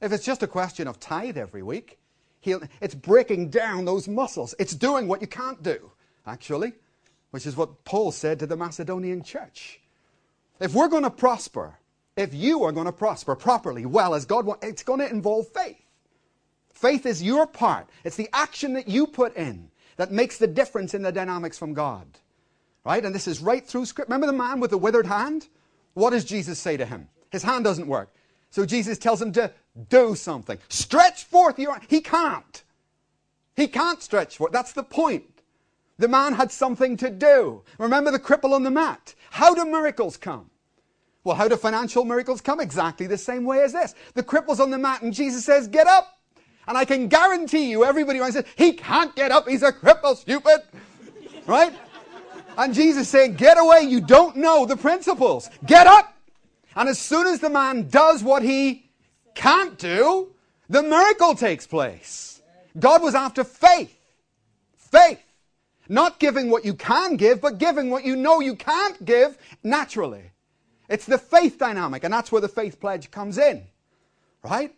If 0.00 0.12
it's 0.12 0.24
just 0.24 0.42
a 0.42 0.46
question 0.46 0.86
of 0.86 1.00
tithe 1.00 1.36
every 1.36 1.62
week, 1.62 1.98
it's 2.44 2.94
breaking 2.94 3.50
down 3.50 3.84
those 3.84 4.06
muscles. 4.06 4.54
It's 4.58 4.74
doing 4.74 5.08
what 5.08 5.20
you 5.20 5.26
can't 5.26 5.62
do, 5.62 5.90
actually, 6.26 6.72
which 7.30 7.46
is 7.46 7.56
what 7.56 7.84
Paul 7.84 8.12
said 8.12 8.38
to 8.38 8.46
the 8.46 8.56
Macedonian 8.56 9.22
church. 9.22 9.80
If 10.60 10.74
we're 10.74 10.88
going 10.88 11.02
to 11.02 11.10
prosper, 11.10 11.78
if 12.16 12.32
you 12.32 12.62
are 12.64 12.72
going 12.72 12.86
to 12.86 12.92
prosper 12.92 13.34
properly, 13.34 13.86
well, 13.86 14.14
as 14.14 14.24
God 14.24 14.46
wants, 14.46 14.66
it's 14.66 14.82
going 14.82 15.00
to 15.00 15.10
involve 15.10 15.48
faith. 15.48 15.80
Faith 16.72 17.06
is 17.06 17.22
your 17.22 17.46
part. 17.46 17.88
It's 18.04 18.16
the 18.16 18.28
action 18.32 18.74
that 18.74 18.88
you 18.88 19.06
put 19.06 19.36
in 19.36 19.70
that 19.96 20.12
makes 20.12 20.38
the 20.38 20.46
difference 20.46 20.94
in 20.94 21.02
the 21.02 21.12
dynamics 21.12 21.58
from 21.58 21.74
God. 21.74 22.06
Right? 22.84 23.04
And 23.04 23.14
this 23.14 23.26
is 23.26 23.40
right 23.40 23.66
through 23.66 23.86
script. 23.86 24.10
Remember 24.10 24.26
the 24.26 24.32
man 24.32 24.60
with 24.60 24.70
the 24.70 24.78
withered 24.78 25.06
hand? 25.06 25.48
What 25.94 26.10
does 26.10 26.24
Jesus 26.24 26.58
say 26.58 26.76
to 26.76 26.84
him? 26.84 27.08
His 27.30 27.42
hand 27.42 27.64
doesn't 27.64 27.86
work. 27.86 28.12
So 28.50 28.66
Jesus 28.66 28.98
tells 28.98 29.20
him 29.20 29.32
to 29.32 29.52
do 29.88 30.14
something. 30.14 30.58
Stretch 30.68 31.24
forth 31.24 31.58
your 31.58 31.80
He 31.88 32.00
can't. 32.00 32.62
He 33.56 33.68
can't 33.68 34.02
stretch 34.02 34.36
forth. 34.36 34.52
That's 34.52 34.72
the 34.72 34.82
point. 34.82 35.24
The 35.98 36.08
man 36.08 36.34
had 36.34 36.50
something 36.50 36.96
to 36.98 37.10
do. 37.10 37.62
Remember 37.78 38.10
the 38.10 38.18
cripple 38.18 38.52
on 38.52 38.64
the 38.64 38.70
mat. 38.70 39.14
How 39.30 39.54
do 39.54 39.64
miracles 39.64 40.16
come? 40.16 40.50
Well, 41.22 41.36
how 41.36 41.48
do 41.48 41.56
financial 41.56 42.04
miracles 42.04 42.40
come? 42.40 42.60
Exactly 42.60 43.06
the 43.06 43.16
same 43.16 43.44
way 43.44 43.62
as 43.62 43.72
this. 43.72 43.94
The 44.14 44.22
cripple's 44.22 44.60
on 44.60 44.70
the 44.70 44.78
mat 44.78 45.02
and 45.02 45.14
Jesus 45.14 45.44
says, 45.44 45.68
get 45.68 45.86
up. 45.86 46.18
And 46.66 46.78
I 46.78 46.84
can 46.84 47.08
guarantee 47.08 47.70
you, 47.70 47.84
everybody 47.84 48.18
around 48.18 48.32
says, 48.32 48.46
he 48.56 48.72
can't 48.72 49.14
get 49.14 49.30
up. 49.30 49.48
He's 49.48 49.62
a 49.62 49.72
cripple, 49.72 50.16
stupid. 50.16 50.62
Right? 51.46 51.74
And 52.56 52.72
Jesus 52.72 53.08
saying, 53.08 53.34
get 53.34 53.58
away. 53.58 53.82
You 53.82 54.00
don't 54.00 54.36
know 54.36 54.64
the 54.64 54.76
principles. 54.76 55.50
Get 55.66 55.86
up. 55.86 56.14
And 56.76 56.88
as 56.88 56.98
soon 56.98 57.26
as 57.26 57.40
the 57.40 57.50
man 57.50 57.88
does 57.88 58.22
what 58.22 58.42
he 58.42 58.90
can't 59.34 59.76
do, 59.78 60.32
the 60.68 60.82
miracle 60.82 61.34
takes 61.34 61.66
place. 61.66 62.40
God 62.78 63.02
was 63.02 63.14
after 63.14 63.44
faith. 63.44 63.94
Faith. 64.76 65.20
Not 65.88 66.18
giving 66.18 66.50
what 66.50 66.64
you 66.64 66.74
can 66.74 67.16
give, 67.16 67.40
but 67.40 67.58
giving 67.58 67.90
what 67.90 68.04
you 68.04 68.16
know 68.16 68.40
you 68.40 68.56
can't 68.56 69.04
give 69.04 69.36
naturally. 69.62 70.30
It's 70.88 71.04
the 71.04 71.18
faith 71.18 71.58
dynamic, 71.58 72.04
and 72.04 72.12
that's 72.12 72.32
where 72.32 72.40
the 72.40 72.48
faith 72.48 72.80
pledge 72.80 73.10
comes 73.10 73.36
in. 73.38 73.64
Right? 74.42 74.74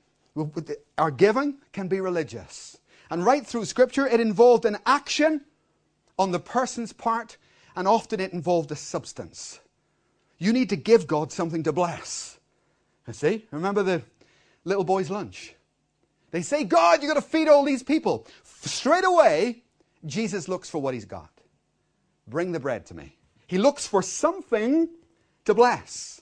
Our 0.99 1.11
giving 1.11 1.59
can 1.72 1.89
be 1.89 2.01
religious. 2.01 2.78
And 3.11 3.24
right 3.24 3.47
through 3.47 3.64
Scripture, 3.64 4.07
it 4.07 4.20
involved 4.20 4.64
an 4.64 4.78
action 4.84 5.43
on 6.18 6.32
the 6.32 6.41
person's 6.41 6.93
part, 6.93 7.37
and 7.74 7.87
often 7.87 8.20
it 8.20 8.32
involved 8.32 8.72
a 8.72 8.76
substance. 8.76 9.61
You 10.39 10.53
need 10.53 10.70
to 10.70 10.76
give 10.76 11.07
God 11.07 11.32
something 11.32 11.62
to 11.62 11.72
bless. 11.72 12.39
You 13.07 13.12
see? 13.12 13.47
Remember 13.51 13.82
the 13.82 14.03
little 14.64 14.84
boy's 14.84 15.11
lunch? 15.11 15.55
They 16.30 16.43
say, 16.43 16.64
God, 16.64 17.03
you've 17.03 17.12
got 17.12 17.20
to 17.20 17.26
feed 17.26 17.49
all 17.49 17.64
these 17.64 17.82
people. 17.82 18.26
Straight 18.45 19.05
away, 19.05 19.62
Jesus 20.05 20.49
looks 20.49 20.68
for 20.68 20.78
what 20.78 20.93
he's 20.93 21.05
got. 21.05 21.30
Bring 22.26 22.53
the 22.53 22.61
bread 22.61 22.87
to 22.87 22.95
me. 22.95 23.16
He 23.47 23.59
looks 23.59 23.87
for 23.87 24.03
something 24.03 24.89
to 25.45 25.55
bless. 25.55 26.20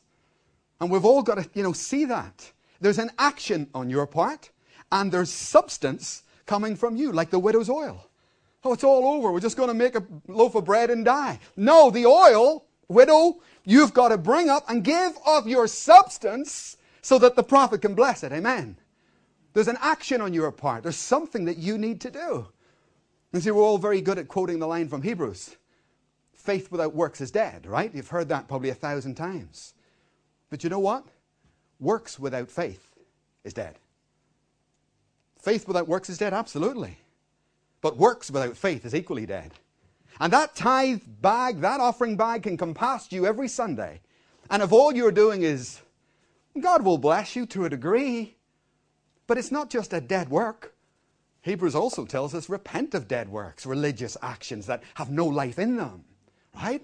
And 0.80 0.90
we've 0.90 1.04
all 1.04 1.22
got 1.22 1.36
to, 1.36 1.48
you 1.54 1.62
know, 1.62 1.72
see 1.72 2.04
that. 2.04 2.52
There's 2.84 2.98
an 2.98 3.12
action 3.18 3.70
on 3.72 3.88
your 3.88 4.06
part, 4.06 4.50
and 4.92 5.10
there's 5.10 5.30
substance 5.30 6.22
coming 6.44 6.76
from 6.76 6.96
you, 6.96 7.12
like 7.12 7.30
the 7.30 7.38
widow's 7.38 7.70
oil. 7.70 8.10
Oh, 8.62 8.74
it's 8.74 8.84
all 8.84 9.06
over. 9.06 9.32
We're 9.32 9.40
just 9.40 9.56
going 9.56 9.68
to 9.68 9.74
make 9.74 9.94
a 9.94 10.04
loaf 10.28 10.54
of 10.54 10.66
bread 10.66 10.90
and 10.90 11.02
die. 11.02 11.40
No, 11.56 11.90
the 11.90 12.04
oil, 12.04 12.66
widow, 12.86 13.40
you've 13.64 13.94
got 13.94 14.08
to 14.08 14.18
bring 14.18 14.50
up 14.50 14.68
and 14.68 14.84
give 14.84 15.14
of 15.26 15.48
your 15.48 15.66
substance 15.66 16.76
so 17.00 17.18
that 17.20 17.36
the 17.36 17.42
prophet 17.42 17.80
can 17.80 17.94
bless 17.94 18.22
it. 18.22 18.32
Amen. 18.32 18.76
There's 19.54 19.68
an 19.68 19.78
action 19.80 20.20
on 20.20 20.34
your 20.34 20.52
part. 20.52 20.82
There's 20.82 20.94
something 20.94 21.46
that 21.46 21.56
you 21.56 21.78
need 21.78 22.02
to 22.02 22.10
do. 22.10 22.48
You 23.32 23.40
see, 23.40 23.50
we're 23.50 23.62
all 23.62 23.78
very 23.78 24.02
good 24.02 24.18
at 24.18 24.28
quoting 24.28 24.58
the 24.58 24.66
line 24.66 24.90
from 24.90 25.00
Hebrews 25.00 25.56
faith 26.34 26.70
without 26.70 26.94
works 26.94 27.22
is 27.22 27.30
dead, 27.30 27.64
right? 27.64 27.94
You've 27.94 28.08
heard 28.08 28.28
that 28.28 28.46
probably 28.46 28.68
a 28.68 28.74
thousand 28.74 29.14
times. 29.14 29.72
But 30.50 30.62
you 30.62 30.68
know 30.68 30.78
what? 30.78 31.06
Works 31.84 32.18
without 32.18 32.50
faith 32.50 32.94
is 33.44 33.52
dead. 33.52 33.74
Faith 35.36 35.68
without 35.68 35.86
works 35.86 36.08
is 36.08 36.16
dead, 36.16 36.32
absolutely. 36.32 36.96
But 37.82 37.98
works 37.98 38.30
without 38.30 38.56
faith 38.56 38.86
is 38.86 38.94
equally 38.94 39.26
dead. 39.26 39.52
And 40.18 40.32
that 40.32 40.56
tithe 40.56 41.02
bag, 41.20 41.60
that 41.60 41.80
offering 41.80 42.16
bag 42.16 42.44
can 42.44 42.56
come 42.56 42.72
past 42.72 43.12
you 43.12 43.26
every 43.26 43.48
Sunday. 43.48 44.00
And 44.48 44.62
if 44.62 44.72
all 44.72 44.94
you're 44.94 45.12
doing 45.12 45.42
is, 45.42 45.82
God 46.58 46.86
will 46.86 46.96
bless 46.96 47.36
you 47.36 47.44
to 47.46 47.66
a 47.66 47.70
degree, 47.70 48.34
but 49.26 49.36
it's 49.36 49.52
not 49.52 49.68
just 49.68 49.92
a 49.92 50.00
dead 50.00 50.30
work. 50.30 50.74
Hebrews 51.42 51.74
also 51.74 52.06
tells 52.06 52.34
us 52.34 52.48
repent 52.48 52.94
of 52.94 53.08
dead 53.08 53.28
works, 53.28 53.66
religious 53.66 54.16
actions 54.22 54.64
that 54.66 54.82
have 54.94 55.10
no 55.10 55.26
life 55.26 55.58
in 55.58 55.76
them. 55.76 56.04
Right? 56.54 56.82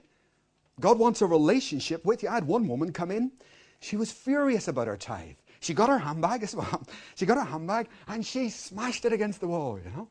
God 0.79 0.99
wants 0.99 1.23
a 1.23 1.27
relationship 1.27 2.05
with 2.05 2.23
you. 2.23 2.29
I 2.29 2.35
had 2.35 2.47
one 2.47 2.69
woman 2.69 2.93
come 2.93 3.11
in. 3.11 3.33
She 3.81 3.97
was 3.97 4.13
furious 4.13 4.69
about 4.69 4.87
her 4.87 4.97
tithe. 4.97 5.37
She 5.61 5.75
got 5.75 5.89
her 5.89 5.99
handbag 5.99 6.43
as 6.43 6.55
well. 6.55 6.83
She 7.17 7.27
got 7.27 7.37
her 7.37 7.45
handbag 7.45 7.89
and 8.09 8.25
she 8.25 8.49
smashed 8.49 9.05
it 9.05 9.13
against 9.13 9.41
the 9.41 9.49
wall, 9.49 9.79
you 9.79 9.91
know. 9.91 10.09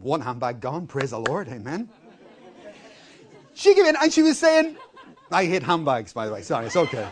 one 0.00 0.20
handbag 0.20 0.60
gone, 0.60 0.86
praise 0.86 1.10
the 1.10 1.18
Lord, 1.18 1.48
amen. 1.48 1.88
she 3.54 3.74
came 3.74 3.86
in 3.86 3.96
and 3.96 4.12
she 4.12 4.22
was 4.22 4.38
saying, 4.38 4.76
I 5.32 5.44
hate 5.44 5.62
handbags, 5.62 6.12
by 6.12 6.26
the 6.26 6.32
way. 6.32 6.42
Sorry, 6.42 6.66
it's 6.66 6.76
okay. 6.76 7.08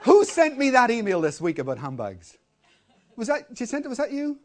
Who 0.00 0.24
sent 0.24 0.58
me 0.58 0.70
that 0.70 0.90
email 0.90 1.20
this 1.20 1.40
week 1.40 1.58
about 1.58 1.78
handbags? 1.78 2.36
Was 3.16 3.28
that, 3.28 3.48
was 3.86 3.98
that 3.98 4.12
you? 4.12 4.38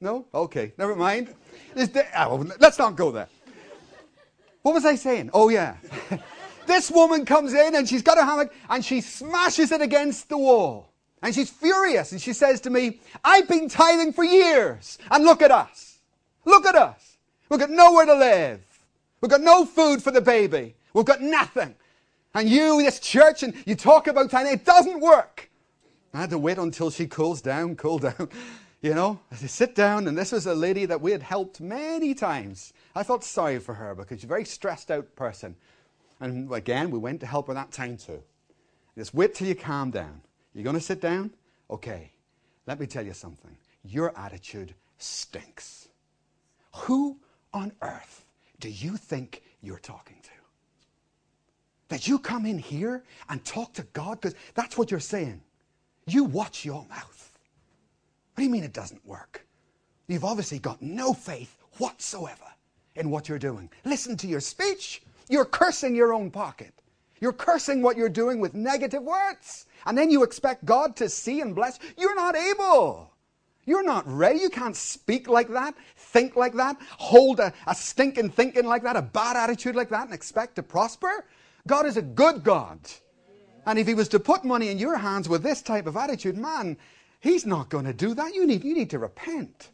No? 0.00 0.26
Okay, 0.34 0.72
never 0.78 0.96
mind. 0.96 1.34
Oh, 1.76 2.46
let's 2.58 2.78
not 2.78 2.96
go 2.96 3.10
there. 3.10 3.28
What 4.62 4.74
was 4.74 4.84
I 4.84 4.94
saying? 4.94 5.30
Oh, 5.32 5.50
yeah. 5.50 5.76
this 6.66 6.90
woman 6.90 7.24
comes 7.24 7.52
in 7.54 7.74
and 7.74 7.88
she's 7.88 8.02
got 8.02 8.18
her 8.18 8.24
hammock 8.24 8.52
and 8.68 8.84
she 8.84 9.00
smashes 9.00 9.72
it 9.72 9.80
against 9.80 10.28
the 10.28 10.38
wall. 10.38 10.90
And 11.22 11.34
she's 11.34 11.50
furious 11.50 12.12
and 12.12 12.20
she 12.20 12.32
says 12.32 12.60
to 12.62 12.70
me, 12.70 13.00
I've 13.24 13.48
been 13.48 13.68
tithing 13.68 14.12
for 14.12 14.24
years 14.24 14.98
and 15.10 15.24
look 15.24 15.42
at 15.42 15.50
us. 15.50 15.98
Look 16.44 16.66
at 16.66 16.74
us. 16.74 17.16
We've 17.48 17.60
got 17.60 17.70
nowhere 17.70 18.06
to 18.06 18.14
live. 18.14 18.60
We've 19.20 19.30
got 19.30 19.40
no 19.40 19.64
food 19.64 20.02
for 20.02 20.10
the 20.10 20.20
baby. 20.20 20.74
We've 20.92 21.04
got 21.04 21.22
nothing. 21.22 21.74
And 22.34 22.48
you, 22.48 22.82
this 22.82 23.00
church, 23.00 23.42
and 23.42 23.54
you 23.64 23.74
talk 23.74 24.06
about 24.06 24.30
tithing, 24.30 24.52
it 24.52 24.64
doesn't 24.64 25.00
work. 25.00 25.50
I 26.12 26.20
had 26.20 26.30
to 26.30 26.38
wait 26.38 26.58
until 26.58 26.90
she 26.90 27.06
cools 27.06 27.40
down, 27.40 27.76
cool 27.76 27.98
down. 27.98 28.28
You 28.82 28.92
know, 28.92 29.18
I 29.32 29.36
sit 29.36 29.74
down, 29.74 30.06
and 30.08 30.18
this 30.18 30.30
was 30.30 30.44
a 30.44 30.54
lady 30.54 30.84
that 30.84 31.00
we 31.00 31.10
had 31.10 31.22
helped 31.22 31.58
many 31.58 32.12
times. 32.12 32.74
I 32.94 33.02
felt 33.02 33.24
sorry 33.24 33.58
for 33.58 33.72
her 33.72 33.94
because 33.94 34.18
she's 34.18 34.24
a 34.24 34.26
very 34.26 34.44
stressed 34.44 34.90
out 34.90 35.16
person. 35.16 35.56
And 36.24 36.50
again, 36.54 36.90
we 36.90 36.98
went 36.98 37.20
to 37.20 37.26
help 37.26 37.48
her 37.48 37.54
that 37.54 37.70
time 37.70 37.98
too. 37.98 38.22
Just 38.96 39.12
wait 39.12 39.34
till 39.34 39.46
you 39.46 39.54
calm 39.54 39.90
down. 39.90 40.22
You're 40.54 40.64
going 40.64 40.74
to 40.74 40.80
sit 40.80 40.98
down? 40.98 41.30
Okay. 41.70 42.12
Let 42.66 42.80
me 42.80 42.86
tell 42.86 43.04
you 43.04 43.12
something. 43.12 43.54
Your 43.84 44.18
attitude 44.18 44.72
stinks. 44.96 45.88
Who 46.76 47.18
on 47.52 47.72
earth 47.82 48.24
do 48.58 48.70
you 48.70 48.96
think 48.96 49.42
you're 49.60 49.78
talking 49.78 50.16
to? 50.22 50.30
That 51.88 52.08
you 52.08 52.18
come 52.18 52.46
in 52.46 52.56
here 52.56 53.04
and 53.28 53.44
talk 53.44 53.74
to 53.74 53.82
God? 53.92 54.22
Because 54.22 54.34
that's 54.54 54.78
what 54.78 54.90
you're 54.90 55.00
saying. 55.00 55.42
You 56.06 56.24
watch 56.24 56.64
your 56.64 56.86
mouth. 56.88 57.38
What 58.32 58.38
do 58.38 58.44
you 58.44 58.50
mean 58.50 58.64
it 58.64 58.72
doesn't 58.72 59.04
work? 59.04 59.46
You've 60.06 60.24
obviously 60.24 60.58
got 60.58 60.80
no 60.80 61.12
faith 61.12 61.54
whatsoever 61.76 62.46
in 62.96 63.10
what 63.10 63.28
you're 63.28 63.38
doing. 63.38 63.68
Listen 63.84 64.16
to 64.16 64.26
your 64.26 64.40
speech. 64.40 65.02
You're 65.28 65.44
cursing 65.44 65.94
your 65.94 66.12
own 66.12 66.30
pocket. 66.30 66.72
You're 67.20 67.32
cursing 67.32 67.82
what 67.82 67.96
you're 67.96 68.08
doing 68.08 68.40
with 68.40 68.54
negative 68.54 69.02
words. 69.02 69.66
And 69.86 69.96
then 69.96 70.10
you 70.10 70.22
expect 70.22 70.64
God 70.64 70.96
to 70.96 71.08
see 71.08 71.40
and 71.40 71.54
bless. 71.54 71.78
You're 71.96 72.14
not 72.14 72.36
able. 72.36 73.10
You're 73.66 73.84
not 73.84 74.06
ready. 74.06 74.40
You 74.40 74.50
can't 74.50 74.76
speak 74.76 75.28
like 75.28 75.48
that, 75.48 75.74
think 75.96 76.36
like 76.36 76.54
that, 76.54 76.76
hold 76.98 77.40
a, 77.40 77.52
a 77.66 77.74
stinking 77.74 78.30
thinking 78.30 78.66
like 78.66 78.82
that, 78.82 78.96
a 78.96 79.02
bad 79.02 79.36
attitude 79.36 79.74
like 79.74 79.88
that, 79.88 80.04
and 80.04 80.12
expect 80.12 80.56
to 80.56 80.62
prosper. 80.62 81.24
God 81.66 81.86
is 81.86 81.96
a 81.96 82.02
good 82.02 82.44
God. 82.44 82.78
And 83.66 83.78
if 83.78 83.86
He 83.86 83.94
was 83.94 84.08
to 84.08 84.20
put 84.20 84.44
money 84.44 84.68
in 84.68 84.78
your 84.78 84.98
hands 84.98 85.28
with 85.28 85.42
this 85.42 85.62
type 85.62 85.86
of 85.86 85.96
attitude, 85.96 86.36
man, 86.36 86.76
He's 87.20 87.46
not 87.46 87.70
going 87.70 87.86
to 87.86 87.94
do 87.94 88.12
that. 88.14 88.34
You 88.34 88.46
need, 88.46 88.64
you 88.64 88.74
need 88.74 88.90
to 88.90 88.98
repent. 88.98 89.70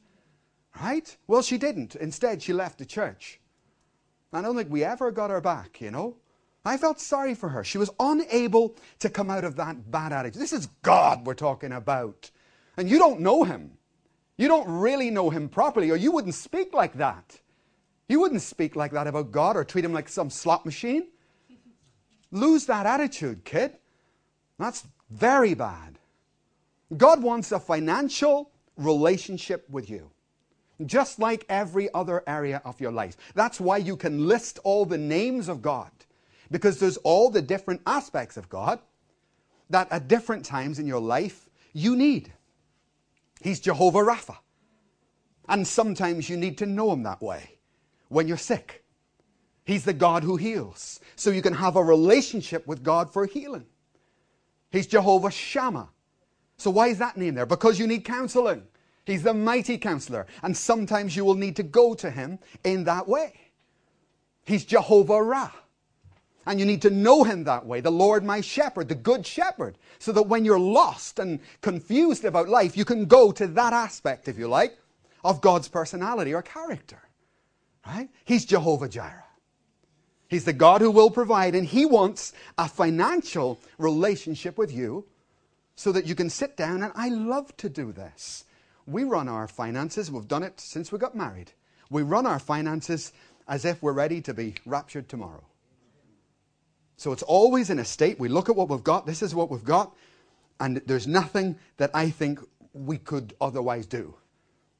Right? 0.80 1.16
Well, 1.26 1.42
she 1.42 1.58
didn't. 1.58 1.96
Instead, 1.96 2.42
she 2.42 2.52
left 2.52 2.78
the 2.78 2.86
church. 2.86 3.39
I 4.32 4.42
don't 4.42 4.56
think 4.56 4.70
we 4.70 4.84
ever 4.84 5.10
got 5.10 5.30
her 5.30 5.40
back, 5.40 5.80
you 5.80 5.90
know. 5.90 6.16
I 6.64 6.76
felt 6.76 7.00
sorry 7.00 7.34
for 7.34 7.48
her. 7.48 7.64
She 7.64 7.78
was 7.78 7.90
unable 7.98 8.76
to 8.98 9.08
come 9.08 9.30
out 9.30 9.44
of 9.44 9.56
that 9.56 9.90
bad 9.90 10.12
attitude. 10.12 10.40
This 10.40 10.52
is 10.52 10.66
God 10.82 11.26
we're 11.26 11.34
talking 11.34 11.72
about. 11.72 12.30
And 12.76 12.88
you 12.88 12.98
don't 12.98 13.20
know 13.20 13.44
him. 13.44 13.72
You 14.36 14.48
don't 14.48 14.68
really 14.68 15.10
know 15.10 15.30
him 15.30 15.48
properly, 15.48 15.90
or 15.90 15.96
you 15.96 16.12
wouldn't 16.12 16.34
speak 16.34 16.72
like 16.72 16.94
that. 16.94 17.40
You 18.08 18.20
wouldn't 18.20 18.42
speak 18.42 18.76
like 18.76 18.92
that 18.92 19.06
about 19.06 19.32
God 19.32 19.56
or 19.56 19.64
treat 19.64 19.84
him 19.84 19.92
like 19.92 20.08
some 20.08 20.30
slot 20.30 20.64
machine. 20.64 21.08
Lose 22.30 22.66
that 22.66 22.86
attitude, 22.86 23.44
kid. 23.44 23.76
That's 24.58 24.86
very 25.10 25.54
bad. 25.54 25.98
God 26.96 27.22
wants 27.22 27.52
a 27.52 27.60
financial 27.60 28.50
relationship 28.76 29.68
with 29.70 29.88
you, 29.88 30.10
just 30.86 31.18
like 31.18 31.44
every 31.48 31.92
other 31.94 32.22
area 32.26 32.62
of 32.64 32.80
your 32.80 32.92
life. 32.92 33.16
That's 33.34 33.60
why 33.60 33.78
you 33.78 33.96
can 33.96 34.26
list 34.26 34.58
all 34.64 34.84
the 34.84 34.98
names 34.98 35.48
of 35.48 35.62
God, 35.62 35.90
because 36.50 36.78
there's 36.78 36.96
all 36.98 37.30
the 37.30 37.42
different 37.42 37.82
aspects 37.86 38.36
of 38.36 38.48
God. 38.48 38.80
that 39.70 39.90
at 39.90 40.08
different 40.08 40.44
times 40.44 40.78
in 40.78 40.86
your 40.86 41.00
life 41.00 41.48
you 41.72 41.96
need. 41.96 42.32
He's 43.40 43.60
Jehovah 43.60 44.00
Rapha. 44.00 44.36
And 45.48 45.66
sometimes 45.66 46.28
you 46.28 46.36
need 46.36 46.58
to 46.58 46.66
know 46.66 46.92
him 46.92 47.04
that 47.04 47.22
way 47.22 47.58
when 48.08 48.28
you're 48.28 48.36
sick. 48.36 48.84
He's 49.64 49.84
the 49.84 49.92
God 49.92 50.24
who 50.24 50.36
heals. 50.36 51.00
So 51.16 51.30
you 51.30 51.42
can 51.42 51.54
have 51.54 51.76
a 51.76 51.82
relationship 51.82 52.66
with 52.66 52.82
God 52.82 53.12
for 53.12 53.26
healing. 53.26 53.66
He's 54.70 54.86
Jehovah 54.86 55.30
Shammah. 55.30 55.88
So 56.56 56.70
why 56.70 56.88
is 56.88 56.98
that 56.98 57.16
name 57.16 57.34
there? 57.34 57.46
Because 57.46 57.78
you 57.78 57.86
need 57.86 58.04
counseling. 58.04 58.64
He's 59.10 59.22
the 59.22 59.34
mighty 59.34 59.78
counselor. 59.78 60.26
And 60.42 60.56
sometimes 60.56 61.16
you 61.16 61.24
will 61.24 61.34
need 61.34 61.56
to 61.56 61.62
go 61.62 61.94
to 61.94 62.10
him 62.10 62.38
in 62.64 62.84
that 62.84 63.08
way. 63.08 63.34
He's 64.44 64.64
Jehovah 64.64 65.22
Ra. 65.22 65.50
And 66.46 66.58
you 66.58 66.66
need 66.66 66.82
to 66.82 66.90
know 66.90 67.24
him 67.24 67.44
that 67.44 67.66
way, 67.66 67.80
the 67.80 67.90
Lord 67.90 68.24
my 68.24 68.40
shepherd, 68.40 68.88
the 68.88 68.94
good 68.94 69.26
shepherd, 69.26 69.76
so 69.98 70.10
that 70.12 70.22
when 70.22 70.44
you're 70.44 70.58
lost 70.58 71.18
and 71.18 71.38
confused 71.60 72.24
about 72.24 72.48
life, 72.48 72.76
you 72.76 72.84
can 72.84 73.04
go 73.04 73.30
to 73.30 73.46
that 73.46 73.72
aspect, 73.72 74.26
if 74.26 74.38
you 74.38 74.48
like, 74.48 74.78
of 75.22 75.40
God's 75.40 75.68
personality 75.68 76.32
or 76.32 76.42
character. 76.42 77.02
Right? 77.86 78.08
He's 78.24 78.44
Jehovah 78.44 78.88
Jireh. 78.88 79.24
He's 80.28 80.44
the 80.44 80.52
God 80.52 80.80
who 80.80 80.90
will 80.90 81.10
provide, 81.10 81.54
and 81.54 81.66
He 81.66 81.84
wants 81.84 82.32
a 82.56 82.68
financial 82.68 83.60
relationship 83.78 84.56
with 84.56 84.72
you 84.72 85.04
so 85.74 85.92
that 85.92 86.06
you 86.06 86.14
can 86.14 86.30
sit 86.30 86.56
down. 86.56 86.82
And 86.82 86.92
I 86.94 87.08
love 87.08 87.54
to 87.58 87.68
do 87.68 87.92
this. 87.92 88.44
We 88.90 89.04
run 89.04 89.28
our 89.28 89.46
finances, 89.46 90.10
we've 90.10 90.26
done 90.26 90.42
it 90.42 90.58
since 90.58 90.90
we 90.90 90.98
got 90.98 91.14
married. 91.14 91.52
We 91.90 92.02
run 92.02 92.26
our 92.26 92.40
finances 92.40 93.12
as 93.46 93.64
if 93.64 93.82
we're 93.82 93.92
ready 93.92 94.20
to 94.22 94.34
be 94.34 94.54
raptured 94.66 95.08
tomorrow. 95.08 95.44
So 96.96 97.12
it's 97.12 97.22
always 97.22 97.70
in 97.70 97.78
a 97.78 97.84
state, 97.84 98.18
we 98.18 98.28
look 98.28 98.48
at 98.48 98.56
what 98.56 98.68
we've 98.68 98.82
got, 98.82 99.06
this 99.06 99.22
is 99.22 99.34
what 99.34 99.48
we've 99.48 99.64
got, 99.64 99.94
and 100.58 100.82
there's 100.86 101.06
nothing 101.06 101.56
that 101.76 101.90
I 101.94 102.10
think 102.10 102.40
we 102.72 102.98
could 102.98 103.34
otherwise 103.40 103.86
do. 103.86 104.14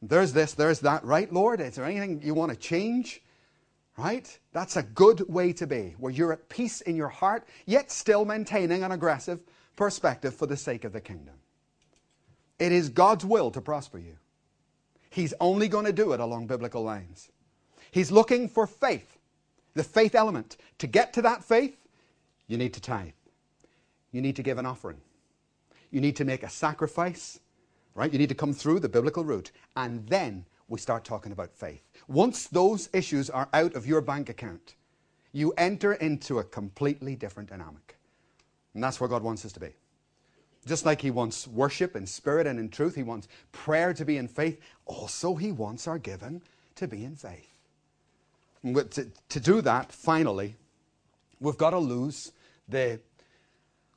There's 0.03 0.33
this, 0.33 0.55
there's 0.55 0.81
that, 0.81 1.05
right, 1.05 1.33
Lord? 1.33 1.61
Is 1.61 1.77
there 1.77 1.85
anything 1.85 2.21
you 2.23 2.35
want 2.35 2.51
to 2.51 2.59
change? 2.59 3.23
Right? 3.97 4.39
That's 4.53 4.77
a 4.77 4.83
good 4.83 5.29
way 5.29 5.53
to 5.55 5.67
be, 5.67 5.95
where 5.99 6.13
you're 6.13 6.33
at 6.33 6.49
peace 6.49 6.81
in 6.81 6.97
your 6.97 7.09
heart, 7.09 7.47
yet 7.65 7.91
still 7.91 8.25
maintaining 8.25 8.83
an 8.83 8.93
aggressive 8.93 9.41
perspective 9.77 10.35
for 10.35 10.47
the 10.47 10.57
sake 10.57 10.85
of 10.85 10.93
the 10.93 11.01
kingdom. 11.01 11.35
It 12.61 12.71
is 12.73 12.91
God's 12.91 13.25
will 13.25 13.51
to 13.51 13.61
prosper 13.61 13.99
you. 13.99 14.17
He's 15.09 15.35
only 15.41 15.67
going 15.67 15.87
to 15.87 15.93
do 15.93 16.13
it 16.13 16.21
along 16.21 16.47
biblical 16.47 16.85
lines. 16.85 17.31
He's 17.91 18.13
looking 18.13 18.49
for 18.49 18.67
faith, 18.67 19.19
the 19.75 19.83
faith 19.83 20.15
element. 20.15 20.57
To 20.79 20.87
get 20.87 21.13
to 21.15 21.23
that 21.23 21.43
faith, 21.43 21.77
you 22.47 22.57
need 22.57 22.75
to 22.75 22.81
tithe. 22.81 23.13
You 24.13 24.21
need 24.21 24.37
to 24.37 24.43
give 24.43 24.59
an 24.59 24.67
offering. 24.67 25.01
You 25.91 26.01
need 26.01 26.17
to 26.17 26.25
make 26.25 26.43
a 26.43 26.51
sacrifice, 26.51 27.41
right? 27.95 28.13
You 28.13 28.19
need 28.19 28.29
to 28.29 28.35
come 28.35 28.53
through 28.53 28.81
the 28.81 28.89
biblical 28.89 29.25
route. 29.25 29.51
And 29.77 30.07
then 30.07 30.45
we 30.69 30.79
start 30.79 31.05
talking 31.05 31.33
about 31.33 31.53
faith. 31.53 31.83
Once 32.07 32.47
those 32.47 32.89
issues 32.93 33.31
are 33.31 33.49
out 33.53 33.75
of 33.75 33.87
your 33.87 34.01
bank 34.01 34.29
account, 34.29 34.75
you 35.33 35.53
enter 35.57 35.95
into 35.95 36.39
a 36.39 36.45
completely 36.45 37.17
different 37.17 37.49
dynamic. 37.49 37.97
And 38.75 38.85
that's 38.85 39.01
where 39.01 39.09
God 39.09 39.23
wants 39.23 39.45
us 39.45 39.53
to 39.53 39.61
be. 39.61 39.75
Just 40.67 40.85
like 40.85 41.01
He 41.01 41.11
wants 41.11 41.47
worship 41.49 41.97
in 41.97 42.07
spirit 42.07 42.47
and 42.47 42.59
in 42.59 42.69
truth, 42.69 42.95
He 42.95 43.03
wants 43.03 43.29
prayer 43.53 43.95
to 43.95 44.05
be 44.05 44.17
in 44.17 44.29
faith, 44.29 44.61
also 44.87 45.35
He 45.35 45.53
wants 45.53 45.89
our 45.89 45.99
giving 45.99 46.43
to 46.77 46.87
be 46.87 47.05
in 47.05 47.17
faith. 47.17 47.49
To, 48.65 49.07
to 49.31 49.41
do 49.41 49.61
that, 49.63 49.91
finally, 49.91 50.57
we've 51.41 51.57
got 51.57 51.71
to 51.71 51.79
lose 51.79 52.33
the 52.69 53.01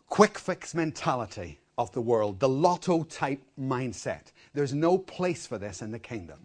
quick 0.07 0.37
fix 0.37 0.73
mentality 0.73 1.59
of 1.77 1.91
the 1.91 2.01
world, 2.01 2.39
the 2.39 2.49
lotto 2.49 3.03
type 3.03 3.41
mindset. 3.59 4.31
There's 4.53 4.73
no 4.73 4.97
place 4.97 5.45
for 5.45 5.57
this 5.57 5.81
in 5.81 5.91
the 5.91 5.99
kingdom. 5.99 6.39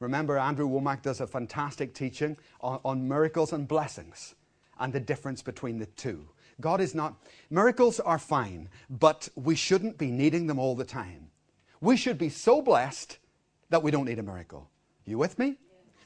Remember, 0.00 0.36
Andrew 0.36 0.68
Wommack 0.68 1.02
does 1.02 1.20
a 1.20 1.26
fantastic 1.26 1.94
teaching 1.94 2.36
on, 2.60 2.80
on, 2.84 3.06
miracles 3.06 3.52
and 3.52 3.68
blessings 3.68 4.34
and 4.80 4.92
the 4.92 4.98
difference 4.98 5.42
between 5.42 5.78
the 5.78 5.86
two. 5.86 6.28
God 6.62 6.80
is 6.80 6.94
not, 6.94 7.16
miracles 7.50 8.00
are 8.00 8.18
fine, 8.18 8.70
but 8.88 9.28
we 9.34 9.54
shouldn't 9.54 9.98
be 9.98 10.10
needing 10.10 10.46
them 10.46 10.58
all 10.58 10.74
the 10.74 10.84
time. 10.84 11.28
We 11.82 11.96
should 11.98 12.16
be 12.16 12.30
so 12.30 12.62
blessed 12.62 13.18
that 13.68 13.82
we 13.82 13.90
don't 13.90 14.06
need 14.06 14.18
a 14.18 14.22
miracle. 14.22 14.70
You 15.04 15.18
with 15.18 15.38
me? 15.38 15.56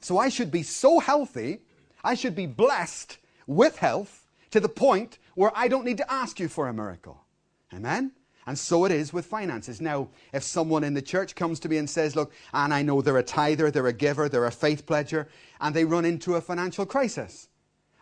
So 0.00 0.18
I 0.18 0.28
should 0.28 0.50
be 0.50 0.62
so 0.64 0.98
healthy, 0.98 1.60
I 2.02 2.14
should 2.14 2.34
be 2.34 2.46
blessed 2.46 3.18
with 3.46 3.76
health 3.76 4.26
to 4.50 4.60
the 4.60 4.68
point 4.68 5.18
where 5.34 5.52
I 5.54 5.68
don't 5.68 5.84
need 5.84 5.98
to 5.98 6.12
ask 6.12 6.40
you 6.40 6.48
for 6.48 6.68
a 6.68 6.72
miracle. 6.72 7.24
Amen? 7.72 8.12
And 8.46 8.56
so 8.56 8.84
it 8.84 8.92
is 8.92 9.12
with 9.12 9.26
finances. 9.26 9.80
Now, 9.80 10.08
if 10.32 10.44
someone 10.44 10.84
in 10.84 10.94
the 10.94 11.02
church 11.02 11.34
comes 11.34 11.58
to 11.60 11.68
me 11.68 11.78
and 11.78 11.90
says, 11.90 12.14
Look, 12.14 12.32
and 12.54 12.72
I 12.72 12.82
know 12.82 13.02
they're 13.02 13.18
a 13.18 13.22
tither, 13.22 13.70
they're 13.70 13.88
a 13.88 13.92
giver, 13.92 14.28
they're 14.28 14.46
a 14.46 14.52
faith 14.52 14.86
pledger, 14.86 15.26
and 15.60 15.74
they 15.74 15.84
run 15.84 16.04
into 16.04 16.36
a 16.36 16.40
financial 16.40 16.86
crisis, 16.86 17.48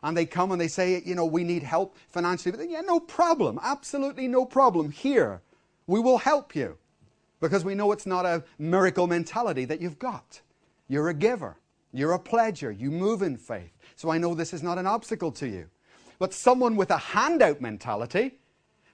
and 0.04 0.16
they 0.16 0.26
come 0.26 0.52
and 0.52 0.60
they 0.60 0.68
say, 0.68 1.02
You 1.04 1.16
know, 1.16 1.24
we 1.24 1.42
need 1.42 1.64
help 1.64 1.96
financially. 2.10 2.56
But 2.56 2.70
yeah, 2.70 2.82
no 2.82 3.00
problem. 3.00 3.58
Absolutely 3.62 4.28
no 4.28 4.44
problem. 4.44 4.92
Here, 4.92 5.40
we 5.88 5.98
will 5.98 6.18
help 6.18 6.54
you. 6.54 6.78
Because 7.40 7.64
we 7.64 7.74
know 7.74 7.90
it's 7.90 8.06
not 8.06 8.24
a 8.24 8.44
miracle 8.58 9.06
mentality 9.06 9.64
that 9.64 9.80
you've 9.80 9.98
got. 9.98 10.40
You're 10.88 11.08
a 11.08 11.14
giver, 11.14 11.56
you're 11.92 12.12
a 12.12 12.18
pledger, 12.18 12.78
you 12.78 12.90
move 12.90 13.22
in 13.22 13.36
faith. 13.36 13.76
So 13.96 14.10
I 14.10 14.18
know 14.18 14.34
this 14.34 14.52
is 14.54 14.62
not 14.62 14.78
an 14.78 14.86
obstacle 14.86 15.32
to 15.32 15.48
you. 15.48 15.68
But 16.18 16.32
someone 16.32 16.76
with 16.76 16.90
a 16.90 16.96
handout 16.96 17.60
mentality, 17.60 18.38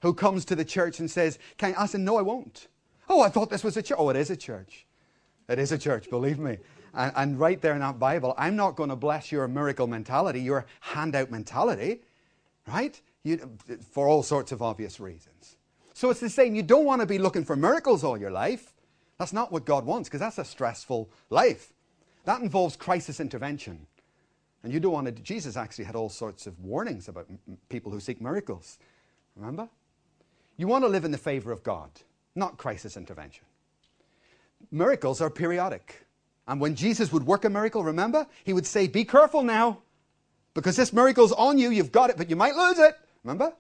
who 0.02 0.14
comes 0.14 0.44
to 0.46 0.56
the 0.56 0.64
church 0.64 0.98
and 1.00 1.10
says, 1.10 1.38
Can 1.58 1.74
I? 1.74 1.82
I 1.82 1.86
said, 1.86 2.00
No, 2.00 2.16
I 2.16 2.22
won't. 2.22 2.68
Oh, 3.08 3.20
I 3.20 3.28
thought 3.28 3.50
this 3.50 3.64
was 3.64 3.76
a 3.76 3.82
church. 3.82 3.98
Oh, 3.98 4.08
it 4.10 4.16
is 4.16 4.30
a 4.30 4.36
church. 4.36 4.86
It 5.48 5.58
is 5.58 5.72
a 5.72 5.78
church, 5.78 6.08
believe 6.08 6.38
me. 6.38 6.58
And, 6.94 7.12
and 7.16 7.38
right 7.38 7.60
there 7.60 7.74
in 7.74 7.80
that 7.80 7.98
Bible, 7.98 8.34
I'm 8.36 8.56
not 8.56 8.76
going 8.76 8.90
to 8.90 8.96
bless 8.96 9.30
your 9.30 9.46
miracle 9.48 9.86
mentality, 9.86 10.40
your 10.40 10.66
handout 10.80 11.30
mentality, 11.30 12.00
right? 12.66 13.00
You, 13.22 13.58
for 13.90 14.08
all 14.08 14.22
sorts 14.22 14.52
of 14.52 14.62
obvious 14.62 14.98
reasons. 14.98 15.56
So 15.92 16.10
it's 16.10 16.20
the 16.20 16.30
same. 16.30 16.54
You 16.54 16.62
don't 16.62 16.84
want 16.84 17.00
to 17.00 17.06
be 17.06 17.18
looking 17.18 17.44
for 17.44 17.56
miracles 17.56 18.02
all 18.02 18.18
your 18.18 18.30
life. 18.30 18.72
That's 19.18 19.32
not 19.32 19.52
what 19.52 19.66
God 19.66 19.84
wants, 19.84 20.08
because 20.08 20.20
that's 20.20 20.38
a 20.38 20.44
stressful 20.44 21.10
life. 21.28 21.74
That 22.24 22.40
involves 22.40 22.76
crisis 22.76 23.20
intervention. 23.20 23.86
And 24.62 24.72
you 24.72 24.80
don't 24.80 24.92
want 24.92 25.06
to. 25.06 25.12
Jesus 25.12 25.56
actually 25.56 25.84
had 25.84 25.94
all 25.96 26.08
sorts 26.08 26.46
of 26.46 26.58
warnings 26.60 27.08
about 27.08 27.26
m- 27.28 27.58
people 27.68 27.92
who 27.92 28.00
seek 28.00 28.20
miracles. 28.20 28.78
Remember? 29.36 29.68
You 30.56 30.66
want 30.66 30.84
to 30.84 30.88
live 30.88 31.04
in 31.04 31.10
the 31.10 31.18
favor 31.18 31.52
of 31.52 31.62
God, 31.62 31.90
not 32.34 32.58
crisis 32.58 32.96
intervention. 32.96 33.44
Miracles 34.70 35.20
are 35.20 35.30
periodic. 35.30 36.06
And 36.50 36.60
when 36.60 36.74
Jesus 36.74 37.12
would 37.12 37.24
work 37.24 37.44
a 37.44 37.48
miracle, 37.48 37.84
remember, 37.84 38.26
he 38.42 38.52
would 38.52 38.66
say, 38.66 38.88
Be 38.88 39.04
careful 39.04 39.44
now, 39.44 39.82
because 40.52 40.74
this 40.74 40.92
miracle's 40.92 41.30
on 41.30 41.58
you, 41.58 41.70
you've 41.70 41.92
got 41.92 42.10
it, 42.10 42.16
but 42.16 42.28
you 42.28 42.34
might 42.34 42.56
lose 42.56 42.80
it. 42.80 42.96
Remember? 43.22 43.52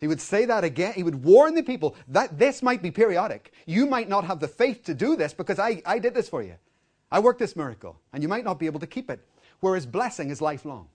He 0.00 0.08
would 0.08 0.22
say 0.22 0.46
that 0.46 0.64
again. 0.64 0.94
He 0.94 1.02
would 1.02 1.22
warn 1.22 1.54
the 1.54 1.62
people 1.62 1.94
that 2.08 2.38
this 2.38 2.62
might 2.62 2.80
be 2.80 2.90
periodic. 2.90 3.52
You 3.66 3.84
might 3.84 4.08
not 4.08 4.24
have 4.24 4.40
the 4.40 4.48
faith 4.48 4.84
to 4.84 4.94
do 4.94 5.16
this 5.16 5.34
because 5.34 5.58
I, 5.58 5.82
I 5.84 5.98
did 5.98 6.14
this 6.14 6.26
for 6.26 6.42
you. 6.42 6.54
I 7.12 7.20
worked 7.20 7.40
this 7.40 7.56
miracle, 7.56 8.00
and 8.14 8.22
you 8.22 8.28
might 8.30 8.44
not 8.44 8.58
be 8.58 8.64
able 8.64 8.80
to 8.80 8.86
keep 8.86 9.10
it. 9.10 9.20
Whereas 9.60 9.84
blessing 9.84 10.30
is 10.30 10.40
lifelong. 10.40 10.88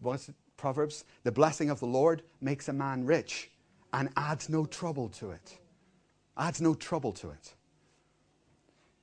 What's 0.00 0.30
it? 0.30 0.34
Proverbs? 0.56 1.04
The 1.24 1.32
blessing 1.32 1.68
of 1.68 1.78
the 1.78 1.86
Lord 1.86 2.22
makes 2.40 2.70
a 2.70 2.72
man 2.72 3.04
rich 3.04 3.50
and 3.92 4.08
adds 4.16 4.48
no 4.48 4.64
trouble 4.64 5.10
to 5.10 5.32
it. 5.32 5.58
Adds 6.38 6.62
no 6.62 6.72
trouble 6.72 7.12
to 7.12 7.28
it. 7.28 7.52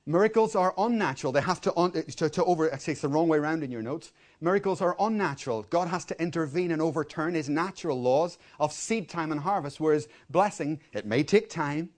Miracles 0.06 0.54
are 0.54 0.72
unnatural. 0.78 1.32
They 1.32 1.40
have 1.40 1.60
to, 1.62 1.76
un, 1.76 1.92
eh, 1.94 2.02
to, 2.02 2.30
to 2.30 2.44
over, 2.44 2.72
actually, 2.72 2.92
it's 2.92 3.02
the 3.02 3.08
wrong 3.08 3.28
way 3.28 3.38
around 3.38 3.64
in 3.64 3.72
your 3.72 3.82
notes. 3.82 4.12
Miracles 4.40 4.80
are 4.80 4.94
unnatural. 5.00 5.64
God 5.68 5.88
has 5.88 6.04
to 6.06 6.22
intervene 6.22 6.70
and 6.70 6.80
overturn 6.80 7.34
his 7.34 7.48
natural 7.48 8.00
laws 8.00 8.38
of 8.60 8.72
seed 8.72 9.08
time 9.08 9.32
and 9.32 9.40
harvest, 9.40 9.80
whereas 9.80 10.06
blessing, 10.30 10.80
it 10.92 11.06
may 11.06 11.24
take 11.24 11.50
time. 11.50 11.90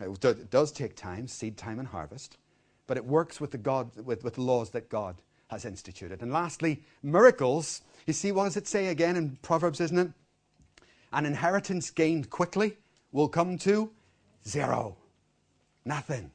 It 0.00 0.50
does 0.50 0.72
take 0.72 0.96
time, 0.96 1.28
seed 1.28 1.56
time 1.56 1.78
and 1.78 1.88
harvest, 1.88 2.36
but 2.86 2.96
it 2.96 3.04
works 3.04 3.40
with 3.40 3.52
the, 3.52 3.58
God, 3.58 3.90
with, 4.04 4.24
with 4.24 4.34
the 4.34 4.42
laws 4.42 4.70
that 4.70 4.88
God 4.88 5.16
has 5.48 5.64
instituted. 5.64 6.22
And 6.22 6.32
lastly, 6.32 6.82
miracles. 7.02 7.82
You 8.06 8.12
see, 8.12 8.32
what 8.32 8.44
does 8.44 8.56
it 8.56 8.66
say 8.66 8.88
again 8.88 9.16
in 9.16 9.38
Proverbs, 9.42 9.80
isn't 9.80 9.98
it? 9.98 10.10
an 11.12 11.24
inheritance 11.24 11.90
gained 11.90 12.28
quickly 12.28 12.76
will 13.10 13.28
come 13.28 13.56
to 13.56 13.90
zero. 14.46 14.96
Nothing. 15.84 16.30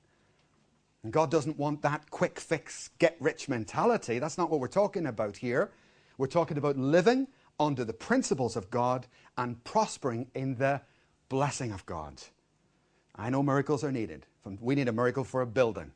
And 1.04 1.12
God 1.12 1.32
doesn't 1.32 1.58
want 1.58 1.82
that 1.82 2.12
quick 2.12 2.40
fix, 2.40 2.90
get 3.00 3.18
rich 3.20 3.50
mentality. 3.50 4.20
That's 4.20 4.38
not 4.38 4.50
what 4.50 4.60
we're 4.60 4.68
talking 4.68 5.08
about 5.08 5.38
here. 5.38 5.72
We're 6.18 6.28
talking 6.28 6.58
about 6.58 6.78
living 6.78 7.28
under 7.60 7.84
the 7.84 7.94
principles 7.94 8.56
of 8.56 8.70
God 8.70 9.08
and 9.38 9.64
prospering 9.64 10.28
in 10.36 10.56
the 10.56 10.82
blessing 11.30 11.72
of 11.72 11.86
God. 11.86 12.22
I 13.16 13.30
know 13.30 13.42
miracles 13.42 13.84
are 13.84 13.92
needed. 13.92 14.26
We 14.60 14.76
need 14.76 14.88
a 14.88 14.92
miracle 14.94 15.24
for 15.24 15.42
a 15.42 15.48
building 15.48 15.92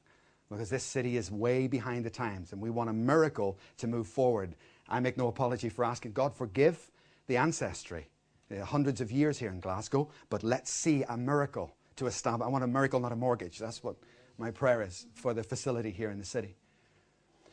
because 0.49 0.69
this 0.69 0.83
city 0.83 1.17
is 1.17 1.31
way 1.31 1.67
behind 1.67 2.05
the 2.05 2.09
times 2.09 2.51
and 2.51 2.61
we 2.61 2.69
want 2.69 2.89
a 2.89 2.93
miracle 2.93 3.57
to 3.77 3.87
move 3.87 4.07
forward. 4.07 4.55
I 4.87 4.99
make 4.99 5.17
no 5.17 5.27
apology 5.27 5.69
for 5.69 5.85
asking 5.85 6.13
God, 6.13 6.35
forgive 6.35 6.91
the 7.27 7.37
ancestry 7.37 8.07
uh, 8.51 8.63
hundreds 8.63 9.01
of 9.01 9.11
years 9.11 9.39
here 9.39 9.49
in 9.49 9.59
Glasgow, 9.59 10.09
but 10.29 10.43
let's 10.43 10.71
see 10.71 11.03
a 11.09 11.17
miracle 11.17 11.75
to 11.95 12.05
establish. 12.05 12.45
I 12.45 12.49
want 12.49 12.63
a 12.63 12.67
miracle, 12.67 12.99
not 12.99 13.11
a 13.11 13.15
mortgage. 13.15 13.57
That's 13.57 13.83
what 13.83 13.95
my 14.37 14.51
prayer 14.51 14.81
is 14.81 15.05
for 15.13 15.33
the 15.33 15.43
facility 15.43 15.91
here 15.91 16.09
in 16.09 16.19
the 16.19 16.25
city. 16.25 16.55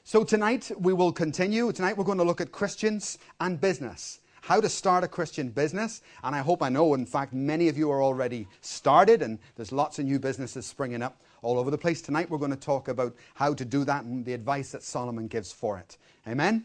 So 0.05 0.25
tonight 0.25 0.71
we 0.79 0.93
will 0.93 1.13
continue. 1.13 1.71
Tonight 1.73 1.97
we're 1.97 2.05
going 2.05 2.19
to 2.19 2.25
look 2.25 2.41
at 2.41 2.51
Christians 2.51 3.19
and 3.41 3.61
business. 3.61 4.19
How 4.41 4.61
to 4.61 4.69
start 4.69 5.05
a 5.05 5.09
Christian 5.09 5.51
business. 5.51 6.03
And 6.25 6.35
I 6.35 6.41
hope 6.41 6.63
I 6.63 6.69
know, 6.69 6.95
in 6.95 7.07
fact, 7.07 7.33
many 7.33 7.69
of 7.69 7.79
you 7.79 7.91
are 7.93 8.03
already 8.03 8.49
started, 8.61 9.23
and 9.23 9.39
there's 9.55 9.71
lots 9.71 10.01
of 10.01 10.05
new 10.05 10.19
businesses 10.19 10.67
springing 10.67 11.03
up 11.03 11.23
all 11.43 11.59
over 11.59 11.71
the 11.71 11.79
place. 11.79 12.03
Tonight 12.03 12.29
we're 12.29 12.39
going 12.39 12.51
to 12.51 12.57
talk 12.57 12.89
about 12.89 13.15
how 13.35 13.55
to 13.55 13.65
do 13.65 13.85
that 13.85 14.03
and 14.03 14.25
the 14.25 14.35
advice 14.35 14.73
that 14.73 14.83
Solomon 14.83 15.29
gives 15.29 15.53
for 15.53 15.79
it. 15.79 15.97
Amen? 16.27 16.65